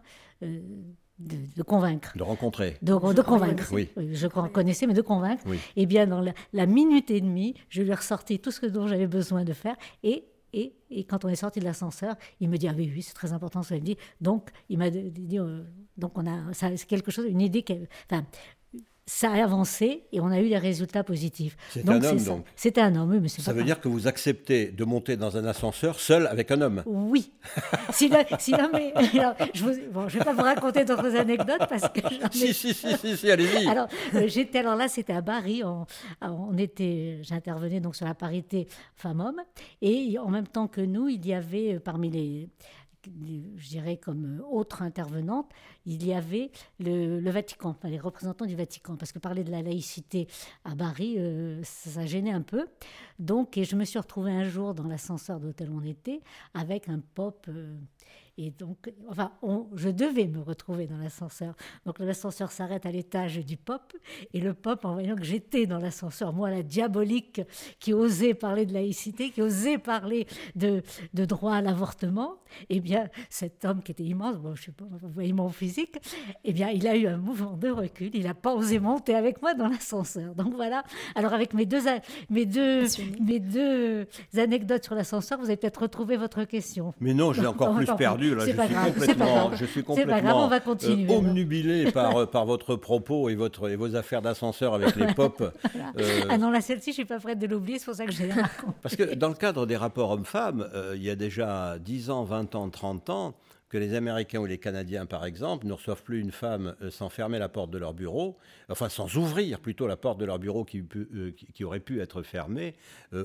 De, 1.19 1.63
convaincre. 1.63 2.13
De 2.17 2.23
rencontrer. 2.23 2.79
De, 2.83 2.95
convaincre. 3.23 3.69
Oui. 3.73 3.91
Je 3.97 4.27
connaissais, 4.27 4.87
mais 4.87 4.95
de 4.95 5.03
convaincre. 5.03 5.45
Et 5.53 5.59
eh 5.77 5.87
bien, 5.87 6.07
dans 6.07 6.21
la, 6.21 6.33
la, 6.53 6.67
minute 6.67 7.11
et 7.11 7.21
demie, 7.21 7.55
je 7.69 7.83
lui 7.83 7.91
ai 7.91 7.95
ressorti 7.95 8.39
tout 8.39 8.51
ce 8.51 8.67
dont 8.67 8.87
j'avais 8.87 9.07
besoin 9.07 9.45
de 9.45 9.53
faire. 9.53 9.77
Et 10.03 10.25
et, 10.55 11.05
quand 11.05 11.25
on 11.25 11.29
est 11.29 11.37
sorti 11.37 11.61
de 11.61 11.65
l'ascenseur, 11.65 12.15
il 12.41 12.51
me 12.51 12.59
dit 12.59 12.69
ah 12.69 12.75
oui 12.77 12.91
oui 12.95 13.03
c'est 13.03 13.15
très 13.15 13.33
important 13.33 13.63
ce 13.63 13.69
qu'il 13.69 13.81
me 13.81 13.87
dit. 13.87 13.97
Donc 14.21 14.51
il 14.69 14.79
m'a 14.79 14.91
dit 14.91 15.39
euh, 15.39 15.63
donc 15.97 16.19
on 16.19 16.27
a 16.27 16.53
c'est 16.53 16.87
quelque 16.87 17.11
chose 17.11 17.25
une 17.27 17.41
idée 17.41 17.65
enfin 18.11 18.27
ça 19.07 19.33
a 19.33 19.43
avancé 19.43 20.05
et 20.13 20.21
on 20.21 20.29
a 20.29 20.41
eu 20.41 20.49
des 20.49 20.59
résultats 20.59 21.03
positifs. 21.03 21.57
C'était 21.71 21.91
un 21.91 22.05
homme 22.05 22.25
donc 22.25 22.45
C'était 22.55 22.81
un 22.81 22.95
homme, 22.95 23.11
oui, 23.11 23.19
mais 23.21 23.29
Ça 23.29 23.53
veut 23.53 23.65
dire 23.65 23.81
que 23.81 23.89
vous 23.89 24.07
acceptez 24.07 24.67
de 24.67 24.85
monter 24.85 25.17
dans 25.17 25.37
un 25.37 25.45
ascenseur 25.45 25.99
seul 25.99 26.29
avec 26.29 26.51
un 26.53 26.61
homme? 26.61 26.83
Oui. 26.87 27.33
si, 27.93 28.09
mais, 28.09 28.27
je 29.55 29.65
ne 29.65 30.09
vais 30.09 30.25
pas 30.25 30.33
vous 30.33 30.43
raconter 30.43 30.85
d'autres 30.85 31.17
anecdotes 31.17 31.67
parce 31.69 31.89
que 31.89 32.01
si, 32.31 32.55
si, 32.55 32.75
si, 32.75 33.17
si, 33.17 33.31
allez-y. 33.31 33.69
Alors, 33.69 33.89
euh, 34.15 34.29
j'étais, 34.29 34.61
alors 34.61 34.77
là, 34.77 34.87
c'était 34.87 35.15
à 35.15 35.23
Paris. 35.23 35.63
On, 35.65 35.85
on 36.21 36.57
était, 36.57 37.19
j'intervenais 37.23 37.81
donc 37.81 37.97
sur 37.97 38.07
la 38.07 38.15
parité 38.15 38.69
femmes-hommes. 38.95 39.41
Et 39.81 40.17
en 40.19 40.29
même 40.29 40.47
temps 40.47 40.69
que 40.69 40.81
nous, 40.81 41.09
il 41.09 41.27
y 41.27 41.35
avait 41.35 41.75
euh, 41.75 41.81
parmi 41.81 42.09
les 42.11 42.49
je 43.07 43.69
dirais 43.69 43.97
comme 43.97 44.41
euh, 44.41 44.45
autre 44.45 44.83
intervenante, 44.83 45.51
il 45.87 46.05
y 46.05 46.13
avait 46.13 46.51
le, 46.79 47.31
Vatican, 47.31 47.77
les 47.85 47.99
représentants 47.99 48.47
du 48.47 48.57
Vatican, 48.57 48.97
parce 48.97 49.13
que 49.13 49.19
parler 49.19 49.45
de 49.45 49.51
la 49.51 49.63
laïcité 49.63 50.29
à 50.65 50.75
Paris, 50.75 51.17
euh, 51.19 51.61
ça, 51.65 52.07
gênait 52.07 52.33
un 52.33 52.43
peu. 52.43 52.67
Donc, 53.19 53.57
et 53.57 53.65
je 53.65 53.77
me 53.77 53.85
suis 53.85 53.99
retrouvée 53.99 54.33
un 54.33 54.45
jour 54.45 54.75
dans 54.75 54.87
l'ascenseur 54.87 55.41
d'hôtel 55.41 55.71
où 55.71 55.79
on 55.79 55.85
était, 55.85 56.21
avec 56.55 56.89
un 56.89 57.01
pop 57.15 57.47
euh, 57.49 57.77
et 58.39 58.51
donc, 58.51 58.93
enfin, 59.09 59.33
je 59.75 59.91
devais 59.91 60.27
me 60.27 60.41
retrouver 60.41 60.87
dans 60.87 60.97
l'ascenseur. 60.97 61.55
Donc 61.85 61.99
l'ascenseur 61.99 62.51
s'arrête 62.51 62.87
à 62.87 62.91
l'étage 62.91 63.39
du 63.39 63.57
pop, 63.57 63.93
et 64.33 64.41
le 64.41 64.55
pop, 64.55 64.85
en 64.85 64.95
voyant 64.95 65.17
que 65.17 65.25
j'étais 65.25 65.67
dans 65.67 65.79
l'ascenseur, 65.79 66.33
moi 66.33 66.51
la 66.51 66.63
diabolique 66.63 67.43
qui 67.79 67.93
osait 67.93 68.35
parler 68.35 68.65
de 68.65 68.73
laïcité, 68.73 69.31
qui 69.31 69.43
osait 69.43 69.79
parler 69.79 70.27
de, 70.57 70.83
de 71.13 71.25
droit 71.25 71.55
à 71.55 71.61
l'avortement, 71.61 72.37
eh 72.71 72.81
bien, 72.81 73.09
cet 73.29 73.65
homme 73.65 73.83
qui 73.83 73.93
était 73.93 74.05
immense, 74.05 74.37
bon, 74.39 74.55
je 74.55 74.65
sais 74.65 74.73
pas, 74.73 74.85
vous 74.91 75.09
voyez 75.09 75.33
mon 75.33 75.51
physique, 75.51 75.99
eh 76.45 76.53
bien, 76.53 76.71
il 76.71 76.87
a 76.87 76.97
eu 76.97 77.07
un 77.07 77.19
mouvement 77.19 77.57
de 77.57 77.69
recul, 77.69 78.11
il 78.15 78.25
n'a 78.25 78.35
pas 78.35 78.55
osé 78.55 78.79
monter 78.79 79.15
avec 79.15 79.43
moi 79.43 79.55
dans 79.55 79.69
l'ascenseur. 79.69 80.35
Donc 80.35 80.55
voilà. 80.55 80.85
Alors 81.15 81.35
avec 81.35 81.55
mes 81.55 81.67
deux, 81.67 81.83
mes 82.31 82.47
deux, 82.47 82.85
mes 83.21 83.41
deux 83.41 84.07
anecdotes 84.37 84.85
sur 84.85 84.95
l'ascenseur, 84.95 85.39
vous 85.39 85.47
avez 85.47 85.57
peut-être 85.57 85.83
retrouvé 85.83 86.17
votre 86.17 86.45
question. 86.45 86.95
Mais 87.01 87.15
non, 87.15 87.33
j'ai 87.33 87.47
encore 87.47 87.75
plus 87.75 87.87
perdu 87.97 88.22
je, 88.23 88.41
suis 88.41 88.55
complètement, 88.55 89.55
je 89.55 89.65
suis 89.65 89.83
complètement 89.83 90.51
omnubilé 91.11 91.91
par, 91.93 92.17
euh, 92.17 92.27
par 92.27 92.47
votre 92.47 92.77
propos 92.77 93.29
et, 93.29 93.35
votre, 93.35 93.69
et 93.69 93.77
vos 93.77 93.95
affaires 93.97 94.23
d'ascenseur 94.23 94.75
avec 94.75 94.97
les 94.97 95.13
pop. 95.15 95.43
Euh, 95.99 96.21
ah 96.29 96.39
non, 96.39 96.51
là, 96.51 96.61
celle-ci, 96.61 96.91
je 96.91 96.95
suis 96.95 97.05
pas 97.05 97.19
prête 97.19 97.39
de 97.39 97.47
l'oublier, 97.47 97.79
c'est 97.79 97.87
pour 97.87 97.95
ça 97.95 98.07
que 98.07 98.13
j'ai 98.13 98.31
Parce 98.83 98.97
que 98.97 99.15
dans 99.15 99.29
le 99.29 99.35
cadre 99.35 99.67
des 99.67 99.77
rapports 99.77 100.11
hommes-femmes, 100.11 100.69
euh, 100.75 100.95
il 100.97 101.03
y 101.03 101.11
a 101.11 101.17
déjà 101.17 101.79
10 101.79 102.11
ans, 102.11 102.25
20 102.25 102.55
ans, 102.55 102.71
30 102.71 103.11
ans, 103.11 103.35
que 103.69 103.79
les 103.79 103.95
Américains 103.95 104.39
ou 104.39 104.47
les 104.47 104.59
Canadiens, 104.59 105.07
par 105.07 105.25
exemple, 105.25 105.67
ne 105.67 105.73
reçoivent 105.73 106.03
plus 106.03 106.21
une 106.21 106.33
femme 106.33 106.75
sans 106.91 107.09
fermer 107.09 107.39
la 107.39 107.49
porte 107.49 107.71
de 107.71 107.79
leur 107.79 107.95
bureau, 107.95 108.37
enfin 108.69 108.91
sans 108.91 109.17
ouvrir 109.17 109.61
plutôt 109.61 109.87
la 109.87 109.97
porte 109.97 110.19
de 110.19 110.27
leur 110.27 110.39
bureau 110.39 110.65
qui, 110.65 110.85
qui, 111.55 111.65
aurait 111.65 111.81
pu 111.81 112.03
être 112.03 112.23
fermée, 112.23 112.75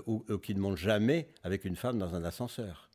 ou, 0.05 0.23
ou 0.29 0.37
qui 0.37 0.55
ne 0.55 0.61
montent 0.61 0.77
jamais 0.77 1.27
avec 1.43 1.65
une 1.65 1.75
femme 1.75 1.97
dans 1.97 2.15
un 2.15 2.23
ascenseur. 2.23 2.86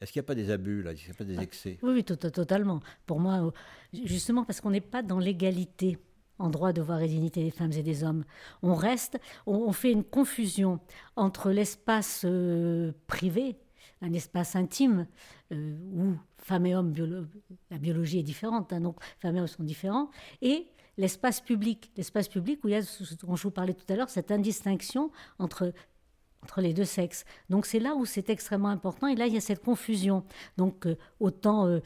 Est-ce 0.00 0.12
qu'il 0.12 0.20
n'y 0.20 0.24
a 0.24 0.28
pas 0.28 0.34
des 0.34 0.50
abus, 0.50 0.82
là? 0.82 0.92
Est-ce 0.92 1.00
qu'il 1.00 1.10
n'y 1.10 1.16
a 1.16 1.18
pas 1.18 1.24
des 1.24 1.40
excès? 1.40 1.78
Oui, 1.82 1.92
oui 1.94 2.04
totalement. 2.04 2.80
Pour 3.06 3.18
moi, 3.18 3.52
justement 3.92 4.44
parce 4.44 4.60
qu'on 4.60 4.70
n'est 4.70 4.80
pas 4.80 5.02
dans 5.02 5.18
l'égalité 5.18 5.98
en 6.38 6.50
droit 6.50 6.72
de 6.72 6.82
voir 6.82 7.00
et 7.00 7.08
dignité 7.08 7.42
des 7.42 7.50
femmes 7.50 7.72
et 7.72 7.82
des 7.82 8.04
hommes. 8.04 8.24
On 8.62 8.74
reste, 8.74 9.18
on, 9.46 9.72
fait 9.72 9.92
une 9.92 10.04
confusion 10.04 10.80
entre 11.16 11.50
l'espace 11.50 12.22
euh, 12.24 12.92
privé, 13.06 13.56
un 14.02 14.12
espace 14.12 14.56
intime 14.56 15.06
euh, 15.52 15.76
où 15.94 16.14
femmes 16.38 16.66
et 16.66 16.74
hommes, 16.74 16.92
la 17.70 17.78
biologie 17.78 18.18
est 18.18 18.22
différente, 18.22 18.72
hein, 18.72 18.80
donc 18.80 19.02
femmes 19.18 19.36
et 19.36 19.40
hommes 19.40 19.46
sont 19.46 19.64
différents, 19.64 20.10
et 20.42 20.66
l'espace 20.98 21.40
public, 21.40 21.90
l'espace 21.96 22.28
public 22.28 22.62
où 22.64 22.68
il 22.68 22.72
y 22.72 22.76
a, 22.76 22.82
dont 23.22 23.36
je 23.36 23.42
vous 23.42 23.50
parlais 23.50 23.74
tout 23.74 23.90
à 23.92 23.96
l'heure, 23.96 24.10
cette 24.10 24.30
indistinction 24.30 25.10
entre 25.38 25.72
entre 26.46 26.60
les 26.60 26.72
deux 26.72 26.84
sexes. 26.84 27.24
Donc 27.50 27.66
c'est 27.66 27.80
là 27.80 27.96
où 27.96 28.04
c'est 28.06 28.30
extrêmement 28.30 28.68
important 28.68 29.08
et 29.08 29.16
là 29.16 29.26
il 29.26 29.34
y 29.34 29.36
a 29.36 29.40
cette 29.40 29.64
confusion. 29.64 30.22
Donc 30.56 30.86
euh, 30.86 30.96
autant 31.18 31.66
euh, 31.66 31.80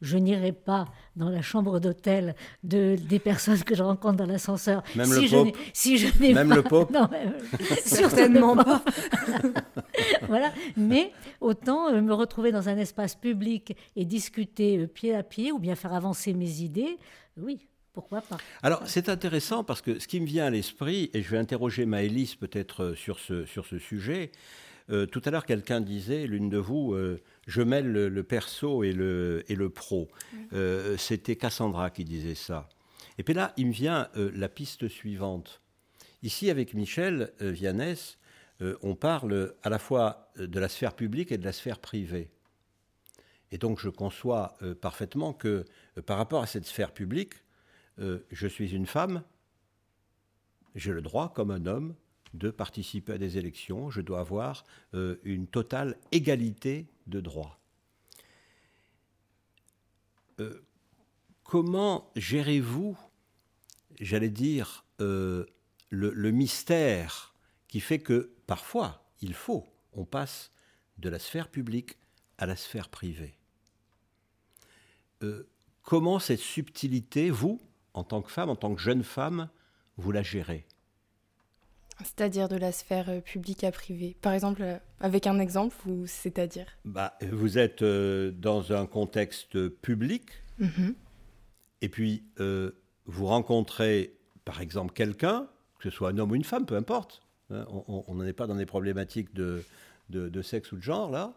je 0.00 0.16
n'irai 0.16 0.52
pas 0.52 0.86
dans 1.14 1.28
la 1.28 1.42
chambre 1.42 1.78
d'hôtel 1.78 2.34
de, 2.62 2.96
des 2.96 3.18
personnes 3.18 3.62
que 3.62 3.74
je 3.74 3.82
rencontre 3.82 4.16
dans 4.16 4.26
l'ascenseur. 4.26 4.82
Même 4.96 5.06
si 5.06 5.20
le 5.20 5.26
je 5.28 5.36
Si 5.74 5.98
je 5.98 6.20
n'ai 6.20 6.32
même 6.32 6.54
le 6.54 6.62
pop 6.62 6.90
Non, 6.94 7.06
certainement 7.84 8.56
pas. 8.56 8.82
voilà. 10.26 10.52
Mais 10.78 11.12
autant 11.42 11.88
euh, 11.88 12.00
me 12.00 12.14
retrouver 12.14 12.50
dans 12.50 12.70
un 12.70 12.78
espace 12.78 13.14
public 13.14 13.76
et 13.94 14.06
discuter 14.06 14.86
pied 14.86 15.14
à 15.14 15.22
pied 15.22 15.52
ou 15.52 15.58
bien 15.58 15.74
faire 15.74 15.92
avancer 15.92 16.32
mes 16.32 16.62
idées, 16.62 16.96
oui, 17.36 17.68
pourquoi 17.92 18.22
pas? 18.22 18.38
Alors, 18.62 18.82
c'est 18.86 19.08
intéressant 19.08 19.64
parce 19.64 19.82
que 19.82 19.98
ce 19.98 20.08
qui 20.08 20.20
me 20.20 20.26
vient 20.26 20.46
à 20.46 20.50
l'esprit, 20.50 21.10
et 21.12 21.22
je 21.22 21.30
vais 21.30 21.38
interroger 21.38 21.84
Maëlys 21.84 22.36
peut-être 22.36 22.84
euh, 22.84 22.94
sur 22.94 23.18
ce, 23.18 23.44
sur 23.44 23.66
ce 23.66 23.78
sujet, 23.78 24.32
euh, 24.90 25.06
tout 25.06 25.22
à 25.24 25.30
l'heure, 25.30 25.46
quelqu'un 25.46 25.80
disait, 25.80 26.26
l'une 26.26 26.48
de 26.48 26.58
vous, 26.58 26.94
euh, 26.94 27.20
je 27.46 27.62
mêle 27.62 27.92
le, 27.92 28.22
perso 28.22 28.82
et 28.82 28.92
le, 28.92 29.44
et 29.48 29.54
le 29.54 29.70
pro. 29.70 30.08
C'était 30.96 31.36
Cassandra 31.36 31.90
qui 31.90 32.04
disait 32.04 32.34
ça. 32.34 32.68
Et 33.18 33.22
puis 33.22 33.34
là, 33.34 33.52
il 33.56 33.68
me 33.68 33.72
vient 33.72 34.08
la 34.14 34.48
piste 34.48 34.88
suivante. 34.88 35.60
Ici, 36.22 36.50
avec 36.50 36.74
Michel 36.74 37.32
Viannès, 37.40 38.18
on 38.82 38.94
parle 38.94 39.54
à 39.62 39.68
la 39.68 39.78
fois 39.78 40.30
de 40.36 40.58
la 40.58 40.68
sphère 40.68 40.94
publique 40.94 41.32
et 41.32 41.38
de 41.38 41.44
la 41.44 41.52
sphère 41.52 41.78
privée. 41.78 42.30
Et 43.50 43.58
donc, 43.58 43.80
je 43.80 43.88
conçois 43.88 44.56
parfaitement 44.80 45.32
que 45.32 45.64
par 46.06 46.16
rapport 46.16 46.42
à 46.42 46.46
cette 46.46 46.66
sphère 46.66 46.92
publique, 46.92 47.34
euh, 47.98 48.20
je 48.30 48.46
suis 48.46 48.74
une 48.74 48.86
femme, 48.86 49.22
j'ai 50.74 50.92
le 50.92 51.02
droit, 51.02 51.32
comme 51.32 51.50
un 51.50 51.66
homme, 51.66 51.94
de 52.34 52.50
participer 52.50 53.12
à 53.12 53.18
des 53.18 53.36
élections, 53.36 53.90
je 53.90 54.00
dois 54.00 54.20
avoir 54.20 54.64
euh, 54.94 55.16
une 55.24 55.46
totale 55.46 55.98
égalité 56.12 56.86
de 57.06 57.20
droits. 57.20 57.58
Euh, 60.40 60.64
comment 61.44 62.10
gérez-vous, 62.16 62.98
j'allais 64.00 64.30
dire, 64.30 64.84
le, 64.98 65.48
le, 65.90 66.30
mystère 66.30 67.34
qui 67.66 67.80
fait 67.80 67.98
que 67.98 68.32
parfois, 68.46 69.04
il 69.20 69.34
faut, 69.34 69.66
on 69.92 70.04
passe 70.04 70.52
de 70.98 71.08
la 71.08 71.18
sphère 71.18 71.48
publique 71.48 71.98
à 72.38 72.46
la 72.46 72.56
sphère 72.56 72.88
privée? 72.88 73.34
Comment 75.82 76.18
cette 76.18 76.40
subtilité, 76.40 77.30
vous, 77.30 77.60
en 77.94 78.04
tant 78.04 78.22
que 78.22 78.30
femme, 78.30 78.50
en 78.50 78.56
tant 78.56 78.74
que 78.74 78.80
jeune 78.80 79.02
femme, 79.02 79.48
vous 79.96 80.12
la 80.12 80.22
gérez 80.22 80.66
c'est-à-dire 82.04 82.48
de 82.48 82.56
la 82.56 82.72
sphère 82.72 83.08
euh, 83.08 83.20
publique 83.20 83.64
à 83.64 83.72
privée. 83.72 84.16
Par 84.20 84.32
exemple, 84.32 84.62
euh, 84.62 84.76
avec 85.00 85.26
un 85.26 85.38
exemple, 85.38 85.76
ou 85.86 86.06
c'est-à-dire 86.06 86.66
bah, 86.84 87.16
Vous 87.30 87.58
êtes 87.58 87.82
euh, 87.82 88.30
dans 88.30 88.72
un 88.72 88.86
contexte 88.86 89.68
public, 89.68 90.24
mhm. 90.58 90.94
et 91.80 91.88
puis 91.88 92.24
vous 93.06 93.26
rencontrez, 93.26 94.14
par 94.44 94.60
exemple, 94.60 94.92
quelqu'un, 94.92 95.48
que 95.78 95.90
ce 95.90 95.96
soit 95.96 96.10
un 96.10 96.18
homme 96.18 96.30
ou 96.30 96.34
une 96.34 96.44
femme, 96.44 96.66
peu 96.66 96.76
importe. 96.76 97.22
Hein, 97.50 97.66
on 97.88 98.14
n'en 98.14 98.24
est 98.24 98.32
pas 98.32 98.46
dans 98.46 98.54
des 98.54 98.66
problématiques 98.66 99.34
de, 99.34 99.64
de, 100.08 100.42
sexe 100.42 100.70
ou 100.72 100.76
de 100.76 100.82
genre, 100.82 101.10
là. 101.10 101.34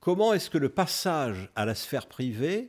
comment 0.00 0.34
est-ce 0.34 0.50
que 0.50 0.58
le 0.58 0.68
passage 0.68 1.50
à 1.56 1.64
la 1.64 1.74
sphère 1.74 2.06
privée 2.06 2.68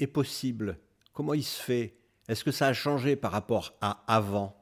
est 0.00 0.06
possible? 0.06 0.78
Comment 1.12 1.34
il 1.34 1.44
se 1.44 1.60
fait? 1.60 1.96
Est-ce 2.28 2.44
que 2.44 2.50
ça 2.50 2.68
a 2.68 2.72
changé 2.72 3.16
par 3.16 3.32
rapport 3.32 3.74
à 3.80 4.02
avant? 4.06 4.54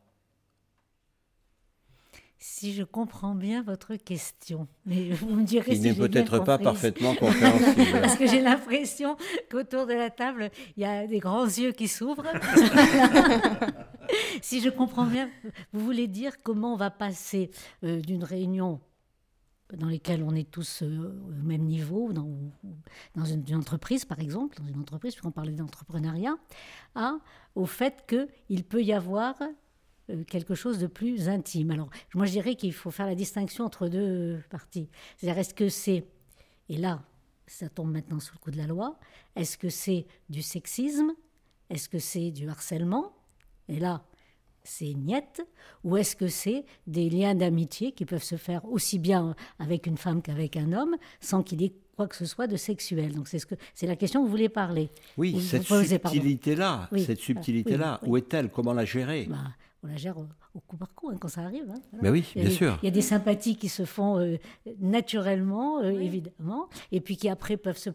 Si 2.39 2.75
je 2.75 2.85
comprends 2.85 3.35
bien 3.35 3.63
votre 3.63 3.97
question, 3.97 4.69
mais 4.85 5.11
vous 5.11 5.35
me 5.35 5.43
direz 5.43 5.75
Il 5.75 5.83
n'est 5.83 5.95
peut-être 5.95 6.39
pas 6.39 6.59
parfaitement 6.59 7.15
compréhensible. 7.17 8.01
Parce 8.01 8.17
que 8.17 8.27
j'ai 8.27 8.41
l'impression 8.41 9.17
qu'autour 9.51 9.87
de 9.87 9.95
la 9.95 10.11
table, 10.11 10.51
il 10.77 10.83
y 10.83 10.87
a 10.87 11.07
des 11.07 11.19
grands 11.19 11.47
yeux 11.47 11.73
qui 11.73 11.89
s'ouvrent. 11.89 12.25
si 14.43 14.61
je 14.61 14.71
comprends 14.71 15.07
bien, 15.07 15.29
vous 15.73 15.85
voulez 15.85 16.07
dire 16.07 16.35
comment 16.43 16.75
on 16.75 16.77
va 16.77 16.91
passer 16.91 17.51
euh, 17.83 18.01
d'une 18.01 18.23
réunion 18.23 18.81
dans 19.73 19.89
lesquels 19.89 20.23
on 20.23 20.35
est 20.35 20.51
tous 20.51 20.83
euh, 20.83 21.19
au 21.27 21.45
même 21.45 21.63
niveau, 21.63 22.13
dans, 22.13 22.27
une, 23.25 23.55
entreprise 23.57 24.05
par 24.05 24.21
exemple, 24.21 24.57
dans 24.59 24.67
une 24.67 24.79
entreprise, 24.79 25.15
puisqu'on 25.15 25.33
parlait 25.33 25.53
d'entrepreneuriat, 25.53 26.37
au 27.55 27.67
fait 27.67 28.05
qu'il 28.07 28.65
peut 28.65 28.83
y 28.83 28.93
avoir 28.93 29.35
euh, 30.11 30.25
quelque 30.25 30.55
chose 30.55 30.79
de 30.79 30.87
plus 30.87 31.29
intime. 31.29 31.71
Alors, 31.73 31.91
moi 32.15 32.27
je 32.27 32.33
dirais 32.33 32.55
qu'il 32.55 32.73
faut 32.73 32.91
faire 32.91 33.07
la 33.07 33.15
distinction 33.15 33.65
entre 33.65 33.89
deux 33.89 34.41
parties. 34.51 34.89
C'est-à-dire, 35.17 35.39
est-ce 35.39 35.55
que 35.55 35.69
c'est, 35.69 36.05
et 36.69 36.77
là, 36.77 37.03
ça 37.47 37.69
tombe 37.69 37.91
maintenant 37.91 38.21
sous 38.21 38.35
le 38.35 38.39
coup 38.39 38.51
de 38.51 38.57
la 38.57 38.67
loi, 38.67 38.99
est-ce 39.35 39.59
que 39.59 39.69
c'est 39.69 40.07
du 40.29 40.43
sexisme 40.43 41.13
Est-ce 41.71 41.89
que 41.89 41.99
c'est 41.99 42.31
du 42.31 42.49
harcèlement 42.49 43.13
Et 43.69 43.79
là, 43.79 44.05
c'est 44.67 44.95
niette 44.95 45.43
Ou 45.85 45.97
est-ce 45.97 46.17
que 46.17 46.29
c'est 46.29 46.65
des 46.87 47.09
liens 47.09 47.35
d'amitié 47.35 47.93
qui 47.93 48.05
peuvent 48.05 48.23
se 48.23 48.37
faire 48.37 48.65
aussi 48.67 48.99
bien 48.99 49.35
avec 49.59 49.87
une 49.87 49.97
femme 49.97 50.23
qu'avec 50.23 50.57
un 50.57 50.73
homme 50.73 50.97
sans 51.21 51.43
qu'il 51.43 51.63
ait 51.63 51.73
quoi 51.97 52.07
que 52.07 52.17
ce 52.17 52.27
soit 52.27 52.47
de 52.47 52.57
sexuel? 52.57 53.15
Donc 53.15 53.29
c'est 53.29 53.39
ce 53.39 53.47
que 53.47 53.55
c'est 53.75 53.87
la 53.87 53.97
question 53.97 54.21
que 54.21 54.27
vous 54.27 54.31
voulez 54.31 54.49
parler. 54.49 54.91
Oui, 55.17 55.41
cette 55.41 55.65
subtilité-là, 55.65 56.89
cette 56.97 57.21
subtilité-là, 57.21 58.01
où 58.05 58.17
est-elle? 58.17 58.51
Comment 58.51 58.73
la 58.73 58.85
gérer? 58.85 59.27
Bah, 59.31 59.37
on 59.87 59.91
la 59.91 59.97
gère 59.97 60.17
au, 60.19 60.61
coup 60.67 60.77
par 60.77 60.95
coup 60.95 61.11
hein, 61.11 61.17
quand 61.21 61.29
ça 61.29 61.43
arrive. 61.43 61.71
Hein, 61.71 61.81
Mais 62.03 62.11
oui, 62.11 62.25
bien 62.35 62.51
sûr. 62.51 62.79
Il 62.83 62.87
y 62.87 62.89
a 62.89 62.93
des 62.93 63.03
sympathies 63.03 63.57
qui 63.57 63.69
se 63.69 63.85
font 63.85 64.19
euh, 64.19 64.37
naturellement, 64.81 65.81
euh, 65.81 65.91
évidemment, 65.91 66.69
et 66.93 67.01
puis 67.01 67.17
qui 67.17 67.29
après 67.29 67.57
peuvent, 67.57 67.79
se, 67.79 67.91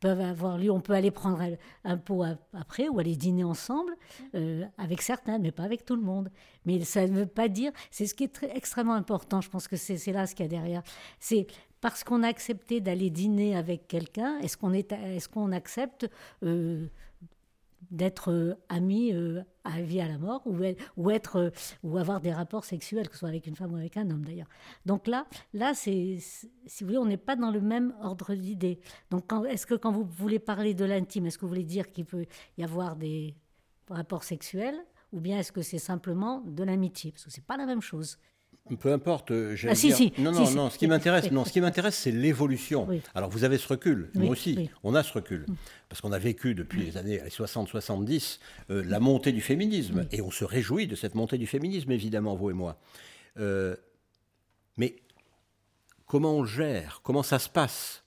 peuvent 0.00 0.20
avoir 0.20 0.58
lieu. 0.58 0.70
On 0.70 0.80
peut 0.80 0.92
aller 0.92 1.10
prendre 1.10 1.42
un 1.84 1.96
pot 1.96 2.24
après 2.52 2.88
ou 2.88 2.98
aller 2.98 3.16
dîner 3.16 3.44
ensemble 3.44 3.92
euh, 4.34 4.64
avec 4.78 5.02
certains, 5.02 5.38
mais 5.38 5.52
pas 5.52 5.64
avec 5.64 5.84
tout 5.84 5.96
le 5.96 6.02
monde. 6.02 6.30
Mais 6.66 6.82
ça 6.84 7.06
ne 7.06 7.12
veut 7.12 7.26
pas 7.26 7.48
dire. 7.48 7.72
C'est 7.90 8.06
ce 8.06 8.14
qui 8.14 8.24
est 8.24 8.32
très, 8.32 8.54
extrêmement 8.56 8.94
important. 8.94 9.40
Je 9.40 9.50
pense 9.50 9.68
que 9.68 9.76
c'est 9.76 10.12
là 10.12 10.26
ce 10.26 10.34
qu'il 10.34 10.44
y 10.44 10.48
a 10.48 10.50
derrière. 10.50 10.82
C'est 11.20 11.46
parce 11.84 12.02
qu'on 12.02 12.22
a 12.22 12.28
accepté 12.28 12.80
d'aller 12.80 13.10
dîner 13.10 13.54
avec 13.54 13.86
quelqu'un, 13.88 14.38
est-ce 14.38 14.56
qu'on 14.56 14.72
est, 14.72 14.90
est 14.92 15.28
qu'on 15.28 15.52
accepte 15.52 16.08
euh, 16.42 16.86
ami 18.68 19.12
euh, 19.12 19.42
à 19.64 19.80
vie 19.80 20.00
à 20.00 20.08
la 20.08 20.18
mort 20.18 20.42
ou, 20.46 20.58
ou 20.96 21.10
être 21.10 21.36
euh, 21.36 21.50
ou 21.82 21.98
avoir 21.98 22.20
des 22.20 22.32
rapports 22.32 22.64
sexuels 22.64 23.08
que 23.08 23.14
ce 23.14 23.20
soit 23.20 23.28
avec 23.28 23.46
une 23.46 23.56
femme 23.56 23.72
ou 23.72 23.76
avec 23.76 23.96
un 23.96 24.10
homme 24.10 24.24
d'ailleurs. 24.24 24.48
Donc 24.86 25.06
là 25.06 25.26
là 25.52 25.74
c'est 25.74 26.18
si 26.18 26.84
vous 26.84 26.88
voulez 26.88 26.98
on 26.98 27.06
n'est 27.06 27.16
pas 27.16 27.36
dans 27.36 27.50
le 27.50 27.60
même 27.60 27.94
ordre 28.02 28.34
d'idées. 28.34 28.80
Donc 29.10 29.30
est-ce 29.48 29.66
que 29.66 29.74
quand 29.74 29.92
vous 29.92 30.04
voulez 30.04 30.38
parler 30.38 30.74
de 30.74 30.84
l'intime 30.84 31.26
est-ce 31.26 31.38
que 31.38 31.42
vous 31.42 31.50
voulez 31.50 31.64
dire 31.64 31.92
qu'il 31.92 32.04
peut 32.04 32.26
y 32.58 32.64
avoir 32.64 32.96
des 32.96 33.34
rapports 33.88 34.24
sexuels 34.24 34.78
ou 35.12 35.20
bien 35.20 35.38
est-ce 35.38 35.52
que 35.52 35.62
c'est 35.62 35.78
simplement 35.78 36.40
de 36.40 36.64
l'amitié? 36.64 37.12
Parce 37.12 37.24
que 37.24 37.30
c'est 37.30 37.46
pas 37.46 37.56
la 37.56 37.66
même 37.66 37.80
chose 37.80 38.18
peu 38.78 38.92
importe. 38.92 39.30
Euh, 39.30 39.56
ah, 39.68 39.74
si, 39.74 39.92
si, 39.92 40.12
non, 40.18 40.32
non, 40.32 40.50
non. 40.52 40.70
Ce 40.70 40.78
qui 40.78 40.86
m'intéresse, 40.86 41.30
non. 41.30 41.44
Ce 41.44 41.52
qui 41.52 41.60
m'intéresse, 41.60 41.96
c'est 41.96 42.10
l'évolution. 42.10 42.88
Alors, 43.14 43.28
vous 43.28 43.44
avez 43.44 43.58
ce 43.58 43.68
recul. 43.68 44.10
Nous 44.14 44.26
aussi, 44.28 44.70
on 44.82 44.94
a 44.94 45.02
ce 45.02 45.12
recul, 45.12 45.44
mm. 45.46 45.54
parce 45.88 46.00
qu'on 46.00 46.12
a 46.12 46.18
vécu 46.18 46.54
depuis 46.54 46.82
les 46.82 46.96
années 46.96 47.20
60-70 47.28 48.38
euh, 48.70 48.82
la 48.86 49.00
montée 49.00 49.32
du 49.32 49.40
féminisme, 49.40 50.06
et 50.12 50.22
on 50.22 50.30
se 50.30 50.44
réjouit 50.44 50.86
de 50.86 50.96
cette 50.96 51.14
montée 51.14 51.38
du 51.38 51.46
féminisme, 51.46 51.90
évidemment, 51.92 52.34
vous 52.34 52.50
et 52.50 52.54
moi. 52.54 52.78
Euh, 53.38 53.76
mais 54.76 54.96
comment 56.06 56.34
on 56.34 56.44
gère? 56.44 57.00
Comment 57.02 57.22
ça 57.22 57.38
se 57.38 57.48
passe? 57.48 58.02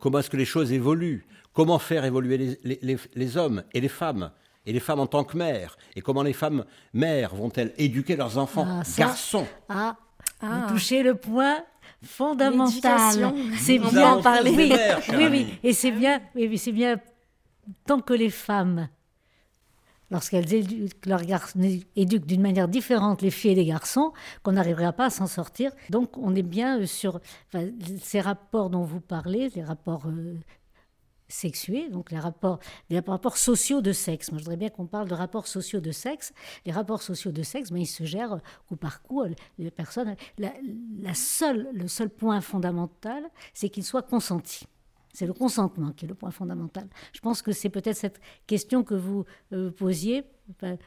Comment 0.00 0.18
est-ce 0.18 0.28
que 0.28 0.36
les 0.36 0.44
choses 0.44 0.72
évoluent? 0.72 1.24
Comment 1.52 1.78
faire 1.78 2.04
évoluer 2.04 2.58
les 2.64 3.36
hommes 3.36 3.62
et 3.72 3.80
les 3.80 3.88
femmes? 3.88 4.32
Et 4.66 4.72
les 4.72 4.80
femmes 4.80 5.00
en 5.00 5.06
tant 5.06 5.24
que 5.24 5.36
mères 5.36 5.76
Et 5.96 6.00
comment 6.00 6.22
les 6.22 6.32
femmes 6.32 6.64
mères 6.92 7.34
vont-elles 7.34 7.72
éduquer 7.78 8.16
leurs 8.16 8.38
enfants 8.38 8.66
ah, 8.68 8.82
garçons 8.96 9.46
Ah, 9.68 9.96
ah. 10.40 10.46
vous 10.46 10.74
touchez 10.74 11.02
le 11.02 11.14
point 11.14 11.64
fondamental. 12.04 13.32
C'est 13.58 13.78
bien 13.78 14.20
parler. 14.20 14.50
Oui, 14.50 14.72
oui, 15.16 15.26
oui, 15.30 15.58
et 15.62 15.72
c'est 15.72 15.92
bien, 15.92 16.20
oui, 16.34 16.58
c'est 16.58 16.72
bien 16.72 17.00
tant 17.86 18.00
que 18.00 18.12
les 18.12 18.30
femmes, 18.30 18.88
lorsqu'elles 20.10 20.52
éduquent 20.52 21.06
leurs 21.06 21.22
garçons, 21.22 21.60
éduquent 21.96 22.26
d'une 22.26 22.42
manière 22.42 22.68
différente 22.68 23.22
les 23.22 23.30
filles 23.30 23.52
et 23.52 23.56
les 23.56 23.64
garçons, 23.64 24.12
qu'on 24.42 24.52
n'arrivera 24.52 24.92
pas 24.92 25.06
à 25.06 25.10
s'en 25.10 25.26
sortir. 25.26 25.72
Donc, 25.90 26.16
on 26.18 26.34
est 26.34 26.42
bien 26.42 26.84
sur 26.86 27.20
ces 28.00 28.20
rapports 28.20 28.70
dont 28.70 28.82
vous 28.82 29.00
parlez, 29.00 29.48
les 29.54 29.62
rapports 29.62 30.06
euh, 30.06 30.34
sexués, 31.32 31.88
donc 31.88 32.10
les 32.10 32.18
rapports, 32.18 32.58
les 32.90 33.00
rapports 33.00 33.36
sociaux 33.36 33.80
de 33.80 33.92
sexe. 33.92 34.30
Moi, 34.30 34.38
je 34.38 34.44
voudrais 34.44 34.56
bien 34.56 34.68
qu'on 34.68 34.86
parle 34.86 35.08
de 35.08 35.14
rapports 35.14 35.46
sociaux 35.46 35.80
de 35.80 35.92
sexe. 35.92 36.32
Les 36.66 36.72
rapports 36.72 37.02
sociaux 37.02 37.32
de 37.32 37.42
sexe, 37.42 37.70
ben, 37.70 37.78
ils 37.78 37.86
se 37.86 38.04
gèrent 38.04 38.40
coup 38.68 38.76
par 38.76 39.02
coup. 39.02 39.24
Les 39.58 39.70
personnes, 39.70 40.16
la 40.38 41.14
seule, 41.14 41.68
le 41.72 41.88
seul 41.88 42.10
point 42.10 42.40
fondamental, 42.40 43.24
c'est 43.54 43.68
qu'ils 43.68 43.84
soient 43.84 44.02
consentis. 44.02 44.66
C'est 45.12 45.26
le 45.26 45.34
consentement 45.34 45.92
qui 45.92 46.06
est 46.06 46.08
le 46.08 46.14
point 46.14 46.30
fondamental. 46.30 46.88
Je 47.12 47.20
pense 47.20 47.42
que 47.42 47.52
c'est 47.52 47.68
peut-être 47.68 47.96
cette 47.96 48.18
question 48.46 48.82
que 48.82 48.94
vous 48.94 49.26
euh, 49.52 49.70
posiez, 49.70 50.24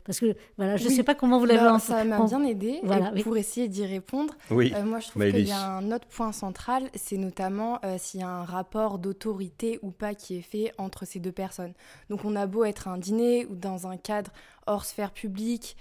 parce 0.04 0.20
que 0.20 0.36
voilà, 0.58 0.78
je 0.78 0.86
ne 0.86 0.90
sais 0.90 1.04
pas 1.04 1.14
comment 1.14 1.38
vous 1.38 1.46
l'avez 1.46 1.60
bah, 1.60 1.78
Ça 1.78 2.04
m'a 2.04 2.26
bien 2.26 2.44
aidé 2.44 2.80
voilà, 2.84 3.12
pour 3.22 3.38
essayer 3.38 3.68
d'y 3.68 3.86
répondre. 3.86 4.34
Oui. 4.50 4.74
Euh, 4.76 4.84
moi, 4.84 5.00
je 5.00 5.10
trouve 5.10 5.30
qu'il 5.30 5.48
y 5.48 5.52
a 5.52 5.78
un 5.78 5.92
autre 5.92 6.08
point 6.08 6.32
central, 6.32 6.90
c'est 6.96 7.18
notamment 7.18 7.80
euh, 7.86 7.98
s'il 8.00 8.22
y 8.22 8.24
a 8.24 8.30
un 8.30 8.44
rapport 8.44 8.98
d'autorité 8.98 9.78
ou 9.84 9.92
pas 9.92 10.16
qui 10.16 10.38
est 10.38 10.42
fait 10.42 10.72
entre 10.80 11.06
ces 11.06 11.20
deux 11.20 11.32
personnes. 11.32 11.74
Donc, 12.10 12.26
on 12.26 12.36
a 12.36 12.48
beau 12.48 12.66
être 12.66 12.88
à 12.88 12.94
un 12.94 12.98
dîner 12.98 13.46
ou 13.46 13.56
dans 13.56 13.86
un 13.86 13.98
cadre 13.98 14.32
hors 14.66 14.86
sphère 14.86 15.12
publique 15.12 15.78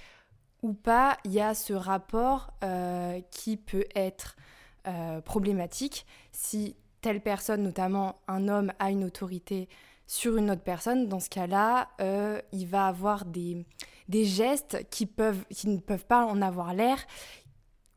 ou 0.61 0.75
pas, 0.75 1.17
il 1.25 1.33
y 1.33 1.41
a 1.41 1.55
ce 1.55 1.73
rapport 1.73 2.53
qui 3.31 3.57
peut 3.57 3.85
être 3.95 4.37
problématique 5.25 6.07
si 6.33 6.77
telle 7.05 7.21
personne, 7.21 7.63
notamment 7.63 8.23
un 8.29 8.49
homme, 8.49 8.73
a 8.79 8.91
une 8.91 9.05
autorité 9.05 9.69
sur 10.07 10.39
une 10.39 10.51
autre 10.51 10.63
personne, 10.63 11.07
dans 11.07 11.21
ce 11.21 11.29
cas-là, 11.29 11.89
euh, 12.01 12.41
il 12.51 12.67
va 12.67 12.87
avoir 12.87 13.27
des, 13.27 13.67
des 14.09 14.25
gestes 14.25 14.87
qui, 14.89 15.05
peuvent, 15.05 15.45
qui 15.51 15.69
ne 15.69 15.81
peuvent 15.81 16.07
pas 16.07 16.25
en 16.25 16.41
avoir 16.41 16.73
l'air, 16.73 16.97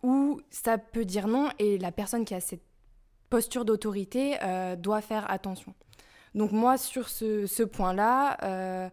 ou 0.03 0.41
ça 0.49 0.77
peut 0.77 1.05
dire 1.05 1.29
non, 1.29 1.47
et 1.57 1.77
la 1.77 1.93
personne 1.93 2.25
qui 2.25 2.35
a 2.35 2.41
cette 2.41 2.65
posture 3.29 3.63
d'autorité 3.63 4.35
euh, 4.43 4.75
doit 4.75 4.99
faire 4.99 5.31
attention. 5.31 5.73
Donc 6.35 6.51
moi, 6.51 6.77
sur 6.77 7.07
ce, 7.07 7.45
ce 7.45 7.63
point-là, 7.63 8.37
euh, 8.43 8.89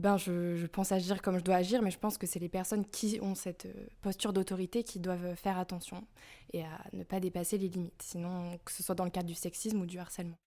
ben 0.00 0.16
je, 0.16 0.66
pense 0.66 0.92
agir 0.92 1.20
comme 1.20 1.38
je 1.38 1.44
dois 1.44 1.56
agir, 1.56 1.82
mais 1.82 1.90
je 1.90 1.98
pense 1.98 2.16
que 2.16 2.26
c'est 2.26 2.38
les 2.38 2.48
personnes 2.48 2.86
qui 2.86 3.18
ont 3.20 3.34
cette 3.34 3.66
euh, 3.66 3.86
posture 4.00 4.32
d'autorité 4.32 4.82
qui 4.82 4.98
doivent 4.98 5.34
faire 5.36 5.58
attention 5.58 6.06
et 6.52 6.62
à 6.62 6.80
ne 6.94 7.04
pas 7.04 7.20
dépasser 7.20 7.58
les 7.58 7.68
limites, 7.68 8.02
sinon 8.02 8.58
que 8.64 8.72
ce 8.72 8.82
soit 8.82 8.94
dans 8.94 9.04
le 9.04 9.10
cadre 9.10 9.28
du 9.28 9.34
sexisme 9.34 9.80
ou 9.80 9.86
du 9.86 9.98
harcèlement. 9.98 10.38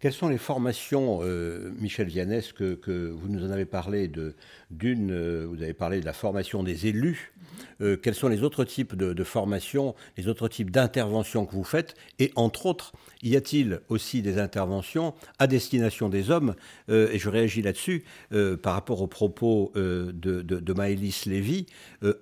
Quelles 0.00 0.12
sont 0.12 0.28
les 0.28 0.38
formations, 0.38 1.20
euh, 1.22 1.72
Michel 1.78 2.06
Viannès, 2.06 2.52
que, 2.52 3.10
vous 3.10 3.28
nous 3.28 3.44
en 3.44 3.50
avez 3.50 3.64
parlé 3.64 4.10
d'une, 4.70 5.10
euh, 5.10 5.46
vous 5.48 5.62
avez 5.62 5.74
parlé 5.74 6.00
de 6.00 6.06
la 6.06 6.12
formation 6.12 6.62
des 6.62 6.86
élus. 6.86 7.32
Euh, 7.80 7.96
quels 7.96 8.14
sont 8.14 8.28
les 8.28 8.42
autres 8.42 8.64
types 8.64 8.94
de, 8.94 9.24
formations, 9.24 9.94
les 10.16 10.28
autres 10.28 10.48
types 10.48 10.70
d'interventions 10.70 11.46
que 11.46 11.52
vous 11.52 11.64
faites 11.64 11.94
Et 12.18 12.32
entre 12.36 12.66
autres, 12.66 12.92
y 13.22 13.36
a-t-il 13.36 13.80
aussi 13.88 14.22
des 14.22 14.38
interventions 14.38 15.14
à 15.38 15.46
destination 15.46 16.08
des 16.08 16.30
hommes 16.30 16.54
Et 16.88 17.18
je 17.18 17.28
réagis 17.28 17.62
là-dessus 17.62 18.04
par 18.62 18.74
rapport 18.74 19.02
aux 19.02 19.06
propos 19.06 19.72
de, 19.74 20.12
de, 20.12 20.42
de 20.42 21.30
Lévy. 21.30 21.66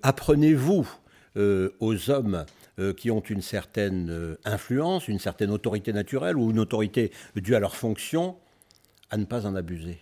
Apprenez-vous 0.01 0.87
aux 1.35 2.09
hommes 2.09 2.45
euh, 2.79 2.93
qui 2.93 3.09
ont 3.09 3.21
une 3.21 3.41
certaine 3.41 4.11
euh, 4.11 4.35
influence, 4.45 5.07
une 5.07 5.17
certaine 5.17 5.49
autorité 5.49 5.93
naturelle 5.93 6.37
ou 6.37 6.51
une 6.51 6.59
autorité 6.59 7.11
due 7.35 7.55
à 7.55 7.59
leur 7.59 7.75
fonction, 7.75 8.35
à 9.09 9.17
ne 9.17 9.25
pas 9.25 9.47
en 9.47 9.55
abuser? 9.55 9.97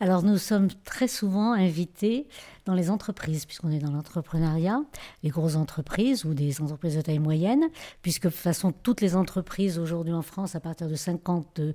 Alors 0.00 0.22
nous 0.22 0.38
sommes 0.38 0.68
très 0.84 1.08
souvent 1.08 1.52
invités 1.52 2.28
dans 2.64 2.74
les 2.74 2.90
entreprises, 2.90 3.46
puisqu'on 3.46 3.70
est 3.70 3.78
dans 3.78 3.92
l'entrepreneuriat, 3.92 4.82
les 5.22 5.30
grosses 5.30 5.56
entreprises 5.56 6.24
ou 6.24 6.34
des 6.34 6.60
entreprises 6.60 6.96
de 6.96 7.00
taille 7.00 7.18
moyenne, 7.18 7.64
puisque 8.02 8.24
de 8.24 8.30
toute 8.30 8.38
façon 8.38 8.72
toutes 8.72 9.00
les 9.00 9.16
entreprises 9.16 9.78
aujourd'hui 9.78 10.12
en 10.12 10.22
France, 10.22 10.54
à 10.54 10.60
partir 10.60 10.88
de 10.88 10.94
50 10.94 11.60
euh, 11.60 11.72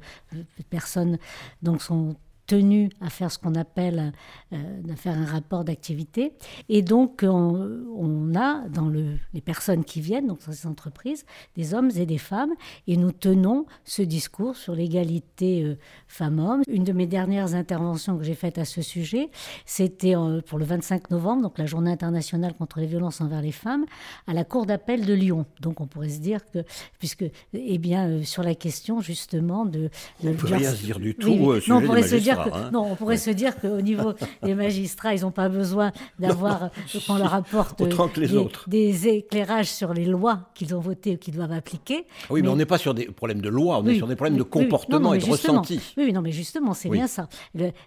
personnes, 0.70 1.18
donc 1.64 1.82
sont 1.82 2.16
tenu 2.52 2.90
à 3.00 3.10
faire 3.10 3.32
ce 3.32 3.40
qu'on 3.40 3.56
appelle 3.56 4.12
euh, 4.52 4.58
faire 4.98 5.18
un 5.18 5.24
rapport 5.24 5.64
d'activité. 5.64 6.34
Et 6.68 6.82
donc, 6.82 7.24
on, 7.24 8.36
a 8.36 8.68
dans 8.68 8.90
le, 8.90 9.16
les 9.34 9.40
personnes 9.40 9.86
qui 9.86 10.02
viennent, 10.02 10.28
donc 10.28 10.46
dans 10.46 10.52
ces 10.52 10.68
entreprises, 10.68 11.26
des 11.56 11.74
hommes 11.74 11.92
et 11.96 12.06
des 12.06 12.18
femmes, 12.18 12.52
et 12.88 12.98
nous 12.98 13.14
tenons 13.14 13.66
ce 13.86 14.02
discours 14.02 14.58
sur 14.58 14.76
l'égalité 14.76 15.64
euh, 15.64 15.78
femmes-hommes. 16.10 16.64
Une 16.68 16.84
de 16.84 16.92
mes 16.92 17.08
dernières 17.08 17.56
interventions 17.56 18.18
que 18.18 18.26
j'ai 18.26 18.36
faites 18.36 18.58
à 18.58 18.66
ce 18.66 18.82
sujet, 18.82 19.30
c'était 19.66 20.16
pour 20.46 20.60
le 20.60 20.66
25 20.66 21.10
novembre, 21.10 21.44
donc 21.44 21.58
la 21.58 21.66
journée 21.66 21.92
internationale 21.92 22.54
contre 22.54 22.82
les 22.82 22.86
violences 22.86 23.22
envers 23.22 23.42
les 23.42 23.54
femmes, 23.54 23.86
à 24.28 24.34
la 24.34 24.44
Cour 24.44 24.66
d'appel 24.66 25.06
de 25.06 25.14
Lyon. 25.14 25.46
Donc, 25.62 25.80
on 25.80 25.88
pourrait 25.88 26.10
se 26.10 26.20
dire 26.20 26.42
que, 26.52 26.66
puisque, 27.00 27.24
eh 27.54 27.78
bien, 27.78 28.10
euh, 28.10 28.24
sur 28.24 28.44
la 28.44 28.56
question 28.56 29.00
justement 29.00 29.66
de... 29.66 29.90
on 30.22 30.28
ne 30.28 30.34
peut 30.34 30.48
rien 30.48 30.74
se 30.74 30.84
dire 30.84 31.00
du 31.00 31.16
tout. 31.16 31.34
non, 31.70 31.78
on 31.78 31.82
pourrait 31.82 32.04
se 32.04 32.18
dire 32.18 32.41
Hein. 32.54 32.70
non, 32.72 32.92
on 32.92 32.96
pourrait 32.96 33.18
se 33.18 33.30
dire 33.30 33.60
qu'au 33.60 33.82
niveau 33.82 34.14
des 34.44 34.56
magistrats, 34.56 35.14
ils 35.14 35.22
n'ont 35.22 35.32
pas 35.32 35.50
besoin 35.50 35.92
d'avoir, 36.20 36.70
qu'on 37.08 37.16
leur 37.16 37.34
apporte 37.34 37.82
des, 38.68 39.08
éclairages 39.08 39.70
sur 39.70 39.94
les 39.94 40.06
lois 40.06 40.50
qu'ils 40.54 40.76
ont 40.76 40.80
votées 40.80 41.16
ou 41.16 41.18
qu'ils 41.18 41.36
doivent 41.36 41.52
appliquer. 41.52 42.06
Oui, 42.30 42.42
mais, 42.42 42.50
on 42.50 42.56
n'est 42.56 42.66
pas 42.66 42.78
sur 42.78 42.94
des 42.94 43.06
problèmes 43.06 43.42
de 43.42 43.50
loi, 43.50 43.80
on 43.80 43.88
est 43.88 43.96
sur 43.96 44.08
des 44.08 44.16
problèmes 44.16 44.38
de 44.38 44.44
comportement 44.44 45.14
et 45.14 45.20
de 45.20 45.26
ressenti. 45.26 45.94
Oui, 45.98 46.14
non, 46.14 46.22
mais 46.22 46.32
justement, 46.32 46.74
c'est 46.74 46.90
bien 46.90 47.08
ça. 47.08 47.28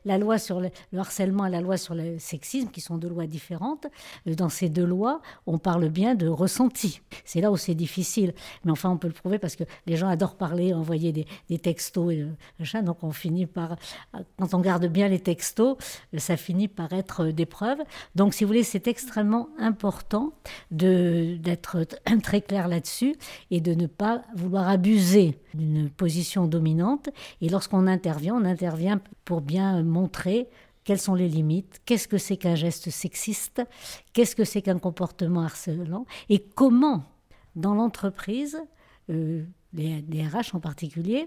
la 0.04 0.18
loi 0.18 0.38
sur 0.38 0.60
le, 0.60 0.70
harcèlement 0.96 1.46
et 1.46 1.50
la 1.50 1.60
loi 1.60 1.76
sur 1.76 1.94
le 1.94 2.18
sexisme, 2.18 2.68
qui 2.68 2.80
sont 2.80 2.96
deux 2.96 3.08
lois 3.08 3.26
différentes, 3.26 3.86
euh, 4.28 4.34
dans 4.34 4.48
ces 4.48 4.68
deux 4.68 4.84
lois, 4.84 5.20
on 5.46 5.58
parle 5.58 5.88
bien 5.88 6.14
de 6.14 6.28
ressenti. 6.28 7.00
C'est 7.24 7.40
là 7.40 7.50
où 7.50 7.56
c'est 7.56 7.74
difficile. 7.74 8.34
Mais 8.64 8.72
enfin, 8.72 8.90
on 8.90 8.96
peut 8.96 9.08
le 9.08 9.14
prouver 9.14 9.38
parce 9.38 9.56
que 9.56 9.64
les 9.86 9.96
gens 9.96 10.08
adorent 10.08 10.36
parler, 10.36 10.72
envoyer 10.74 11.12
des, 11.12 11.26
des 11.48 11.58
textos 11.58 12.12
et 12.12 12.26
machin, 12.58 12.82
donc 12.82 13.02
on 13.02 13.12
finit 13.12 13.46
par, 13.46 13.76
on 14.52 14.60
garde 14.60 14.86
bien 14.86 15.08
les 15.08 15.20
textos, 15.20 15.76
ça 16.16 16.36
finit 16.36 16.68
par 16.68 16.92
être 16.92 17.26
des 17.26 17.46
preuves. 17.46 17.80
Donc, 18.14 18.34
si 18.34 18.44
vous 18.44 18.48
voulez, 18.48 18.62
c'est 18.64 18.88
extrêmement 18.88 19.48
important 19.58 20.32
d'être 20.70 21.86
très 22.22 22.40
clair 22.40 22.68
là-dessus 22.68 23.14
et 23.50 23.60
de 23.60 23.74
ne 23.74 23.86
pas 23.86 24.22
vouloir 24.34 24.68
abuser 24.68 25.38
d'une 25.54 25.88
position 25.88 26.46
dominante. 26.46 27.08
Et 27.40 27.48
lorsqu'on 27.48 27.86
intervient, 27.86 28.34
on 28.34 28.44
intervient 28.44 29.00
pour 29.24 29.40
bien 29.40 29.82
montrer 29.82 30.48
quelles 30.84 31.00
sont 31.00 31.14
les 31.14 31.28
limites, 31.28 31.80
qu'est-ce 31.86 32.06
que 32.06 32.18
c'est 32.18 32.36
qu'un 32.36 32.54
geste 32.54 32.90
sexiste, 32.90 33.62
qu'est-ce 34.12 34.36
que 34.36 34.44
c'est 34.44 34.62
qu'un 34.62 34.78
comportement 34.78 35.42
harcelant, 35.42 36.04
et 36.28 36.40
comment, 36.40 37.04
dans 37.56 37.74
l'entreprise, 37.74 38.58
euh, 39.10 39.44
les, 39.72 40.26
RH 40.26 40.54
en 40.54 40.60
particulier, 40.60 41.26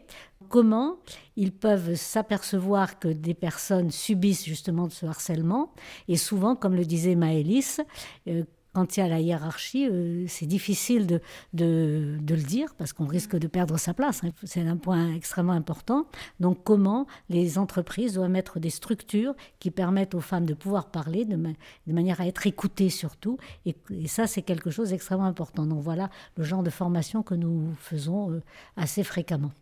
comment 0.49 0.97
ils 1.35 1.51
peuvent 1.51 1.95
s'apercevoir 1.95 2.99
que 2.99 3.09
des 3.09 3.33
personnes 3.33 3.91
subissent 3.91 4.45
justement 4.45 4.87
de 4.87 4.93
ce 4.93 5.05
harcèlement. 5.05 5.73
Et 6.07 6.15
souvent, 6.17 6.55
comme 6.55 6.75
le 6.75 6.85
disait 6.85 7.15
Maëlys, 7.15 7.81
euh, 8.27 8.43
quand 8.77 8.95
il 8.95 8.99
y 8.99 9.03
a 9.03 9.07
la 9.07 9.19
hiérarchie, 9.19 9.87
euh, 9.89 10.25
c'est 10.27 10.45
difficile 10.45 11.07
de, 11.07 11.19
de, 11.55 12.35
le 12.35 12.43
dire 12.43 12.75
parce 12.77 12.93
qu'on 12.93 13.07
risque 13.07 13.35
de 13.35 13.47
perdre 13.47 13.75
sa 13.79 13.95
place. 13.95 14.23
Hein. 14.23 14.29
C'est 14.43 14.61
un 14.61 14.77
point 14.77 15.15
extrêmement 15.15 15.53
important. 15.53 16.05
Donc 16.39 16.63
comment 16.63 17.07
les 17.29 17.57
entreprises 17.57 18.13
doivent 18.13 18.29
mettre 18.29 18.59
des 18.59 18.69
structures 18.69 19.33
qui 19.57 19.71
permettent 19.71 20.13
aux 20.13 20.21
femmes 20.21 20.45
de 20.45 20.53
pouvoir 20.53 20.91
parler 20.91 21.25
de, 21.25 21.37
de 21.37 21.91
manière 21.91 22.21
à 22.21 22.27
être 22.27 22.45
écoutées 22.45 22.91
surtout. 22.91 23.39
Et, 23.65 23.75
ça, 24.05 24.27
c'est 24.27 24.43
quelque 24.43 24.69
chose 24.69 24.91
d'extrêmement 24.91 25.25
important. 25.25 25.65
Donc 25.65 25.81
voilà 25.81 26.11
le 26.35 26.43
genre 26.43 26.61
de 26.61 26.69
formation 26.69 27.23
que 27.23 27.33
nous 27.33 27.73
faisons 27.79 28.29
euh, 28.29 28.43
assez 28.75 29.03
fréquemment. 29.03 29.53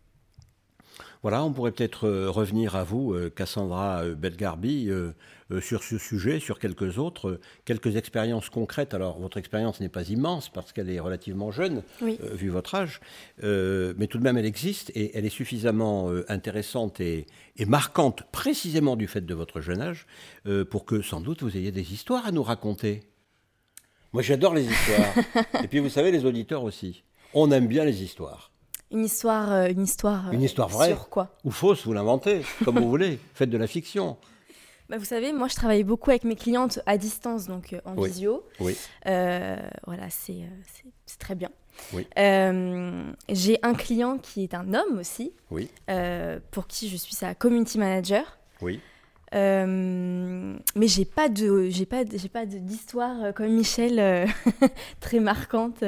Voilà, 1.22 1.44
on 1.44 1.52
pourrait 1.52 1.72
peut-être 1.72 2.06
euh, 2.06 2.30
revenir 2.30 2.76
à 2.76 2.84
vous, 2.84 3.12
euh, 3.12 3.30
Cassandra 3.30 4.02
euh, 4.02 4.14
Belgarbi, 4.14 4.90
sur 5.60 5.84
ce 5.84 5.96
sujet, 5.96 6.40
sur 6.40 6.58
quelques 6.58 6.98
autres, 6.98 7.38
quelques 7.64 7.94
expériences 7.94 8.50
concrètes. 8.50 8.94
Alors, 8.94 9.20
votre 9.20 9.36
expérience 9.36 9.80
n'est 9.80 9.88
pas 9.88 10.08
immense 10.08 10.48
parce 10.48 10.72
qu'elle 10.72 10.90
est 10.90 10.98
relativement 10.98 11.52
jeune, 11.52 11.84
vu 12.00 12.48
votre 12.48 12.74
âge, 12.74 13.00
mais 13.40 14.08
tout 14.08 14.18
de 14.18 14.24
même, 14.24 14.36
elle 14.36 14.44
existe 14.44 14.90
et 14.96 15.16
elle 15.16 15.24
est 15.24 15.28
suffisamment 15.28 16.10
intéressante 16.26 16.98
et, 16.98 17.26
marquante, 17.64 18.24
précisément 18.32 18.96
du 18.96 19.06
fait 19.06 19.24
de 19.24 19.34
votre 19.34 19.60
jeune 19.60 19.82
âge, 19.82 20.06
pour 20.68 20.84
que 20.84 21.00
sans 21.00 21.20
doute 21.20 21.44
vous 21.44 21.56
ayez 21.56 21.70
des 21.70 21.92
histoires 21.92 22.26
à 22.26 22.32
nous 22.32 22.42
raconter. 22.42 23.04
Moi, 24.12 24.22
j'adore 24.22 24.52
les 24.52 24.64
histoires. 24.64 25.14
et 25.62 25.68
puis, 25.68 25.78
vous 25.78 25.90
savez, 25.90 26.10
les 26.10 26.24
auditeurs 26.24 26.64
aussi. 26.64 27.04
On 27.34 27.52
aime 27.52 27.68
bien 27.68 27.84
les 27.84 28.02
histoires. 28.02 28.50
Une 28.92 29.04
histoire, 29.04 29.52
euh, 29.52 29.68
une 29.68 29.82
histoire. 29.82 30.28
Euh, 30.28 30.32
une 30.32 30.42
histoire 30.42 30.68
vraie. 30.68 30.90
Sur 30.90 31.08
quoi 31.08 31.30
Ou 31.44 31.50
fausse, 31.50 31.84
vous 31.84 31.92
l'inventez, 31.92 32.42
comme 32.64 32.78
vous 32.78 32.88
voulez. 32.88 33.18
Faites 33.34 33.50
de 33.50 33.58
la 33.58 33.66
fiction. 33.66 34.16
Bah, 34.88 34.96
vous 34.98 35.04
savez, 35.04 35.32
moi, 35.32 35.48
je 35.48 35.56
travaille 35.56 35.82
beaucoup 35.82 36.10
avec 36.10 36.22
mes 36.22 36.36
clientes 36.36 36.78
à 36.86 36.96
distance, 36.96 37.46
donc 37.46 37.72
euh, 37.72 37.80
en 37.84 37.94
visio. 38.00 38.44
Oui. 38.60 38.76
voilà, 39.04 40.08
c'est 40.10 40.36
très 41.18 41.34
bien. 41.34 41.50
Oui. 41.92 42.06
J'ai 43.28 43.58
un 43.62 43.74
client 43.74 44.18
qui 44.18 44.44
est 44.44 44.54
un 44.54 44.72
homme 44.72 44.98
aussi. 45.00 45.32
Oui. 45.50 45.68
pour 46.52 46.68
qui 46.68 46.88
je 46.88 46.96
suis 46.96 47.14
sa 47.14 47.34
community 47.34 47.78
manager. 47.78 48.38
Oui. 48.62 48.80
mais 49.32 50.86
j'ai 50.86 51.04
pas 51.04 51.28
de 51.28 51.68
j'ai 51.70 51.86
pas 51.86 52.04
j'ai 52.10 52.28
pas 52.28 52.46
d'histoire 52.46 53.34
comme 53.34 53.48
Michel 53.48 54.28
très 55.00 55.18
marquante 55.18 55.82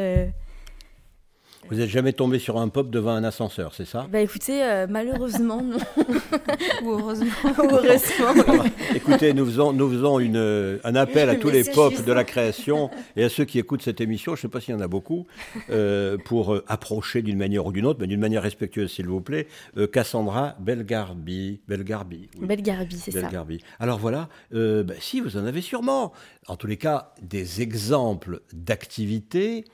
Vous 1.68 1.76
n'êtes 1.76 1.90
jamais 1.90 2.12
tombé 2.12 2.38
sur 2.38 2.59
un 2.59 2.68
pop 2.68 2.90
devant 2.90 3.11
un 3.11 3.24
ascenseur, 3.24 3.74
c'est 3.74 3.84
ça? 3.84 4.06
Bah 4.11 4.20
écoutez, 4.20 4.62
euh, 4.62 4.86
malheureusement, 4.88 5.62
non. 5.62 5.78
Ou 6.82 6.92
heureusement. 6.92 7.26
heureusement. 7.59 8.64
Écoutez, 8.94 9.34
nous 9.34 9.44
faisons, 9.44 9.72
nous 9.72 9.90
faisons 9.90 10.18
une, 10.18 10.78
un 10.82 10.94
appel 10.94 11.28
à 11.28 11.34
tous 11.34 11.50
les 11.50 11.64
pop 11.64 11.92
de 12.04 12.12
la 12.12 12.24
création 12.24 12.90
et 13.16 13.24
à 13.24 13.28
ceux 13.28 13.44
qui 13.44 13.59
écoutent 13.59 13.82
cette 13.82 14.00
émission, 14.00 14.34
je 14.34 14.40
ne 14.40 14.42
sais 14.42 14.48
pas 14.48 14.61
s'il 14.61 14.74
y 14.74 14.76
en 14.76 14.80
a 14.80 14.88
beaucoup, 14.88 15.26
euh, 15.70 16.16
pour 16.16 16.54
euh, 16.54 16.64
approcher 16.68 17.22
d'une 17.22 17.38
manière 17.38 17.66
ou 17.66 17.72
d'une 17.72 17.86
autre, 17.86 17.98
mais 18.00 18.06
d'une 18.06 18.20
manière 18.20 18.42
respectueuse, 18.42 18.90
s'il 18.90 19.06
vous 19.06 19.20
plaît, 19.20 19.46
euh, 19.76 19.86
Cassandra 19.86 20.56
Belgarbi. 20.61 21.61
Belgarbi. 21.68 22.28
oui. 22.40 22.46
Belgarbi, 22.46 22.96
c'est 22.96 23.11
ça. 23.11 23.22
Belgarbi. 23.22 23.61
Alors 23.80 23.98
voilà, 23.98 24.28
euh, 24.54 24.82
bah, 24.82 24.94
si 25.00 25.20
vous 25.20 25.36
en 25.36 25.44
avez 25.44 25.61
sûrement. 25.61 26.12
En 26.49 26.57
tous 26.57 26.66
les 26.66 26.78
cas, 26.78 27.12
des 27.20 27.61
exemples 27.61 28.40
d'activités. 28.55 29.64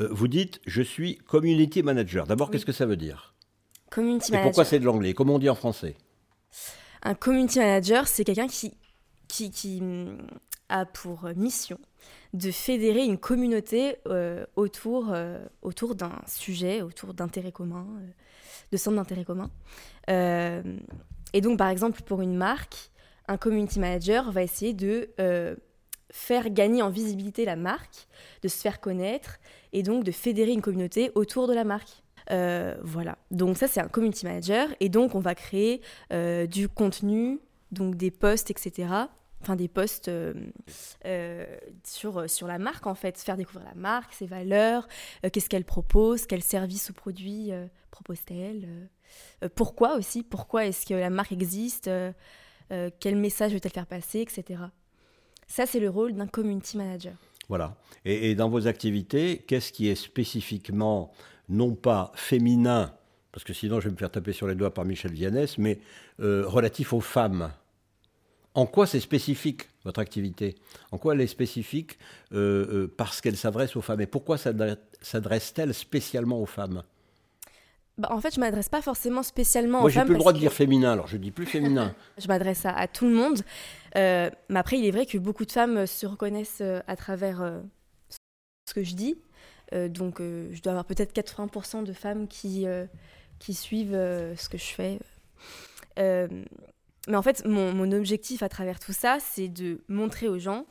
Euh, 0.00 0.08
vous 0.10 0.26
dites, 0.26 0.60
je 0.66 0.82
suis 0.82 1.16
community 1.18 1.82
manager. 1.84 2.26
D'abord, 2.26 2.50
qu'est-ce 2.50 2.66
que 2.66 2.72
ça 2.72 2.86
veut 2.86 2.96
dire? 2.96 3.34
Community 3.90 4.30
Et 4.30 4.32
manager. 4.32 4.50
pourquoi 4.50 4.64
c'est 4.64 4.80
de 4.80 4.84
l'anglais? 4.84 5.14
Comment 5.14 5.36
on 5.36 5.38
dit 5.38 5.48
en 5.48 5.54
français? 5.54 5.94
Un 7.02 7.14
community 7.14 7.60
manager, 7.60 8.08
c'est 8.08 8.24
quelqu'un 8.24 8.48
qui, 8.48 8.76
qui, 9.28 9.52
qui, 9.52 9.78
hum, 9.80 10.18
a 10.68 10.84
pour 10.86 11.28
mission 11.36 11.78
de 12.32 12.50
fédérer 12.50 13.04
une 13.04 13.18
communauté 13.18 13.96
euh, 14.08 14.44
autour, 14.56 15.12
euh, 15.12 15.38
autour 15.62 15.94
d'un 15.94 16.20
sujet, 16.26 16.82
autour 16.82 17.14
d'intérêts 17.14 17.52
communs, 17.52 17.86
de 18.72 18.76
centres 18.76 18.96
d'intérêt 18.96 19.24
commun. 19.24 19.50
Et 20.08 21.40
donc, 21.40 21.58
par 21.58 21.68
exemple, 21.68 22.02
pour 22.02 22.22
une 22.22 22.34
marque, 22.34 22.90
un 23.28 23.36
community 23.36 23.78
manager 23.78 24.32
va 24.32 24.42
essayer 24.42 24.72
de 24.72 25.10
faire 26.14 26.48
gagner 26.50 26.80
en 26.80 26.90
visibilité 26.90 27.44
la 27.44 27.56
marque, 27.56 28.06
de 28.42 28.46
se 28.46 28.58
faire 28.58 28.80
connaître 28.80 29.40
et 29.72 29.82
donc 29.82 30.04
de 30.04 30.12
fédérer 30.12 30.52
une 30.52 30.62
communauté 30.62 31.10
autour 31.16 31.48
de 31.48 31.52
la 31.52 31.64
marque. 31.64 32.04
Euh, 32.30 32.76
voilà, 32.84 33.18
donc 33.32 33.58
ça 33.58 33.66
c'est 33.66 33.80
un 33.80 33.88
community 33.88 34.24
manager 34.24 34.68
et 34.78 34.88
donc 34.88 35.16
on 35.16 35.18
va 35.18 35.34
créer 35.34 35.82
euh, 36.12 36.46
du 36.46 36.68
contenu, 36.68 37.40
donc 37.72 37.96
des 37.96 38.12
posts, 38.12 38.52
etc. 38.52 38.88
Enfin 39.42 39.56
des 39.56 39.66
posts 39.66 40.06
euh, 40.08 40.34
sur, 41.82 42.30
sur 42.30 42.46
la 42.46 42.58
marque 42.58 42.86
en 42.86 42.94
fait, 42.94 43.18
faire 43.18 43.36
découvrir 43.36 43.66
la 43.66 43.74
marque, 43.74 44.14
ses 44.14 44.26
valeurs, 44.26 44.86
qu'est-ce 45.32 45.48
qu'elle 45.48 45.64
propose, 45.64 46.26
quels 46.26 46.44
services 46.44 46.90
ou 46.90 46.92
produits 46.92 47.50
euh, 47.50 47.66
propose-t-elle, 47.90 48.88
pourquoi 49.56 49.96
aussi, 49.96 50.22
pourquoi 50.22 50.64
est-ce 50.66 50.86
que 50.86 50.94
la 50.94 51.10
marque 51.10 51.32
existe, 51.32 51.90
quel 52.70 53.16
message 53.16 53.52
veut-elle 53.52 53.72
faire 53.72 53.86
passer, 53.86 54.20
etc. 54.20 54.64
Ça 55.46 55.66
c'est 55.66 55.80
le 55.80 55.90
rôle 55.90 56.14
d'un 56.14 56.26
community 56.26 56.76
manager. 56.76 57.12
Voilà. 57.48 57.76
Et, 58.04 58.30
et 58.30 58.34
dans 58.34 58.48
vos 58.48 58.66
activités, 58.66 59.44
qu'est-ce 59.46 59.72
qui 59.72 59.88
est 59.88 59.94
spécifiquement, 59.94 61.12
non 61.48 61.74
pas 61.74 62.10
féminin, 62.14 62.92
parce 63.32 63.44
que 63.44 63.52
sinon 63.52 63.80
je 63.80 63.88
vais 63.88 63.92
me 63.92 63.98
faire 63.98 64.10
taper 64.10 64.32
sur 64.32 64.46
les 64.46 64.54
doigts 64.54 64.72
par 64.72 64.84
Michel 64.84 65.12
Vianès, 65.12 65.58
mais 65.58 65.78
euh, 66.20 66.44
relatif 66.46 66.92
aux 66.92 67.00
femmes? 67.00 67.50
En 68.56 68.66
quoi 68.66 68.86
c'est 68.86 69.00
spécifique, 69.00 69.68
votre 69.84 70.00
activité? 70.00 70.54
En 70.92 70.98
quoi 70.98 71.14
elle 71.14 71.20
est 71.20 71.26
spécifique 71.26 71.98
euh, 72.32 72.84
euh, 72.84 72.94
parce 72.96 73.20
qu'elle 73.20 73.36
s'adresse 73.36 73.74
aux 73.74 73.80
femmes? 73.82 74.00
Et 74.00 74.06
pourquoi 74.06 74.38
s'adresse- 74.38 74.78
s'adresse-t-elle 75.02 75.74
spécialement 75.74 76.40
aux 76.40 76.46
femmes? 76.46 76.82
Bah, 77.98 78.08
en 78.12 78.20
fait, 78.20 78.34
je 78.34 78.40
m'adresse 78.40 78.68
pas 78.68 78.82
forcément 78.82 79.22
spécialement 79.22 79.78
Moi, 79.78 79.86
aux 79.86 79.88
j'ai 79.88 80.00
femmes. 80.00 80.06
plus 80.06 80.14
le 80.14 80.18
droit 80.20 80.32
de 80.32 80.38
dire 80.38 80.52
féminin, 80.52 80.92
alors 80.92 81.06
je 81.08 81.16
dis 81.16 81.30
plus 81.30 81.46
féminin. 81.46 81.94
Je 82.18 82.26
m'adresse 82.28 82.64
à, 82.66 82.70
à 82.76 82.86
tout 82.88 83.06
le 83.06 83.12
monde. 83.14 83.40
Euh, 83.96 84.30
mais 84.48 84.58
après, 84.58 84.78
il 84.78 84.86
est 84.86 84.90
vrai 84.90 85.06
que 85.06 85.18
beaucoup 85.18 85.44
de 85.44 85.52
femmes 85.52 85.78
euh, 85.78 85.86
se 85.86 86.06
reconnaissent 86.06 86.60
euh, 86.60 86.80
à 86.86 86.96
travers 86.96 87.60
ce 88.66 88.74
que 88.74 88.82
je 88.82 88.94
dis. 88.94 89.16
Donc, 89.72 90.20
je 90.20 90.62
dois 90.62 90.70
avoir 90.70 90.84
peut-être 90.84 91.12
80% 91.12 91.82
de 91.82 91.92
femmes 91.92 92.28
qui, 92.28 92.64
qui 93.40 93.54
suivent 93.54 93.90
ce 93.90 94.48
que 94.48 94.56
je 94.56 94.66
fais. 94.66 95.00
Mais 95.96 97.16
en 97.16 97.22
fait, 97.22 97.44
mon, 97.44 97.90
objectif 97.90 98.44
à 98.44 98.48
travers 98.48 98.78
tout 98.78 98.92
ça, 98.92 99.18
c'est 99.18 99.48
de 99.48 99.80
montrer 99.88 100.28
aux 100.28 100.38
gens, 100.38 100.64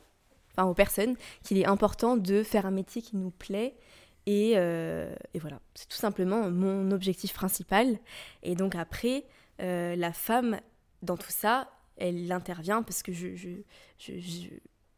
enfin 0.56 0.66
aux 0.66 0.72
personnes, 0.72 1.16
qu'il 1.42 1.58
est 1.58 1.66
important 1.66 2.16
de 2.16 2.42
faire 2.42 2.64
un 2.64 2.70
métier 2.70 3.02
qui 3.02 3.18
nous 3.18 3.30
plaît. 3.30 3.76
Et, 4.24 4.52
et 4.52 5.38
voilà, 5.38 5.60
c'est 5.74 5.88
tout 5.88 5.98
simplement 5.98 6.50
mon 6.50 6.90
objectif 6.90 7.34
principal. 7.34 7.98
Et 8.42 8.54
donc 8.54 8.74
après, 8.74 9.26
la 9.58 10.12
femme, 10.14 10.60
dans 11.02 11.18
tout 11.18 11.32
ça, 11.32 11.68
elle 11.96 12.30
intervient 12.32 12.82
parce 12.82 13.02
que 13.02 13.12
je, 13.12 13.34
je, 13.36 13.50
je, 13.98 14.18
je, 14.18 14.48